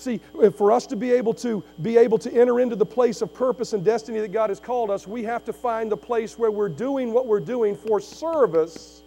See, 0.01 0.19
for 0.57 0.71
us 0.71 0.87
to 0.87 0.95
be 0.95 1.11
able 1.11 1.35
to 1.35 1.63
be 1.79 1.95
able 1.95 2.17
to 2.17 2.33
enter 2.33 2.59
into 2.59 2.75
the 2.75 2.87
place 2.87 3.21
of 3.21 3.31
purpose 3.35 3.73
and 3.73 3.85
destiny 3.85 4.19
that 4.21 4.31
God 4.31 4.49
has 4.49 4.59
called 4.59 4.89
us, 4.89 5.05
we 5.05 5.23
have 5.25 5.45
to 5.45 5.53
find 5.53 5.91
the 5.91 5.97
place 5.97 6.39
where 6.39 6.49
we're 6.49 6.69
doing 6.69 7.13
what 7.13 7.27
we're 7.27 7.39
doing 7.39 7.75
for 7.75 8.01
service 8.01 9.03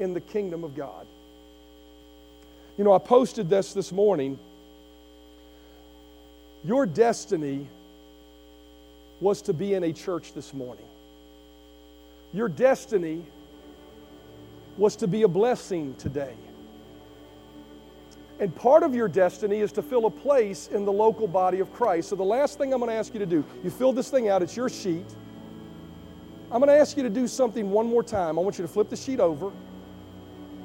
in 0.00 0.12
the 0.12 0.20
kingdom 0.20 0.64
of 0.64 0.74
God. 0.74 1.06
You 2.76 2.82
know, 2.82 2.92
I 2.92 2.98
posted 2.98 3.48
this 3.48 3.74
this 3.74 3.92
morning. 3.92 4.36
Your 6.64 6.84
destiny 6.84 7.68
was 9.20 9.40
to 9.42 9.52
be 9.52 9.74
in 9.74 9.84
a 9.84 9.92
church 9.92 10.32
this 10.32 10.52
morning. 10.52 10.86
Your 12.32 12.48
destiny 12.48 13.22
was 14.76 14.96
to 14.96 15.06
be 15.06 15.22
a 15.22 15.28
blessing 15.28 15.94
today. 15.94 16.34
And 18.40 18.54
part 18.54 18.82
of 18.82 18.94
your 18.94 19.06
destiny 19.06 19.60
is 19.60 19.70
to 19.72 19.82
fill 19.82 20.06
a 20.06 20.10
place 20.10 20.68
in 20.68 20.84
the 20.84 20.92
local 20.92 21.28
body 21.28 21.60
of 21.60 21.72
Christ. 21.72 22.08
So, 22.08 22.16
the 22.16 22.24
last 22.24 22.58
thing 22.58 22.72
I'm 22.72 22.80
going 22.80 22.90
to 22.90 22.96
ask 22.96 23.12
you 23.14 23.20
to 23.20 23.26
do, 23.26 23.44
you 23.62 23.70
fill 23.70 23.92
this 23.92 24.10
thing 24.10 24.28
out, 24.28 24.42
it's 24.42 24.56
your 24.56 24.68
sheet. 24.68 25.06
I'm 26.50 26.60
going 26.60 26.68
to 26.68 26.78
ask 26.78 26.96
you 26.96 27.02
to 27.04 27.10
do 27.10 27.28
something 27.28 27.70
one 27.70 27.86
more 27.86 28.02
time. 28.02 28.38
I 28.38 28.42
want 28.42 28.58
you 28.58 28.62
to 28.62 28.68
flip 28.68 28.88
the 28.88 28.96
sheet 28.96 29.20
over. 29.20 29.52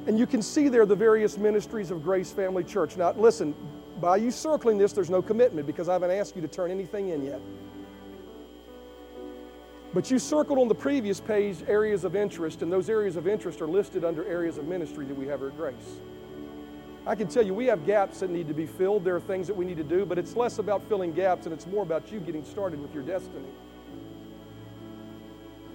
And 0.07 0.17
you 0.17 0.25
can 0.25 0.41
see 0.41 0.69
there 0.69 0.85
the 0.85 0.95
various 0.95 1.37
ministries 1.37 1.91
of 1.91 2.03
Grace 2.03 2.31
Family 2.31 2.63
Church. 2.63 2.97
Now, 2.97 3.11
listen, 3.11 3.55
by 4.01 4.17
you 4.17 4.31
circling 4.31 4.77
this, 4.77 4.93
there's 4.93 5.09
no 5.09 5.21
commitment 5.21 5.67
because 5.67 5.89
I 5.89 5.93
haven't 5.93 6.11
asked 6.11 6.35
you 6.35 6.41
to 6.41 6.47
turn 6.47 6.71
anything 6.71 7.09
in 7.09 7.23
yet. 7.23 7.41
But 9.93 10.09
you 10.11 10.19
circled 10.19 10.59
on 10.59 10.67
the 10.67 10.75
previous 10.75 11.19
page 11.19 11.57
areas 11.67 12.03
of 12.03 12.15
interest, 12.15 12.61
and 12.61 12.71
those 12.71 12.89
areas 12.89 13.15
of 13.15 13.27
interest 13.27 13.61
are 13.61 13.67
listed 13.67 14.03
under 14.03 14.25
areas 14.25 14.57
of 14.57 14.65
ministry 14.65 15.05
that 15.05 15.15
we 15.15 15.25
have 15.27 15.43
at 15.43 15.55
Grace. 15.57 15.75
I 17.09 17.15
can 17.15 17.27
tell 17.27 17.43
you 17.43 17.55
we 17.55 17.65
have 17.65 17.87
gaps 17.87 18.19
that 18.19 18.29
need 18.29 18.47
to 18.49 18.53
be 18.53 18.67
filled. 18.67 19.03
There 19.03 19.15
are 19.15 19.19
things 19.19 19.47
that 19.47 19.55
we 19.55 19.65
need 19.65 19.77
to 19.77 19.83
do, 19.83 20.05
but 20.05 20.19
it's 20.19 20.35
less 20.35 20.59
about 20.59 20.87
filling 20.87 21.11
gaps 21.11 21.47
and 21.47 21.53
it's 21.53 21.65
more 21.65 21.81
about 21.81 22.11
you 22.11 22.19
getting 22.19 22.45
started 22.45 22.79
with 22.79 22.93
your 22.93 23.01
destiny. 23.01 23.47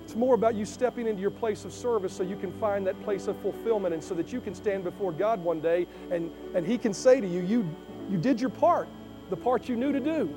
It's 0.05 0.14
more 0.14 0.37
about 0.37 0.55
you 0.55 0.64
stepping 0.64 1.09
into 1.09 1.20
your 1.20 1.32
place 1.32 1.64
of 1.64 1.72
service 1.72 2.12
so 2.12 2.22
you 2.22 2.37
can 2.37 2.53
find 2.61 2.87
that 2.87 3.03
place 3.03 3.26
of 3.26 3.37
fulfillment 3.39 3.93
and 3.93 4.05
so 4.05 4.14
that 4.14 4.32
you 4.32 4.41
can 4.41 4.55
stand 4.55 4.85
before 4.85 5.11
God 5.11 5.43
one 5.43 5.59
day 5.59 5.89
and, 6.12 6.30
and 6.55 6.64
He 6.64 6.78
can 6.78 6.95
say 6.95 7.20
to 7.20 7.26
you, 7.26 7.41
you, 7.41 7.68
you 8.09 8.16
did 8.16 8.41
your 8.41 8.51
part, 8.51 8.87
the 9.28 9.37
part 9.37 9.68
you 9.68 9.74
knew 9.74 9.91
to 9.91 9.99
do. 9.99 10.32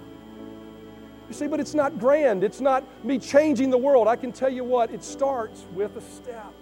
You 1.27 1.33
see, 1.35 1.45
but 1.45 1.59
it's 1.59 1.75
not 1.75 1.99
grand. 1.99 2.43
It's 2.43 2.59
not 2.59 2.83
me 3.05 3.19
changing 3.19 3.69
the 3.69 3.77
world. 3.77 4.07
I 4.07 4.15
can 4.15 4.31
tell 4.31 4.49
you 4.49 4.63
what, 4.63 4.89
it 4.89 5.03
starts 5.03 5.63
with 5.75 5.95
a 5.95 6.01
step. 6.01 6.55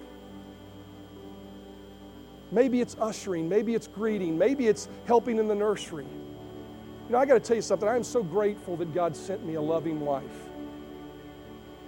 Maybe 2.52 2.82
it's 2.82 2.96
ushering, 3.00 3.50
maybe 3.50 3.74
it's 3.74 3.88
greeting, 3.88 4.38
maybe 4.38 4.68
it's 4.68 4.88
helping 5.06 5.40
in 5.40 5.48
the 5.48 5.56
nursery. 5.56 6.06
You 6.06 7.12
know, 7.12 7.18
I 7.18 7.26
got 7.26 7.36
to 7.36 7.40
tell 7.40 7.56
you 7.56 7.62
something. 7.62 7.88
I 7.88 7.96
am 7.96 8.04
so 8.04 8.24
grateful 8.24 8.76
that 8.78 8.94
God 8.94 9.16
sent 9.16 9.46
me 9.46 9.56
a 9.56 9.62
loving 9.62 10.00
wife. 10.00 10.24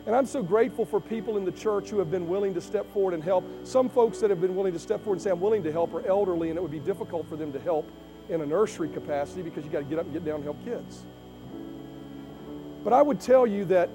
And 0.06 0.16
I'm 0.16 0.26
so 0.26 0.42
grateful 0.42 0.86
for 0.86 1.02
people 1.02 1.36
in 1.36 1.44
the 1.44 1.52
church 1.52 1.90
who 1.90 2.00
have 2.00 2.10
been 2.10 2.30
willing 2.30 2.54
to 2.54 2.62
step 2.62 2.90
forward 2.94 3.14
and 3.14 3.22
help. 3.22 3.44
Some 3.64 3.90
folks 3.90 4.20
that 4.20 4.30
have 4.30 4.40
been 4.40 4.56
willing 4.56 4.72
to 4.74 4.80
step 4.80 5.02
forward 5.02 5.16
and 5.16 5.22
say, 5.22 5.32
I'm 5.32 5.42
willing 5.42 5.64
to 5.64 5.72
help, 5.72 5.94
are 5.94 6.06
elderly, 6.08 6.50
and 6.50 6.58
it 6.58 6.62
would 6.62 6.72
be 6.72 6.80
difficult 6.80 7.28
for 7.28 7.36
them 7.36 7.52
to 7.52 7.60
help 7.60 7.92
in 8.30 8.42
a 8.42 8.46
nursery 8.46 8.90
capacity 8.90 9.42
because 9.42 9.66
you 9.66 9.70
got 9.70 9.80
to 9.80 9.86
get 9.86 10.00
up 10.00 10.06
and 10.06 10.14
get 10.14 10.24
down 10.24 10.36
and 10.36 10.44
help 10.46 10.64
kids. 10.64 11.04
But 12.86 12.94
I 12.94 13.02
would 13.02 13.20
tell 13.20 13.46
you 13.46 13.66
that 13.66 13.90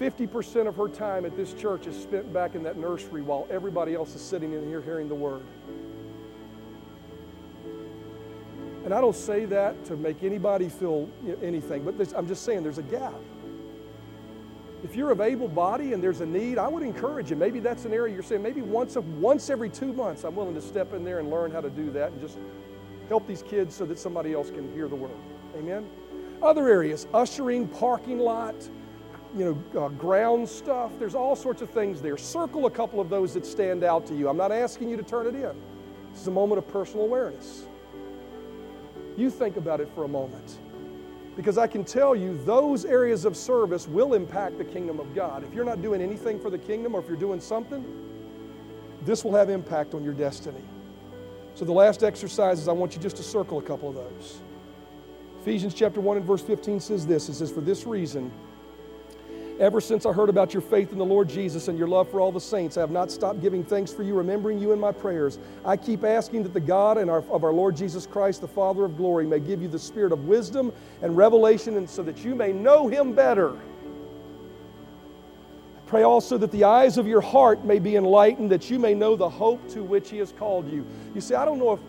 50% 0.00 0.68
of 0.68 0.76
her 0.76 0.88
time 0.88 1.26
at 1.26 1.36
this 1.36 1.52
church 1.52 1.86
is 1.86 2.00
spent 2.00 2.32
back 2.32 2.54
in 2.54 2.62
that 2.62 2.78
nursery 2.78 3.20
while 3.20 3.46
everybody 3.50 3.94
else 3.94 4.14
is 4.14 4.22
sitting 4.22 4.54
in 4.54 4.66
here 4.66 4.80
hearing 4.80 5.08
the 5.08 5.14
word. 5.14 5.42
And 8.84 8.94
I 8.94 9.00
don't 9.00 9.16
say 9.16 9.44
that 9.46 9.84
to 9.86 9.96
make 9.96 10.22
anybody 10.22 10.68
feel 10.68 11.08
anything, 11.42 11.84
but 11.84 11.98
this, 11.98 12.12
I'm 12.12 12.26
just 12.26 12.44
saying 12.44 12.62
there's 12.62 12.78
a 12.78 12.82
gap. 12.82 13.14
If 14.84 14.94
you're 14.94 15.10
of 15.10 15.20
able 15.20 15.48
body 15.48 15.92
and 15.92 16.02
there's 16.02 16.20
a 16.20 16.26
need, 16.26 16.56
I 16.56 16.68
would 16.68 16.84
encourage 16.84 17.30
you. 17.30 17.36
Maybe 17.36 17.58
that's 17.58 17.84
an 17.84 17.92
area 17.92 18.14
you're 18.14 18.22
saying, 18.22 18.42
maybe 18.42 18.62
once, 18.62 18.94
a, 18.94 19.00
once 19.00 19.50
every 19.50 19.68
two 19.68 19.92
months, 19.92 20.22
I'm 20.24 20.36
willing 20.36 20.54
to 20.54 20.62
step 20.62 20.94
in 20.94 21.04
there 21.04 21.18
and 21.18 21.30
learn 21.30 21.50
how 21.50 21.60
to 21.60 21.70
do 21.70 21.90
that 21.90 22.12
and 22.12 22.20
just 22.20 22.38
help 23.08 23.26
these 23.26 23.42
kids 23.42 23.74
so 23.74 23.84
that 23.86 23.98
somebody 23.98 24.32
else 24.32 24.50
can 24.50 24.72
hear 24.72 24.86
the 24.86 24.94
word. 24.94 25.10
Amen? 25.56 25.88
Other 26.42 26.68
areas, 26.68 27.08
ushering, 27.12 27.66
parking 27.66 28.20
lot, 28.20 28.54
you 29.36 29.44
know, 29.74 29.80
uh, 29.80 29.88
ground 29.88 30.48
stuff. 30.48 30.92
There's 30.98 31.14
all 31.14 31.34
sorts 31.34 31.60
of 31.60 31.70
things 31.70 32.00
there. 32.00 32.16
Circle 32.16 32.66
a 32.66 32.70
couple 32.70 33.00
of 33.00 33.08
those 33.08 33.34
that 33.34 33.44
stand 33.44 33.82
out 33.82 34.06
to 34.06 34.14
you. 34.14 34.28
I'm 34.28 34.36
not 34.36 34.52
asking 34.52 34.88
you 34.88 34.96
to 34.96 35.02
turn 35.02 35.26
it 35.26 35.34
in. 35.34 35.60
This 36.12 36.22
is 36.22 36.28
a 36.28 36.32
moment 36.32 36.58
of 36.58 36.68
personal 36.68 37.04
awareness. 37.04 37.66
You 39.18 39.30
think 39.30 39.56
about 39.56 39.80
it 39.80 39.88
for 39.96 40.04
a 40.04 40.08
moment. 40.08 40.58
Because 41.34 41.58
I 41.58 41.66
can 41.66 41.84
tell 41.84 42.14
you, 42.14 42.38
those 42.44 42.84
areas 42.84 43.24
of 43.24 43.36
service 43.36 43.88
will 43.88 44.14
impact 44.14 44.58
the 44.58 44.64
kingdom 44.64 45.00
of 45.00 45.12
God. 45.12 45.42
If 45.42 45.52
you're 45.52 45.64
not 45.64 45.82
doing 45.82 46.00
anything 46.00 46.38
for 46.38 46.50
the 46.50 46.58
kingdom 46.58 46.94
or 46.94 47.00
if 47.00 47.08
you're 47.08 47.16
doing 47.16 47.40
something, 47.40 47.84
this 49.02 49.24
will 49.24 49.34
have 49.34 49.50
impact 49.50 49.92
on 49.92 50.04
your 50.04 50.14
destiny. 50.14 50.62
So, 51.54 51.64
the 51.64 51.72
last 51.72 52.04
exercise 52.04 52.60
is 52.60 52.68
I 52.68 52.72
want 52.72 52.94
you 52.94 53.02
just 53.02 53.16
to 53.16 53.24
circle 53.24 53.58
a 53.58 53.62
couple 53.62 53.88
of 53.88 53.96
those. 53.96 54.38
Ephesians 55.40 55.74
chapter 55.74 56.00
1 56.00 56.18
and 56.18 56.26
verse 56.26 56.42
15 56.42 56.78
says 56.78 57.04
this 57.04 57.28
It 57.28 57.34
says, 57.34 57.50
For 57.50 57.60
this 57.60 57.86
reason, 57.86 58.30
Ever 59.60 59.80
since 59.80 60.06
I 60.06 60.12
heard 60.12 60.28
about 60.28 60.54
your 60.54 60.60
faith 60.60 60.92
in 60.92 60.98
the 60.98 61.04
Lord 61.04 61.28
Jesus 61.28 61.66
and 61.66 61.76
your 61.76 61.88
love 61.88 62.08
for 62.08 62.20
all 62.20 62.30
the 62.30 62.40
saints, 62.40 62.76
I 62.76 62.80
have 62.80 62.92
not 62.92 63.10
stopped 63.10 63.40
giving 63.40 63.64
thanks 63.64 63.92
for 63.92 64.04
you, 64.04 64.14
remembering 64.14 64.60
you 64.60 64.70
in 64.70 64.78
my 64.78 64.92
prayers. 64.92 65.40
I 65.64 65.76
keep 65.76 66.04
asking 66.04 66.44
that 66.44 66.52
the 66.52 66.60
God 66.60 66.96
and 66.96 67.10
our, 67.10 67.24
of 67.28 67.42
our 67.42 67.52
Lord 67.52 67.74
Jesus 67.74 68.06
Christ, 68.06 68.40
the 68.40 68.46
Father 68.46 68.84
of 68.84 68.96
glory, 68.96 69.26
may 69.26 69.40
give 69.40 69.60
you 69.60 69.66
the 69.66 69.78
spirit 69.78 70.12
of 70.12 70.26
wisdom 70.26 70.72
and 71.02 71.16
revelation, 71.16 71.76
and 71.76 71.90
so 71.90 72.04
that 72.04 72.24
you 72.24 72.36
may 72.36 72.52
know 72.52 72.86
him 72.86 73.14
better. 73.14 73.56
I 73.56 73.60
pray 75.86 76.02
also 76.04 76.38
that 76.38 76.52
the 76.52 76.62
eyes 76.62 76.96
of 76.96 77.08
your 77.08 77.20
heart 77.20 77.64
may 77.64 77.80
be 77.80 77.96
enlightened, 77.96 78.52
that 78.52 78.70
you 78.70 78.78
may 78.78 78.94
know 78.94 79.16
the 79.16 79.28
hope 79.28 79.68
to 79.70 79.82
which 79.82 80.08
he 80.10 80.18
has 80.18 80.30
called 80.30 80.70
you. 80.70 80.86
You 81.16 81.20
see, 81.20 81.34
I 81.34 81.44
don't 81.44 81.58
know 81.58 81.72
if 81.72 81.80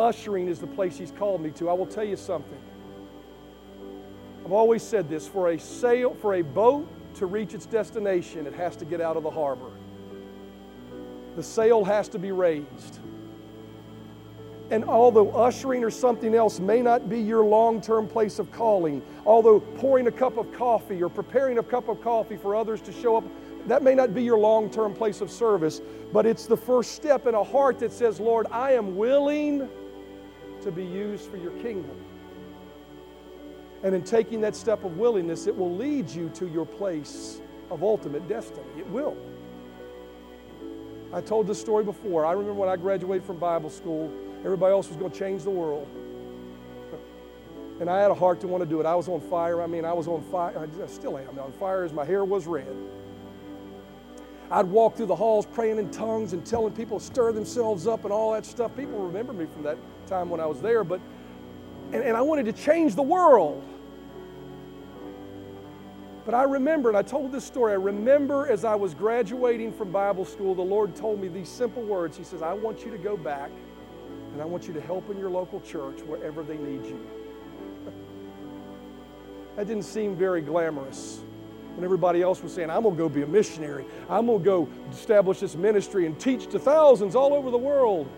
ushering 0.00 0.48
is 0.48 0.58
the 0.58 0.66
place 0.66 0.98
he's 0.98 1.12
called 1.12 1.42
me 1.42 1.50
to. 1.52 1.68
I 1.68 1.74
will 1.74 1.86
tell 1.86 2.02
you 2.02 2.16
something. 2.16 2.58
I've 4.44 4.52
always 4.52 4.82
said 4.82 5.08
this 5.08 5.28
for 5.28 5.50
a 5.50 5.58
sail, 5.58 6.14
for 6.14 6.34
a 6.34 6.42
boat 6.42 6.88
to 7.16 7.26
reach 7.26 7.54
its 7.54 7.66
destination, 7.66 8.46
it 8.46 8.54
has 8.54 8.76
to 8.76 8.84
get 8.84 9.00
out 9.00 9.16
of 9.16 9.22
the 9.22 9.30
harbor. 9.30 9.70
The 11.36 11.42
sail 11.42 11.84
has 11.84 12.08
to 12.10 12.18
be 12.18 12.32
raised. 12.32 12.98
And 14.70 14.84
although 14.84 15.30
ushering 15.32 15.84
or 15.84 15.90
something 15.90 16.34
else 16.34 16.58
may 16.58 16.80
not 16.80 17.08
be 17.08 17.20
your 17.20 17.44
long 17.44 17.80
term 17.80 18.08
place 18.08 18.38
of 18.38 18.50
calling, 18.50 19.02
although 19.26 19.60
pouring 19.60 20.06
a 20.06 20.12
cup 20.12 20.38
of 20.38 20.50
coffee 20.54 21.02
or 21.02 21.08
preparing 21.08 21.58
a 21.58 21.62
cup 21.62 21.88
of 21.88 22.02
coffee 22.02 22.36
for 22.36 22.56
others 22.56 22.80
to 22.82 22.92
show 22.92 23.16
up, 23.16 23.24
that 23.66 23.82
may 23.82 23.94
not 23.94 24.14
be 24.14 24.22
your 24.22 24.38
long 24.38 24.70
term 24.70 24.94
place 24.94 25.20
of 25.20 25.30
service, 25.30 25.80
but 26.12 26.26
it's 26.26 26.46
the 26.46 26.56
first 26.56 26.92
step 26.92 27.26
in 27.26 27.34
a 27.34 27.44
heart 27.44 27.78
that 27.80 27.92
says, 27.92 28.18
Lord, 28.18 28.46
I 28.50 28.72
am 28.72 28.96
willing 28.96 29.68
to 30.62 30.70
be 30.70 30.84
used 30.84 31.30
for 31.30 31.36
your 31.36 31.52
kingdom. 31.62 31.96
And 33.82 33.94
in 33.94 34.02
taking 34.02 34.40
that 34.42 34.54
step 34.54 34.84
of 34.84 34.96
willingness, 34.96 35.46
it 35.46 35.56
will 35.56 35.74
lead 35.74 36.08
you 36.08 36.28
to 36.30 36.46
your 36.48 36.64
place 36.64 37.40
of 37.70 37.82
ultimate 37.82 38.28
destiny. 38.28 38.66
It 38.78 38.86
will. 38.88 39.16
I 41.12 41.20
told 41.20 41.46
this 41.46 41.60
story 41.60 41.84
before. 41.84 42.24
I 42.24 42.32
remember 42.32 42.54
when 42.54 42.68
I 42.68 42.76
graduated 42.76 43.24
from 43.24 43.36
Bible 43.38 43.70
school, 43.70 44.10
everybody 44.44 44.72
else 44.72 44.88
was 44.88 44.96
going 44.96 45.10
to 45.10 45.18
change 45.18 45.42
the 45.42 45.50
world. 45.50 45.88
And 47.80 47.90
I 47.90 48.00
had 48.00 48.12
a 48.12 48.14
heart 48.14 48.38
to 48.42 48.46
want 48.46 48.62
to 48.62 48.68
do 48.68 48.78
it. 48.78 48.86
I 48.86 48.94
was 48.94 49.08
on 49.08 49.20
fire. 49.20 49.60
I 49.60 49.66
mean, 49.66 49.84
I 49.84 49.92
was 49.92 50.06
on 50.06 50.22
fire. 50.30 50.56
I 50.56 50.86
still 50.86 51.18
am 51.18 51.36
on 51.36 51.50
fire 51.52 51.82
as 51.82 51.92
my 51.92 52.04
hair 52.04 52.24
was 52.24 52.46
red. 52.46 52.76
I'd 54.52 54.66
walk 54.66 54.94
through 54.94 55.06
the 55.06 55.16
halls 55.16 55.46
praying 55.46 55.78
in 55.78 55.90
tongues 55.90 56.32
and 56.32 56.44
telling 56.44 56.74
people 56.74 57.00
to 57.00 57.04
stir 57.04 57.32
themselves 57.32 57.88
up 57.88 58.04
and 58.04 58.12
all 58.12 58.34
that 58.34 58.44
stuff. 58.44 58.76
People 58.76 59.00
remember 59.00 59.32
me 59.32 59.46
from 59.46 59.62
that 59.64 59.78
time 60.06 60.28
when 60.28 60.38
I 60.38 60.46
was 60.46 60.60
there, 60.60 60.84
but 60.84 61.00
and, 61.92 62.02
and 62.02 62.16
I 62.16 62.20
wanted 62.20 62.44
to 62.44 62.52
change 62.52 62.94
the 62.94 63.02
world. 63.02 63.64
But 66.24 66.34
I 66.34 66.44
remember, 66.44 66.88
and 66.88 66.96
I 66.96 67.02
told 67.02 67.32
this 67.32 67.44
story, 67.44 67.72
I 67.72 67.76
remember 67.76 68.46
as 68.46 68.64
I 68.64 68.76
was 68.76 68.94
graduating 68.94 69.72
from 69.72 69.90
Bible 69.90 70.24
school, 70.24 70.54
the 70.54 70.62
Lord 70.62 70.94
told 70.94 71.20
me 71.20 71.26
these 71.28 71.48
simple 71.48 71.82
words. 71.82 72.16
He 72.16 72.22
says, 72.22 72.42
I 72.42 72.52
want 72.52 72.84
you 72.84 72.92
to 72.92 72.98
go 72.98 73.16
back 73.16 73.50
and 74.32 74.40
I 74.40 74.44
want 74.44 74.68
you 74.68 74.72
to 74.74 74.80
help 74.80 75.10
in 75.10 75.18
your 75.18 75.30
local 75.30 75.60
church 75.60 76.00
wherever 76.02 76.44
they 76.44 76.56
need 76.56 76.86
you. 76.86 77.06
that 79.56 79.66
didn't 79.66 79.82
seem 79.82 80.14
very 80.14 80.42
glamorous. 80.42 81.20
When 81.74 81.84
everybody 81.84 82.22
else 82.22 82.42
was 82.42 82.54
saying, 82.54 82.70
I'm 82.70 82.82
going 82.82 82.94
to 82.94 82.98
go 82.98 83.08
be 83.08 83.22
a 83.22 83.26
missionary, 83.26 83.86
I'm 84.08 84.26
going 84.26 84.38
to 84.38 84.44
go 84.44 84.68
establish 84.92 85.40
this 85.40 85.56
ministry 85.56 86.06
and 86.06 86.18
teach 86.20 86.46
to 86.48 86.58
thousands 86.58 87.16
all 87.16 87.32
over 87.34 87.50
the 87.50 87.58
world. 87.58 88.08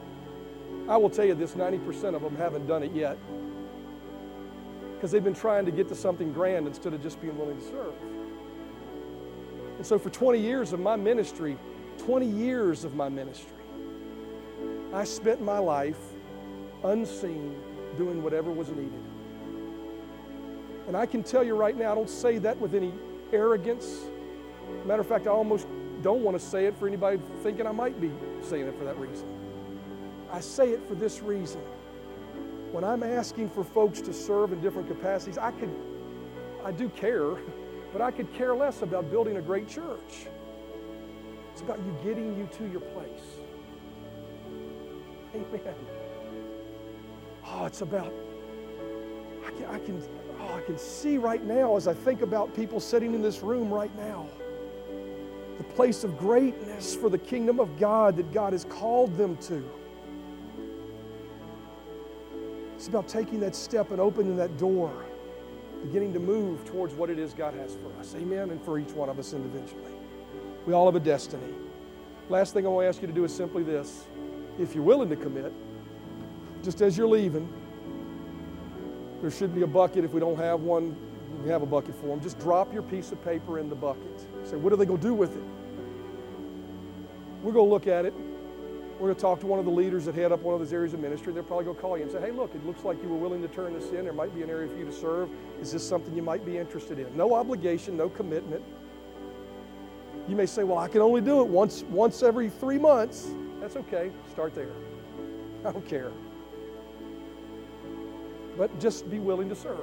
I 0.89 0.99
will 0.99 1.09
tell 1.09 1.25
you 1.25 1.35
this 1.35 1.53
90% 1.53 2.15
of 2.15 2.21
them 2.21 2.37
haven't 2.37 2.67
done 2.67 2.83
it 2.83 2.93
yet 2.93 3.17
because 5.05 5.13
they've 5.13 5.23
been 5.23 5.35
trying 5.35 5.67
to 5.67 5.71
get 5.71 5.87
to 5.87 5.95
something 5.95 6.33
grand 6.33 6.67
instead 6.67 6.95
of 6.95 7.03
just 7.03 7.21
being 7.21 7.37
willing 7.37 7.59
to 7.59 7.65
serve. 7.67 7.93
And 9.77 9.85
so, 9.85 9.99
for 9.99 10.09
20 10.09 10.41
years 10.41 10.73
of 10.73 10.81
my 10.81 10.97
ministry, 10.97 11.59
20 11.99 12.25
years 12.25 12.85
of 12.85 12.95
my 12.95 13.11
ministry, 13.11 13.53
I 14.95 15.05
spent 15.05 15.43
my 15.43 15.59
life 15.59 16.01
unseen 16.85 17.55
doing 17.99 18.23
whatever 18.23 18.51
was 18.51 18.71
needed. 18.71 19.05
And 20.89 20.97
I 20.97 21.05
can 21.05 21.23
tell 21.23 21.45
you 21.45 21.55
right 21.55 21.77
now, 21.77 21.93
I 21.93 21.95
don't 21.95 22.09
say 22.09 22.39
that 22.39 22.59
with 22.59 22.75
any 22.75 22.95
arrogance. 23.31 24.07
Matter 24.87 25.03
of 25.03 25.07
fact, 25.07 25.27
I 25.27 25.33
almost 25.33 25.67
don't 26.01 26.23
want 26.23 26.41
to 26.41 26.43
say 26.43 26.65
it 26.65 26.79
for 26.79 26.89
anybody 26.89 27.21
thinking 27.43 27.67
I 27.67 27.73
might 27.73 28.01
be 28.01 28.11
saying 28.41 28.67
it 28.67 28.79
for 28.79 28.85
that 28.85 28.99
reason. 28.99 29.29
I 30.33 30.41
say 30.41 30.71
it 30.71 30.89
for 30.89 30.95
this 30.95 31.21
reason 31.21 31.61
when 32.75 32.83
I'm 32.83 33.05
asking 33.05 33.51
for 33.51 33.63
folks 33.63 34.01
to 34.01 34.13
serve 34.13 34.53
in 34.53 34.61
different 34.61 34.89
capacities, 34.89 35.39
I 35.39 35.53
could, 35.53 35.71
I 36.65 36.73
do 36.73 36.89
care, 36.89 37.37
but 37.93 38.03
I 38.03 38.11
could 38.11 38.35
care 38.35 38.53
less 38.53 38.83
about 38.83 39.13
building 39.13 39.37
a 39.37 39.41
great 39.41 39.69
church. 39.69 40.27
It's 41.53 41.61
about 41.61 41.79
you 41.79 41.97
getting 42.03 42.37
you 42.37 42.49
to 42.59 42.69
your 42.69 42.81
place. 42.81 43.23
Amen. 45.37 45.75
Oh, 47.47 47.65
it's 47.65 47.81
about, 47.81 48.13
I 49.47 49.51
can, 49.53 49.67
I 49.67 49.79
can, 49.79 50.03
oh, 50.41 50.55
I 50.55 50.61
can 50.63 50.77
see 50.77 51.17
right 51.17 51.45
now 51.45 51.77
as 51.77 51.87
I 51.87 51.95
think 51.95 52.23
about 52.23 52.57
people 52.57 52.81
sitting 52.81 53.15
in 53.15 53.23
this 53.23 53.41
room 53.41 53.73
right 53.73 53.97
now, 53.97 54.27
the 55.59 55.65
place 55.65 56.03
of 56.03 56.19
greatness 56.19 56.97
for 56.97 57.09
the 57.09 57.19
kingdom 57.19 57.61
of 57.61 57.79
God 57.79 58.17
that 58.17 58.33
God 58.33 58.53
has 58.53 58.65
called 58.65 59.17
them 59.17 59.37
to. 59.43 59.65
It's 62.85 62.91
about 62.91 63.09
taking 63.09 63.41
that 63.41 63.57
step 63.57 63.93
and 63.93 63.99
opening 63.99 64.37
that 64.37 64.59
door, 64.59 65.07
beginning 65.85 66.13
to 66.13 66.19
move 66.19 66.67
towards 66.67 66.93
what 66.93 67.09
it 67.09 67.19
is 67.19 67.33
God 67.33 67.55
has 67.55 67.75
for 67.77 67.91
us. 67.99 68.15
Amen. 68.15 68.51
And 68.51 68.63
for 68.63 68.79
each 68.79 68.91
one 68.91 69.09
of 69.09 69.19
us 69.19 69.33
individually. 69.33 69.91
We 70.67 70.75
all 70.75 70.85
have 70.85 70.95
a 70.95 71.01
destiny. 71.01 71.55
Last 72.29 72.53
thing 72.53 72.67
I 72.67 72.69
want 72.69 72.85
to 72.85 72.89
ask 72.91 73.01
you 73.01 73.07
to 73.07 73.13
do 73.15 73.25
is 73.25 73.35
simply 73.35 73.63
this. 73.63 74.05
If 74.59 74.75
you're 74.75 74.85
willing 74.85 75.09
to 75.09 75.17
commit, 75.17 75.51
just 76.63 76.83
as 76.83 76.99
you're 76.99 77.09
leaving, 77.09 77.51
there 79.23 79.31
should 79.31 79.55
be 79.55 79.63
a 79.63 79.67
bucket. 79.67 80.05
If 80.05 80.13
we 80.13 80.21
don't 80.21 80.37
have 80.37 80.61
one, 80.61 80.95
we 81.43 81.49
have 81.49 81.63
a 81.63 81.67
bucket 81.67 81.95
for 81.99 82.09
them. 82.09 82.21
Just 82.21 82.39
drop 82.39 82.71
your 82.71 82.83
piece 82.83 83.13
of 83.13 83.25
paper 83.25 83.59
in 83.59 83.71
the 83.71 83.75
bucket. 83.75 84.27
Say, 84.43 84.57
what 84.57 84.75
are 84.75 84.77
they 84.77 84.85
going 84.85 85.01
to 85.01 85.07
do 85.07 85.15
with 85.15 85.35
it? 85.35 85.45
We're 87.43 87.53
going 87.53 87.67
to 87.67 87.73
look 87.73 87.87
at 87.87 88.05
it. 88.05 88.13
We're 89.05 89.09
going 89.09 89.17
to 89.17 89.23
talk 89.23 89.41
to 89.41 89.47
one 89.47 89.59
of 89.59 89.67
the 89.67 89.71
leaders 89.71 90.07
that 90.07 90.15
head 90.15 90.33
up 90.33 90.41
one 90.41 90.55
of 90.55 90.61
those 90.61 90.73
areas 90.73 90.95
of 90.95 91.01
ministry. 91.01 91.35
They're 91.35 91.43
probably 91.43 91.67
going 91.67 91.77
to 91.77 91.83
call 91.83 91.99
you 91.99 92.05
and 92.05 92.11
say, 92.11 92.23
hey, 92.23 92.31
look, 92.31 92.55
it 92.55 92.65
looks 92.65 92.85
like 92.85 93.03
you 93.03 93.09
were 93.11 93.19
willing 93.19 93.43
to 93.43 93.49
turn 93.49 93.75
this 93.75 93.91
in. 93.91 94.05
There 94.05 94.15
might 94.15 94.35
be 94.35 94.41
an 94.41 94.49
area 94.49 94.67
for 94.67 94.79
you 94.79 94.87
to 94.87 94.93
serve. 94.93 95.29
Is 95.61 95.71
this 95.71 95.87
something 95.87 96.17
you 96.17 96.23
might 96.23 96.47
be 96.47 96.57
interested 96.57 96.99
in? 96.99 97.15
No 97.15 97.35
obligation, 97.35 97.99
no 97.99 98.09
commitment. 98.09 98.65
You 100.27 100.35
may 100.37 100.47
say, 100.47 100.65
well, 100.65 100.79
I 100.79 100.89
can 100.89 101.03
only 101.03 101.21
do 101.21 101.43
it 101.43 101.47
once, 101.47 101.83
once 101.91 102.23
every 102.23 102.49
three 102.49 102.79
months. 102.79 103.29
That's 103.61 103.77
okay. 103.77 104.11
Start 104.31 104.55
there. 104.55 104.73
I 105.67 105.73
don't 105.73 105.87
care. 105.87 106.11
But 108.57 108.81
just 108.81 109.11
be 109.11 109.19
willing 109.19 109.51
to 109.51 109.55
serve. 109.55 109.81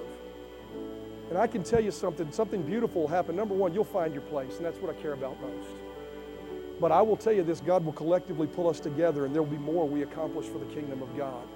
And 1.30 1.38
I 1.38 1.46
can 1.46 1.62
tell 1.62 1.80
you 1.80 1.92
something, 1.92 2.32
something 2.32 2.64
beautiful 2.64 3.02
will 3.02 3.08
happen. 3.08 3.36
Number 3.36 3.54
one, 3.54 3.72
you'll 3.72 3.84
find 3.84 4.16
your 4.16 4.24
place, 4.24 4.58
and 4.58 4.66
that's 4.66 4.80
what 4.80 4.90
I 4.90 5.00
care 5.00 5.14
about 5.14 5.40
most. 5.40 5.91
But 6.82 6.92
I 6.92 7.04
will 7.04 7.16
tell 7.16 7.32
you 7.32 7.44
this 7.44 7.62
God 7.62 7.86
will 7.86 7.94
collectively 7.94 8.48
pull 8.48 8.68
us 8.68 8.80
together, 8.80 9.26
and 9.26 9.36
there 9.36 9.44
will 9.44 9.52
be 9.52 9.58
more 9.60 9.88
we 9.88 10.02
accomplish 10.02 10.48
for 10.48 10.58
the 10.58 10.66
kingdom 10.66 11.04
of 11.04 11.16
God. 11.16 11.48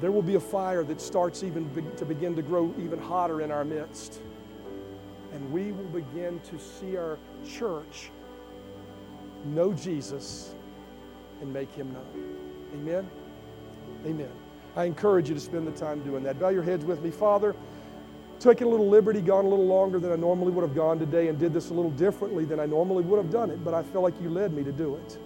There 0.00 0.10
will 0.10 0.22
be 0.22 0.36
a 0.36 0.40
fire 0.40 0.82
that 0.84 1.00
starts 1.00 1.44
even 1.44 1.64
be, 1.64 1.82
to 1.98 2.06
begin 2.06 2.34
to 2.36 2.42
grow 2.42 2.74
even 2.80 2.98
hotter 2.98 3.42
in 3.42 3.52
our 3.52 3.64
midst. 3.64 4.20
And 5.34 5.52
we 5.52 5.72
will 5.72 5.84
begin 5.84 6.40
to 6.40 6.58
see 6.58 6.96
our 6.96 7.18
church 7.46 8.10
know 9.44 9.74
Jesus 9.74 10.54
and 11.42 11.52
make 11.52 11.70
him 11.72 11.92
known. 11.92 12.38
Amen? 12.74 13.10
Amen. 14.06 14.30
I 14.74 14.84
encourage 14.84 15.28
you 15.28 15.34
to 15.34 15.40
spend 15.40 15.66
the 15.66 15.72
time 15.72 16.02
doing 16.02 16.22
that. 16.22 16.40
Bow 16.40 16.48
your 16.48 16.62
heads 16.62 16.84
with 16.84 17.02
me. 17.02 17.10
Father, 17.10 17.54
taken 18.42 18.66
a 18.66 18.70
little 18.70 18.88
liberty, 18.88 19.20
gone 19.20 19.44
a 19.44 19.48
little 19.48 19.66
longer 19.66 19.98
than 19.98 20.12
I 20.12 20.16
normally 20.16 20.52
would 20.52 20.62
have 20.62 20.74
gone 20.74 20.98
today, 20.98 21.28
and 21.28 21.38
did 21.38 21.52
this 21.52 21.70
a 21.70 21.74
little 21.74 21.90
differently 21.92 22.44
than 22.44 22.58
I 22.58 22.66
normally 22.66 23.04
would 23.04 23.18
have 23.18 23.30
done 23.30 23.50
it, 23.50 23.64
but 23.64 23.74
I 23.74 23.82
feel 23.82 24.00
like 24.00 24.20
you 24.20 24.28
led 24.28 24.52
me 24.52 24.64
to 24.64 24.72
do 24.72 24.96
it. 24.96 25.18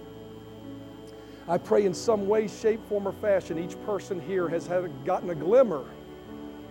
I 1.47 1.57
pray 1.57 1.85
in 1.85 1.93
some 1.93 2.27
way, 2.27 2.47
shape, 2.47 2.85
form, 2.87 3.07
or 3.07 3.13
fashion, 3.13 3.57
each 3.57 3.81
person 3.85 4.19
here 4.19 4.49
has 4.49 4.67
had, 4.67 4.91
gotten 5.05 5.29
a 5.29 5.35
glimmer 5.35 5.85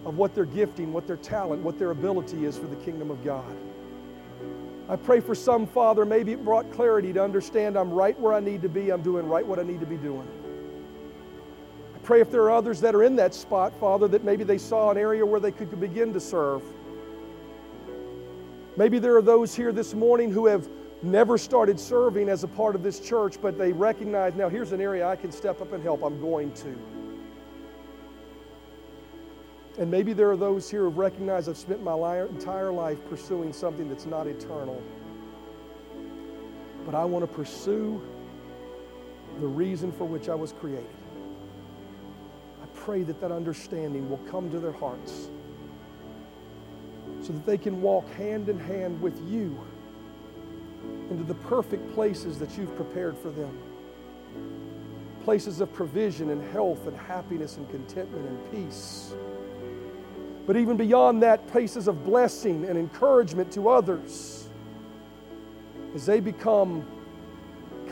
of 0.05 0.19
what 0.19 0.35
their 0.35 0.45
gifting, 0.45 0.93
what 0.93 1.07
their 1.07 1.17
talent, 1.17 1.63
what 1.63 1.79
their 1.79 1.91
ability 1.91 2.45
is 2.45 2.57
for 2.57 2.67
the 2.67 2.77
kingdom 2.77 3.11
of 3.11 3.25
God. 3.25 3.57
I 4.89 4.95
pray 4.95 5.19
for 5.19 5.35
some, 5.35 5.67
Father, 5.67 6.05
maybe 6.05 6.33
it 6.33 6.45
brought 6.45 6.71
clarity 6.71 7.13
to 7.13 7.23
understand 7.23 7.77
I'm 7.77 7.91
right 7.91 8.19
where 8.21 8.35
I 8.35 8.41
need 8.41 8.63
to 8.63 8.69
be, 8.69 8.91
I'm 8.91 9.03
doing 9.03 9.27
right 9.27 9.45
what 9.45 9.59
I 9.59 9.63
need 9.63 9.81
to 9.81 9.87
be 9.87 9.97
doing. 9.97 10.29
Pray 12.07 12.21
if 12.21 12.31
there 12.31 12.43
are 12.43 12.53
others 12.53 12.81
that 12.83 12.95
are 12.95 13.03
in 13.03 13.17
that 13.17 13.35
spot, 13.35 13.75
Father, 13.81 14.07
that 14.07 14.23
maybe 14.23 14.45
they 14.45 14.59
saw 14.59 14.93
an 14.93 14.97
area 14.97 15.27
where 15.27 15.41
they 15.41 15.51
could 15.51 15.81
begin 15.81 16.13
to 16.13 16.21
serve. 16.21 16.63
Maybe 18.77 19.01
there 19.01 19.17
are 19.17 19.23
those 19.23 19.57
here 19.57 19.73
this 19.73 19.93
morning 19.93 20.31
who 20.31 20.47
have 20.47 20.69
never 21.03 21.37
started 21.37 21.81
serving 21.81 22.29
as 22.29 22.45
a 22.45 22.47
part 22.49 22.77
of 22.77 22.85
this 22.85 23.01
church, 23.01 23.43
but 23.43 23.59
they 23.59 23.73
recognize 23.73 24.37
now 24.37 24.49
here's 24.49 24.71
an 24.71 24.81
area 24.81 25.05
I 25.05 25.17
can 25.17 25.33
step 25.33 25.61
up 25.61 25.73
and 25.73 25.83
help. 25.83 26.05
I'm 26.05 26.21
going 26.21 26.53
to. 26.53 26.79
And 29.77 29.91
maybe 29.91 30.13
there 30.13 30.31
are 30.31 30.37
those 30.37 30.71
here 30.71 30.85
who've 30.85 30.97
recognized 30.97 31.49
I've 31.49 31.57
spent 31.57 31.83
my 31.83 32.21
entire 32.21 32.71
life 32.71 33.05
pursuing 33.11 33.53
something 33.53 33.89
that's 33.89 34.07
not 34.07 34.29
eternal. 34.29 34.81
But 36.85 36.95
I 36.95 37.05
want 37.05 37.25
to 37.25 37.37
pursue 37.37 38.01
the 39.41 39.49
reason 39.49 39.91
for 39.91 40.05
which 40.05 40.29
I 40.29 40.37
was 40.37 40.53
created. 40.53 40.87
Pray 42.87 43.03
that 43.03 43.21
that 43.21 43.33
understanding 43.33 44.09
will 44.09 44.21
come 44.31 44.49
to 44.49 44.61
their 44.61 44.71
hearts 44.71 45.29
so 47.21 47.33
that 47.33 47.45
they 47.45 47.59
can 47.59 47.83
walk 47.83 48.09
hand 48.11 48.49
in 48.49 48.61
hand 48.61 49.03
with 49.03 49.21
you 49.29 49.59
into 51.11 51.25
the 51.25 51.35
perfect 51.35 51.93
places 51.95 52.39
that 52.39 52.57
you've 52.57 52.77
prepared 52.77 53.19
for 53.19 53.31
them. 53.31 53.59
Places 55.25 55.61
of 55.61 55.73
provision 55.73 56.31
and 56.31 56.41
health 56.53 56.87
and 56.87 56.97
happiness 56.97 57.57
and 57.57 57.69
contentment 57.71 58.25
and 58.25 58.53
peace. 58.53 59.13
But 60.47 60.57
even 60.57 60.77
beyond 60.77 61.25
that, 61.25 61.45
places 61.49 61.89
of 61.89 62.05
blessing 62.05 62.67
and 62.67 62.79
encouragement 62.79 63.51
to 63.55 63.69
others 63.69 64.49
as 65.93 66.07
they 66.07 66.21
become 66.21 66.87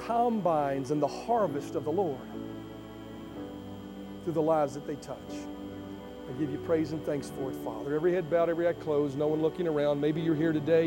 combines 0.07 0.93
in 0.93 1.01
the 1.01 1.09
harvest 1.09 1.75
of 1.75 1.83
the 1.83 1.91
Lord 1.91 2.21
through 4.25 4.33
the 4.33 4.43
lives 4.43 4.75
that 4.75 4.87
they 4.87 4.97
touch. 4.97 5.19
I 6.29 6.33
give 6.41 6.51
you 6.51 6.59
praise 6.59 6.93
and 6.93 7.05
thanks 7.05 7.31
for 7.31 7.51
it, 7.51 7.57
Father. 7.57 7.95
Every 7.95 8.13
head 8.13 8.31
bowed, 8.31 8.49
every 8.49 8.67
eye 8.67 8.73
closed, 8.73 9.17
no 9.17 9.29
one 9.29 9.43
looking 9.43 9.69
around. 9.69 10.01
Maybe 10.01 10.21
you're 10.21 10.35
here 10.35 10.53
today, 10.53 10.87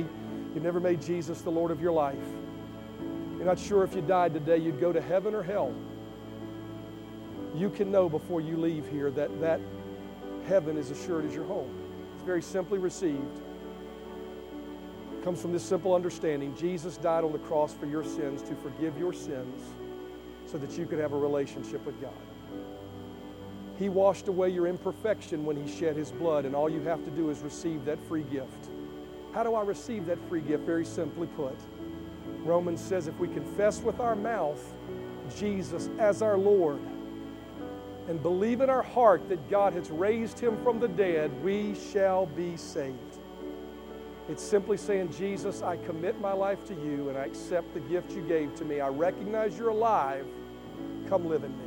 you've 0.53 0.63
never 0.63 0.79
made 0.79 1.01
Jesus 1.01 1.41
the 1.41 1.51
Lord 1.51 1.71
of 1.71 1.79
your 1.79 1.91
life. 1.91 2.17
You're 3.37 3.45
not 3.45 3.59
sure 3.59 3.83
if 3.83 3.93
you 3.93 4.01
died 4.01 4.33
today, 4.33 4.57
you'd 4.57 4.79
go 4.79 4.91
to 4.91 4.99
heaven 4.99 5.35
or 5.35 5.43
hell. 5.43 5.73
You 7.55 7.69
can 7.69 7.91
know 7.91 8.09
before 8.09 8.41
you 8.41 8.57
leave 8.57 8.87
here 8.89 9.11
that 9.11 9.39
that 9.39 9.61
heaven 10.47 10.77
is 10.77 10.91
assured 10.91 11.25
as 11.25 11.35
your 11.35 11.45
home. 11.45 11.69
It's 12.15 12.23
very 12.23 12.41
simply 12.41 12.79
received. 12.79 13.39
It 15.17 15.23
comes 15.23 15.41
from 15.41 15.51
this 15.51 15.63
simple 15.63 15.93
understanding 15.93 16.55
Jesus 16.55 16.97
died 16.97 17.23
on 17.23 17.31
the 17.31 17.39
cross 17.39 17.73
for 17.73 17.85
your 17.85 18.03
sins 18.03 18.41
to 18.43 18.55
forgive 18.55 18.97
your 18.97 19.13
sins 19.13 19.63
so 20.45 20.57
that 20.57 20.71
you 20.77 20.85
could 20.85 20.99
have 20.99 21.13
a 21.13 21.17
relationship 21.17 21.85
with 21.85 21.99
God. 22.01 22.11
He 23.77 23.89
washed 23.89 24.27
away 24.27 24.49
your 24.49 24.67
imperfection 24.67 25.45
when 25.45 25.55
He 25.55 25.71
shed 25.71 25.95
His 25.95 26.11
blood, 26.11 26.45
and 26.45 26.55
all 26.55 26.69
you 26.69 26.81
have 26.81 27.03
to 27.05 27.11
do 27.11 27.29
is 27.29 27.39
receive 27.39 27.85
that 27.85 28.03
free 28.07 28.23
gift. 28.23 28.69
How 29.33 29.43
do 29.43 29.53
I 29.55 29.63
receive 29.63 30.05
that 30.07 30.17
free 30.27 30.41
gift? 30.41 30.63
Very 30.63 30.85
simply 30.85 31.27
put, 31.27 31.55
Romans 32.43 32.81
says 32.81 33.07
if 33.07 33.17
we 33.19 33.27
confess 33.27 33.81
with 33.81 33.99
our 33.99 34.15
mouth 34.15 34.73
Jesus 35.37 35.89
as 35.99 36.21
our 36.21 36.37
Lord, 36.37 36.79
and 38.07 38.21
believe 38.23 38.61
in 38.61 38.69
our 38.69 38.81
heart 38.81 39.27
that 39.29 39.49
God 39.49 39.73
has 39.73 39.89
raised 39.91 40.39
him 40.39 40.61
from 40.63 40.79
the 40.79 40.87
dead, 40.87 41.31
we 41.43 41.75
shall 41.91 42.25
be 42.25 42.55
saved. 42.55 43.19
It's 44.29 44.43
simply 44.43 44.77
saying, 44.77 45.11
Jesus, 45.11 45.61
I 45.61 45.77
commit 45.77 46.19
my 46.19 46.33
life 46.33 46.65
to 46.65 46.73
you 46.73 47.09
and 47.09 47.17
I 47.17 47.25
accept 47.25 47.73
the 47.73 47.79
gift 47.81 48.11
you 48.11 48.21
gave 48.21 48.55
to 48.55 48.65
me. 48.65 48.81
I 48.81 48.87
recognize 48.87 49.57
you're 49.57 49.69
alive. 49.69 50.25
Come 51.07 51.27
live 51.27 51.43
in 51.43 51.57
me. 51.57 51.66